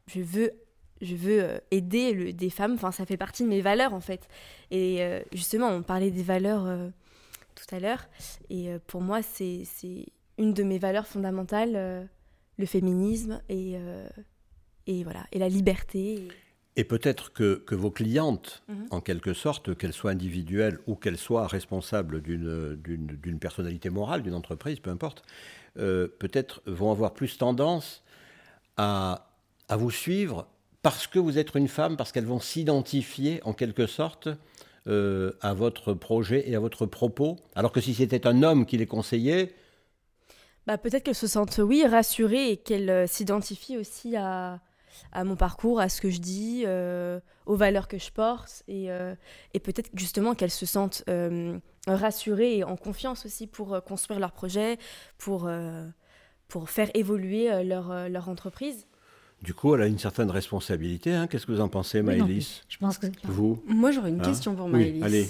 je 0.06 0.20
veux, 0.20 0.50
je 1.02 1.14
veux 1.14 1.42
euh, 1.42 1.58
aider 1.70 2.12
le- 2.12 2.32
des 2.32 2.50
femmes. 2.50 2.74
Enfin, 2.74 2.92
ça 2.92 3.04
fait 3.06 3.16
partie 3.16 3.42
de 3.42 3.48
mes 3.48 3.60
valeurs, 3.60 3.92
en 3.94 4.00
fait. 4.00 4.28
Et 4.70 5.02
euh, 5.02 5.20
justement, 5.32 5.68
on 5.68 5.82
parlait 5.82 6.10
des 6.10 6.22
valeurs 6.22 6.66
euh, 6.66 6.88
tout 7.54 7.74
à 7.74 7.80
l'heure. 7.80 8.06
Et 8.50 8.70
euh, 8.70 8.78
pour 8.86 9.00
moi, 9.02 9.20
c'est 9.22 9.62
une 10.38 10.52
de 10.54 10.62
mes 10.62 10.78
valeurs 10.78 11.06
fondamentales, 11.06 12.08
le 12.58 12.66
féminisme 12.66 13.40
et, 13.48 13.76
et, 14.86 15.02
voilà, 15.04 15.24
et 15.32 15.38
la 15.38 15.48
liberté. 15.48 16.28
Et 16.76 16.84
peut-être 16.84 17.32
que, 17.32 17.54
que 17.54 17.74
vos 17.74 17.90
clientes, 17.90 18.62
Mhm. 18.68 18.86
en 18.90 19.00
quelque 19.00 19.32
sorte, 19.32 19.74
qu'elles 19.78 19.94
soient 19.94 20.10
individuelles 20.10 20.78
ou 20.86 20.94
qu'elles 20.94 21.16
soient 21.16 21.46
responsables 21.46 22.20
d'une 22.20 23.38
personnalité 23.40 23.88
morale, 23.88 24.22
d'une 24.22 24.34
entreprise, 24.34 24.78
peu 24.80 24.90
importe, 24.90 25.22
euh, 25.78 26.08
peut-être 26.18 26.62
vont 26.66 26.90
avoir 26.90 27.12
plus 27.14 27.38
tendance 27.38 28.02
à, 28.76 29.28
à 29.68 29.76
vous 29.76 29.90
suivre 29.90 30.46
parce 30.82 31.06
que 31.06 31.18
vous 31.18 31.38
êtes 31.38 31.54
une 31.54 31.68
femme, 31.68 31.96
parce 31.96 32.12
qu'elles 32.12 32.26
vont 32.26 32.40
s'identifier 32.40 33.40
en 33.44 33.52
quelque 33.52 33.86
sorte 33.86 34.28
euh, 34.86 35.32
à 35.40 35.52
votre 35.52 35.94
projet 35.94 36.48
et 36.48 36.54
à 36.54 36.60
votre 36.60 36.86
propos, 36.86 37.36
alors 37.56 37.72
que 37.72 37.80
si 37.80 37.92
c'était 37.94 38.26
un 38.26 38.42
homme 38.44 38.66
qui 38.66 38.76
les 38.78 38.86
conseillait, 38.86 39.52
Bah, 40.66 40.78
peut-être 40.78 41.04
qu'elles 41.04 41.14
se 41.14 41.26
sentent, 41.26 41.58
oui, 41.58 41.84
rassurées 41.86 42.50
et 42.50 42.56
qu'elles 42.56 42.90
euh, 42.90 43.06
s'identifient 43.06 43.78
aussi 43.78 44.16
à, 44.16 44.60
à 45.12 45.24
mon 45.24 45.36
parcours, 45.36 45.80
à 45.80 45.88
ce 45.88 46.00
que 46.00 46.10
je 46.10 46.18
dis, 46.20 46.62
euh, 46.66 47.20
aux 47.46 47.56
valeurs 47.56 47.88
que 47.88 47.98
je 47.98 48.10
porte. 48.10 48.62
Et, 48.68 48.90
euh, 48.90 49.14
et 49.54 49.60
peut-être 49.60 49.90
justement 49.94 50.34
qu'elles 50.34 50.50
se 50.50 50.66
sentent 50.66 51.04
euh, 51.08 51.58
rassurées 51.86 52.58
et 52.58 52.64
en 52.64 52.76
confiance 52.76 53.24
aussi 53.26 53.46
pour 53.46 53.74
euh, 53.74 53.80
construire 53.80 54.20
leur 54.20 54.32
projet, 54.32 54.78
pour, 55.18 55.46
euh, 55.46 55.86
pour 56.48 56.70
faire 56.70 56.90
évoluer 56.94 57.52
euh, 57.52 57.62
leur, 57.62 57.90
euh, 57.90 58.08
leur 58.08 58.28
entreprise. 58.28 58.86
du 59.42 59.52
coup, 59.54 59.74
elle 59.74 59.82
a 59.82 59.86
une 59.86 59.98
certaine 59.98 60.30
responsabilité. 60.30 61.12
hein. 61.14 61.26
Qu'est-ce 61.26 61.46
que 61.46 61.52
vous 61.52 61.60
en 61.60 61.68
pensez, 61.68 62.00
Oui, 62.00 62.16
non, 62.16 62.26
Maëlys? 62.26 62.62
Je 62.68 62.78
pense 62.78 62.98
que 62.98 63.06
Vous? 63.24 63.62
Moi, 63.66 63.90
j'aurais 63.92 64.08
une 64.10 64.20
Hein? 64.20 64.24
question 64.24 64.54
pour 64.56 64.66
Oui, 64.66 64.72
Maëlys. 64.72 65.04
allez. 65.04 65.28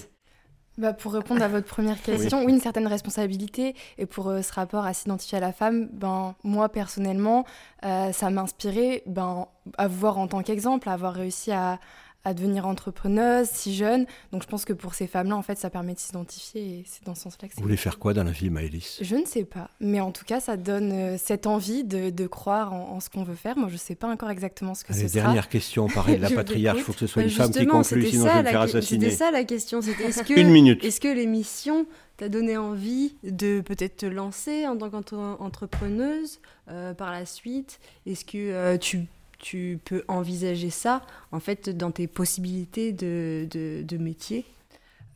Bah, 0.78 0.92
pour 0.92 1.14
répondre 1.14 1.42
à 1.42 1.48
votre 1.48 1.66
première 1.66 2.00
question, 2.02 2.44
oui, 2.44 2.52
une 2.52 2.60
certaine 2.60 2.86
responsabilité. 2.86 3.74
Et 3.96 4.04
pour 4.04 4.28
euh, 4.28 4.42
ce 4.42 4.52
rapport 4.52 4.84
à 4.84 4.92
s'identifier 4.92 5.38
à 5.38 5.40
la 5.40 5.52
femme, 5.52 5.88
ben, 5.90 6.34
moi, 6.44 6.68
personnellement, 6.68 7.46
euh, 7.84 8.12
ça 8.12 8.28
m'a 8.28 8.42
inspiré 8.42 9.02
ben, 9.06 9.46
à 9.78 9.88
vous 9.88 9.98
voir 9.98 10.18
en 10.18 10.28
tant 10.28 10.42
qu'exemple, 10.42 10.88
à 10.90 10.92
avoir 10.92 11.14
réussi 11.14 11.50
à, 11.50 11.78
à 12.26 12.34
devenir 12.34 12.66
entrepreneuse 12.66 13.46
si 13.52 13.74
jeune. 13.74 14.04
Donc 14.32 14.42
je 14.42 14.48
pense 14.48 14.64
que 14.64 14.72
pour 14.72 14.94
ces 14.94 15.06
femmes-là, 15.06 15.36
en 15.36 15.42
fait, 15.42 15.56
ça 15.58 15.70
permet 15.70 15.94
de 15.94 15.98
s'identifier 16.00 16.60
et 16.80 16.84
c'est 16.86 17.04
dans 17.04 17.14
ce 17.14 17.22
sens-là 17.22 17.46
que. 17.48 17.54
Vous 17.54 17.62
voulez 17.62 17.76
faire 17.76 17.98
quoi 18.00 18.14
dans 18.14 18.24
la 18.24 18.32
vie, 18.32 18.50
Maëlys? 18.50 18.98
Je 19.00 19.14
ne 19.16 19.24
sais 19.24 19.44
pas, 19.44 19.70
mais 19.80 20.00
en 20.00 20.10
tout 20.10 20.24
cas, 20.24 20.40
ça 20.40 20.56
donne 20.56 20.90
euh, 20.92 21.16
cette 21.18 21.46
envie 21.46 21.84
de, 21.84 22.10
de 22.10 22.26
croire 22.26 22.72
en, 22.72 22.94
en 22.96 23.00
ce 23.00 23.08
qu'on 23.10 23.22
veut 23.22 23.34
faire. 23.36 23.56
Moi, 23.56 23.68
je 23.68 23.74
ne 23.74 23.78
sais 23.78 23.94
pas 23.94 24.08
encore 24.08 24.30
exactement 24.30 24.74
ce 24.74 24.84
que 24.84 24.92
Allez, 24.92 25.02
ce 25.02 25.08
sera. 25.08 25.22
dernière 25.26 25.48
question, 25.48 25.86
pareil, 25.88 26.16
de 26.16 26.22
la 26.22 26.28
Je 26.30 26.34
patriarche, 26.34 26.78
il 26.80 26.84
faut 26.84 26.92
que 26.92 26.98
ce 26.98 27.06
soit 27.06 27.22
Bah, 27.22 27.28
une 27.28 27.34
femme 27.34 27.50
qui 27.52 27.64
conclue, 27.66 28.06
sinon 28.06 28.24
je 28.24 28.28
ça 28.28 28.36
vais 28.38 28.42
me 28.42 28.48
faire 28.48 28.60
assassiner. 28.62 29.04
C'était 29.10 29.16
ça 29.24 29.30
la 29.30 29.44
question, 29.44 29.80
c'était 29.80 30.04
est-ce 30.04 30.22
que, 30.24 30.38
Une 30.40 30.50
minute. 30.50 30.84
est-ce 30.84 31.00
que 31.00 31.08
l'émission 31.08 31.86
t'a 32.16 32.28
donné 32.28 32.56
envie 32.56 33.14
de 33.22 33.60
peut-être 33.60 33.98
te 33.98 34.06
lancer 34.06 34.66
en 34.66 34.76
tant 34.76 34.90
qu'entrepreneuse 34.90 36.40
euh, 36.70 36.94
par 36.94 37.12
la 37.12 37.24
suite? 37.26 37.78
Est-ce 38.06 38.24
que 38.24 38.36
euh, 38.38 38.78
tu, 38.78 39.06
tu 39.38 39.78
peux 39.84 40.04
envisager 40.08 40.70
ça, 40.70 41.02
en 41.32 41.40
fait, 41.40 41.70
dans 41.70 41.90
tes 41.90 42.06
possibilités 42.06 42.92
de, 42.92 43.46
de, 43.50 43.96
métier 43.96 44.44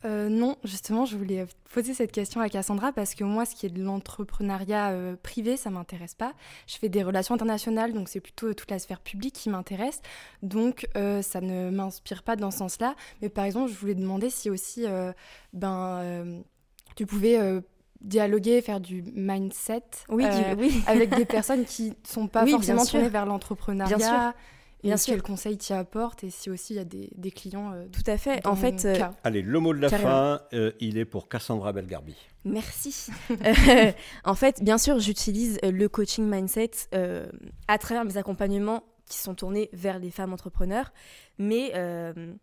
Euh, 0.03 0.29
non, 0.29 0.57
justement, 0.63 1.05
je 1.05 1.15
voulais 1.15 1.45
poser 1.73 1.93
cette 1.93 2.11
question 2.11 2.41
à 2.41 2.49
Cassandra 2.49 2.91
parce 2.91 3.13
que 3.13 3.23
moi, 3.23 3.45
ce 3.45 3.53
qui 3.55 3.67
est 3.67 3.69
de 3.69 3.83
l'entrepreneuriat 3.83 4.89
euh, 4.89 5.15
privé, 5.21 5.57
ça 5.57 5.69
m'intéresse 5.69 6.15
pas. 6.15 6.33
Je 6.65 6.75
fais 6.77 6.89
des 6.89 7.03
relations 7.03 7.35
internationales, 7.35 7.93
donc 7.93 8.09
c'est 8.09 8.19
plutôt 8.19 8.51
toute 8.55 8.71
la 8.71 8.79
sphère 8.79 8.99
publique 8.99 9.35
qui 9.35 9.49
m'intéresse. 9.49 10.01
Donc, 10.41 10.87
euh, 10.97 11.21
ça 11.21 11.39
ne 11.39 11.69
m'inspire 11.69 12.23
pas 12.23 12.35
dans 12.35 12.49
ce 12.49 12.57
sens-là. 12.57 12.95
Mais 13.21 13.29
par 13.29 13.45
exemple, 13.45 13.71
je 13.71 13.77
voulais 13.77 13.95
demander 13.95 14.31
si 14.31 14.49
aussi, 14.49 14.85
ben, 15.53 16.25
tu 16.95 17.05
pouvais 17.05 17.61
dialoguer, 18.01 18.61
faire 18.61 18.79
du 18.79 19.03
mindset 19.13 19.83
Oui, 20.09 20.25
euh, 20.25 20.55
du- 20.55 20.61
oui. 20.61 20.83
avec 20.87 21.15
des 21.15 21.25
personnes 21.37 21.65
qui 21.65 21.93
sont 22.03 22.27
pas 22.27 22.43
Oui, 22.43 22.51
forcément 22.51 22.85
tournées 22.85 23.09
vers 23.09 23.25
l'entrepreneuriat. 23.25 23.97
Bien 23.97 24.07
sûr. 24.07 24.33
Et 24.83 24.87
Bien 24.87 24.95
quels 24.95 25.15
sûr. 25.17 25.23
conseils 25.23 25.59
tu 25.59 25.73
apportes 25.73 26.23
et 26.23 26.31
si 26.31 26.49
aussi 26.49 26.73
il 26.73 26.77
y 26.77 26.79
a 26.79 26.83
des, 26.83 27.11
des 27.15 27.29
clients 27.29 27.71
euh, 27.71 27.85
Tout 27.91 28.01
à 28.09 28.17
fait. 28.17 28.45
En 28.47 28.55
fait, 28.55 28.83
euh. 28.85 28.97
Allez, 29.23 29.43
le 29.43 29.59
mot 29.59 29.75
de 29.75 29.79
la 29.79 29.89
Carrément. 29.91 30.09
fin, 30.09 30.41
euh, 30.53 30.71
il 30.79 30.97
est 30.97 31.05
pour 31.05 31.29
Cassandra 31.29 31.71
Belgarbi. 31.71 32.15
Merci. 32.45 33.11
En 34.23 34.33
fait, 34.35 34.63
bien 34.63 34.79
sûr, 34.79 34.99
j'utilise 34.99 35.59
le 35.63 35.87
coaching 35.87 36.25
mindset 36.27 36.71
euh, 36.95 37.27
à 37.67 37.77
travers 37.77 38.05
mes 38.05 38.17
accompagnements 38.17 38.83
qui 39.07 39.17
sont 39.19 39.35
tournés 39.35 39.69
vers 39.73 39.99
les 39.99 40.09
femmes 40.09 40.33
entrepreneurs, 40.33 40.91
mais 41.37 41.71
euh, 41.75 42.33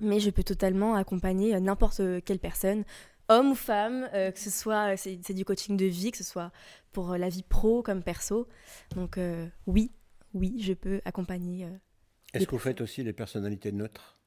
mais 0.00 0.18
je 0.20 0.30
peux 0.30 0.42
totalement 0.44 0.94
accompagner 0.94 1.58
n'importe 1.60 2.00
quelle 2.24 2.38
personne, 2.38 2.84
homme 3.28 3.50
ou 3.50 3.54
femme, 3.54 4.08
que 4.12 4.38
ce 4.38 4.50
soit, 4.50 4.96
c'est 4.96 5.34
du 5.34 5.44
coaching 5.44 5.76
de 5.76 5.86
vie, 5.86 6.10
que 6.10 6.18
ce 6.18 6.24
soit 6.24 6.50
pour 6.92 7.16
la 7.16 7.28
vie 7.28 7.42
pro 7.42 7.82
comme 7.82 8.02
perso. 8.02 8.48
Donc 8.94 9.18
oui, 9.66 9.92
oui, 10.34 10.56
je 10.60 10.72
peux 10.72 11.00
accompagner. 11.04 11.68
Est-ce 12.34 12.46
que 12.46 12.50
vous 12.52 12.58
faites 12.58 12.80
aussi 12.80 13.02
les 13.02 13.12
personnalités 13.12 13.72
neutres? 13.72 14.18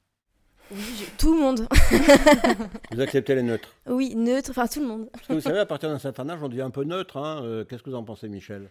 Oui, 0.70 1.06
tout 1.18 1.34
le 1.34 1.40
monde. 1.40 1.66
vous 2.92 3.00
acceptez 3.00 3.34
les 3.34 3.42
neutres? 3.42 3.74
Oui, 3.86 4.14
neutres, 4.14 4.50
enfin 4.50 4.66
tout 4.66 4.80
le 4.80 4.86
monde. 4.86 5.08
Parce 5.12 5.26
que 5.26 5.32
vous 5.34 5.40
savez, 5.40 5.58
à 5.58 5.66
partir 5.66 5.90
d'un 5.90 5.98
certain 5.98 6.28
âge, 6.30 6.42
on 6.42 6.48
devient 6.48 6.62
un 6.62 6.70
peu 6.70 6.84
neutre. 6.84 7.18
Hein. 7.18 7.42
Euh, 7.44 7.64
qu'est-ce 7.64 7.82
que 7.82 7.90
vous 7.90 7.96
en 7.96 8.04
pensez, 8.04 8.28
Michel? 8.28 8.68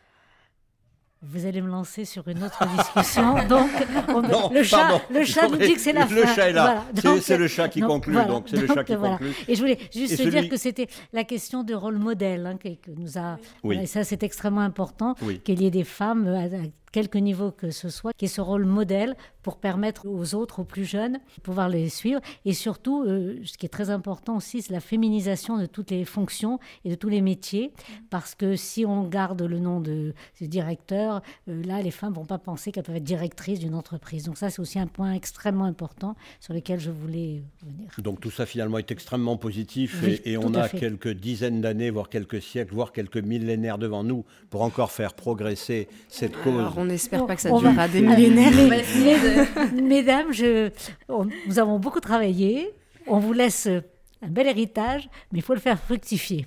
Vous 1.24 1.46
allez 1.46 1.62
me 1.62 1.70
lancer 1.70 2.04
sur 2.04 2.28
une 2.28 2.44
autre 2.44 2.66
discussion. 2.76 3.36
Donc, 3.48 3.70
le 4.52 4.64
chat, 4.64 5.02
le 5.12 5.24
chat 5.24 5.48
nous 5.48 5.58
dit 5.58 5.76
que 5.76 5.80
c'est 5.80 5.94
la 5.94 6.08
fin. 6.08 6.16
Le 6.16 6.26
chat 6.26 6.50
est 6.50 6.54
là. 6.54 6.84
c'est 7.22 7.38
le 7.38 7.48
chat 7.48 7.70
qui 7.70 7.82
conclut. 7.82 8.16
donc, 8.26 8.48
c'est 8.50 8.58
le 8.58 8.68
chat 8.68 8.84
qui 8.84 8.96
conclut. 8.96 9.32
Et 9.48 9.56
je 9.56 9.62
voulais 9.62 9.78
juste 9.94 10.22
dire 10.22 10.50
que 10.50 10.58
c'était 10.58 10.88
la 11.14 11.24
question 11.24 11.64
de 11.64 11.74
rôle 11.74 11.98
modèle 11.98 12.46
hein, 12.46 12.58
que, 12.58 12.92
nous 12.98 13.18
a. 13.18 13.38
Oui. 13.64 13.80
Et 13.82 13.86
ça, 13.86 14.04
c'est 14.04 14.24
extrêmement 14.24 14.62
important 14.62 15.16
qu'il 15.44 15.62
y 15.62 15.68
ait 15.68 15.72
des 15.72 15.84
femmes 15.84 16.28
quelque 16.92 17.18
niveau 17.18 17.52
que 17.52 17.72
ce 17.72 17.90
soit, 17.90 18.14
qui 18.14 18.26
est 18.26 18.28
ce 18.28 18.42
rôle 18.42 18.66
modèle 18.66 19.16
pour 19.42 19.58
permettre 19.58 20.08
aux 20.08 20.36
autres, 20.36 20.60
aux 20.60 20.64
plus 20.64 20.86
jeunes, 20.86 21.14
de 21.14 21.42
pouvoir 21.42 21.70
les 21.70 21.90
suivre. 21.90 22.22
Et 22.46 22.54
surtout, 22.54 23.04
euh, 23.04 23.40
ce 23.44 23.58
qui 23.58 23.66
est 23.66 23.70
très 23.70 23.90
important 23.90 24.38
aussi, 24.38 24.62
c'est 24.62 24.74
la 24.74 24.80
féminisation 24.80 25.58
de 25.58 25.66
toutes 25.66 25.92
les 25.92 26.06
fonctions 26.06 26.60
et 26.86 26.90
de 26.90 26.96
tous 26.96 27.10
les 27.10 27.22
métiers. 27.22 27.72
Parce 28.10 28.36
que 28.36 28.56
si 28.56 28.86
on 28.86 29.08
garde 29.08 29.42
le 29.42 29.60
nom 29.60 29.80
de, 29.80 30.14
directeur, 30.40 31.22
euh, 31.48 31.64
là, 31.64 31.82
les 31.82 31.92
femmes 31.92 32.12
ne 32.12 32.18
vont 32.18 32.26
pas 32.26 32.38
penser 32.38 32.72
qu'elles 32.72 32.84
peuvent 32.84 32.96
être 32.96 33.04
directrices 33.04 33.60
d'une 33.60 33.76
entreprise. 33.76 34.26
Donc 34.26 34.38
ça, 34.38 34.50
c'est 34.50 34.62
aussi 34.62 34.80
un 34.80 34.88
point 34.88 35.14
extrêmement 35.14 35.66
important 35.66 36.16
sur 36.40 36.54
lequel 36.54 36.80
je 36.80 36.92
voulais 36.92 37.44
venir. 37.64 37.90
Donc 37.98 38.20
tout 38.20 38.32
ça, 38.32 38.46
finalement, 38.46 38.78
est 38.78 38.92
extrêmement 38.92 39.38
positif. 39.38 40.04
et, 40.26 40.38
on 40.38 40.54
a 40.54 40.70
quelques 40.70 41.14
dizaines 41.14 41.62
d'années, 41.62 41.90
voire 41.90 42.10
quelques 42.10 42.42
siècles, 42.42 42.74
voire 42.74 42.92
quelques 42.92 43.18
millénaires 43.18 43.78
devant 43.78 44.04
nous 44.04 44.26
pour 44.50 44.62
encore 44.62 44.92
faire 44.92 45.14
progresser 45.14 45.88
cette 46.08 46.36
cause 46.42 46.66
on 46.82 46.86
n'espère 46.86 47.26
pas 47.26 47.36
que 47.36 47.42
ça 47.42 47.50
durera 47.50 47.88
des 47.88 48.02
millénaires. 48.02 48.52
mesdames, 49.74 50.32
je, 50.32 50.70
nous 51.48 51.60
avons 51.60 51.80
beaucoup 51.80 52.00
travaillé. 52.00 52.70
On 53.08 53.20
vous 53.20 53.34
laisse 53.34 53.68
un 54.22 54.28
bel 54.28 54.48
héritage, 54.48 55.10
mais 55.32 55.40
il 55.40 55.42
faut 55.42 55.54
le 55.54 55.60
faire 55.60 55.80
fructifier. 55.80 56.46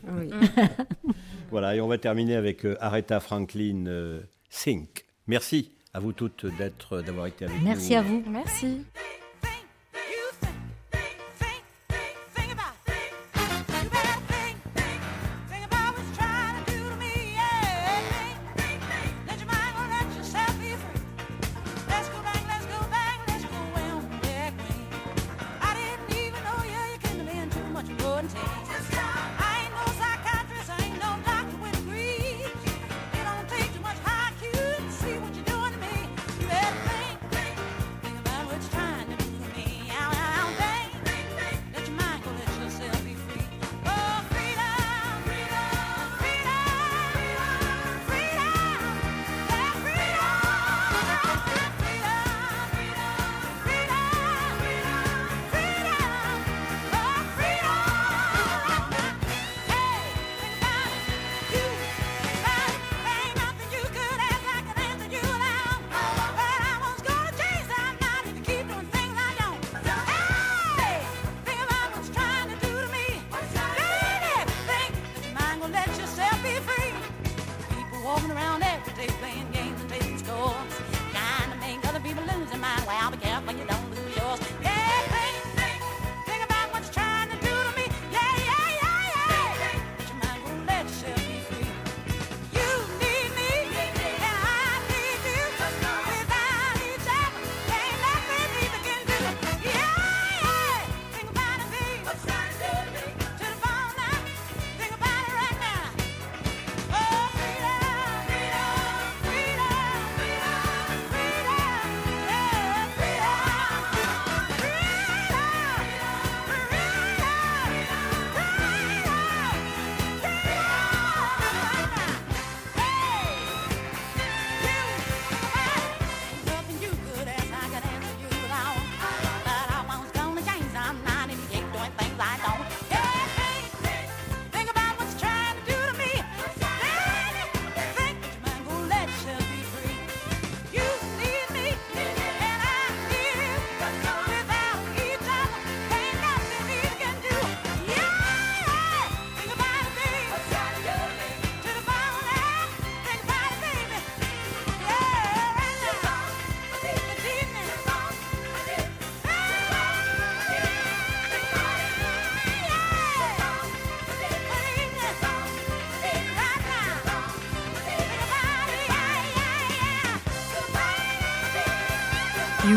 voilà, 1.50 1.74
et 1.74 1.80
on 1.80 1.88
va 1.88 1.98
terminer 1.98 2.36
avec 2.36 2.64
euh, 2.64 2.76
Aretha 2.80 3.20
Franklin 3.20 3.84
euh, 3.86 4.20
Sink. 4.48 5.04
Merci 5.26 5.72
à 5.92 6.00
vous 6.00 6.12
toutes 6.12 6.46
d'être, 6.58 7.00
d'avoir 7.00 7.26
été 7.26 7.44
avec 7.44 7.58
nous. 7.58 7.64
Merci 7.64 7.94
à 7.94 8.02
vous. 8.02 8.22
Merci. 8.28 8.84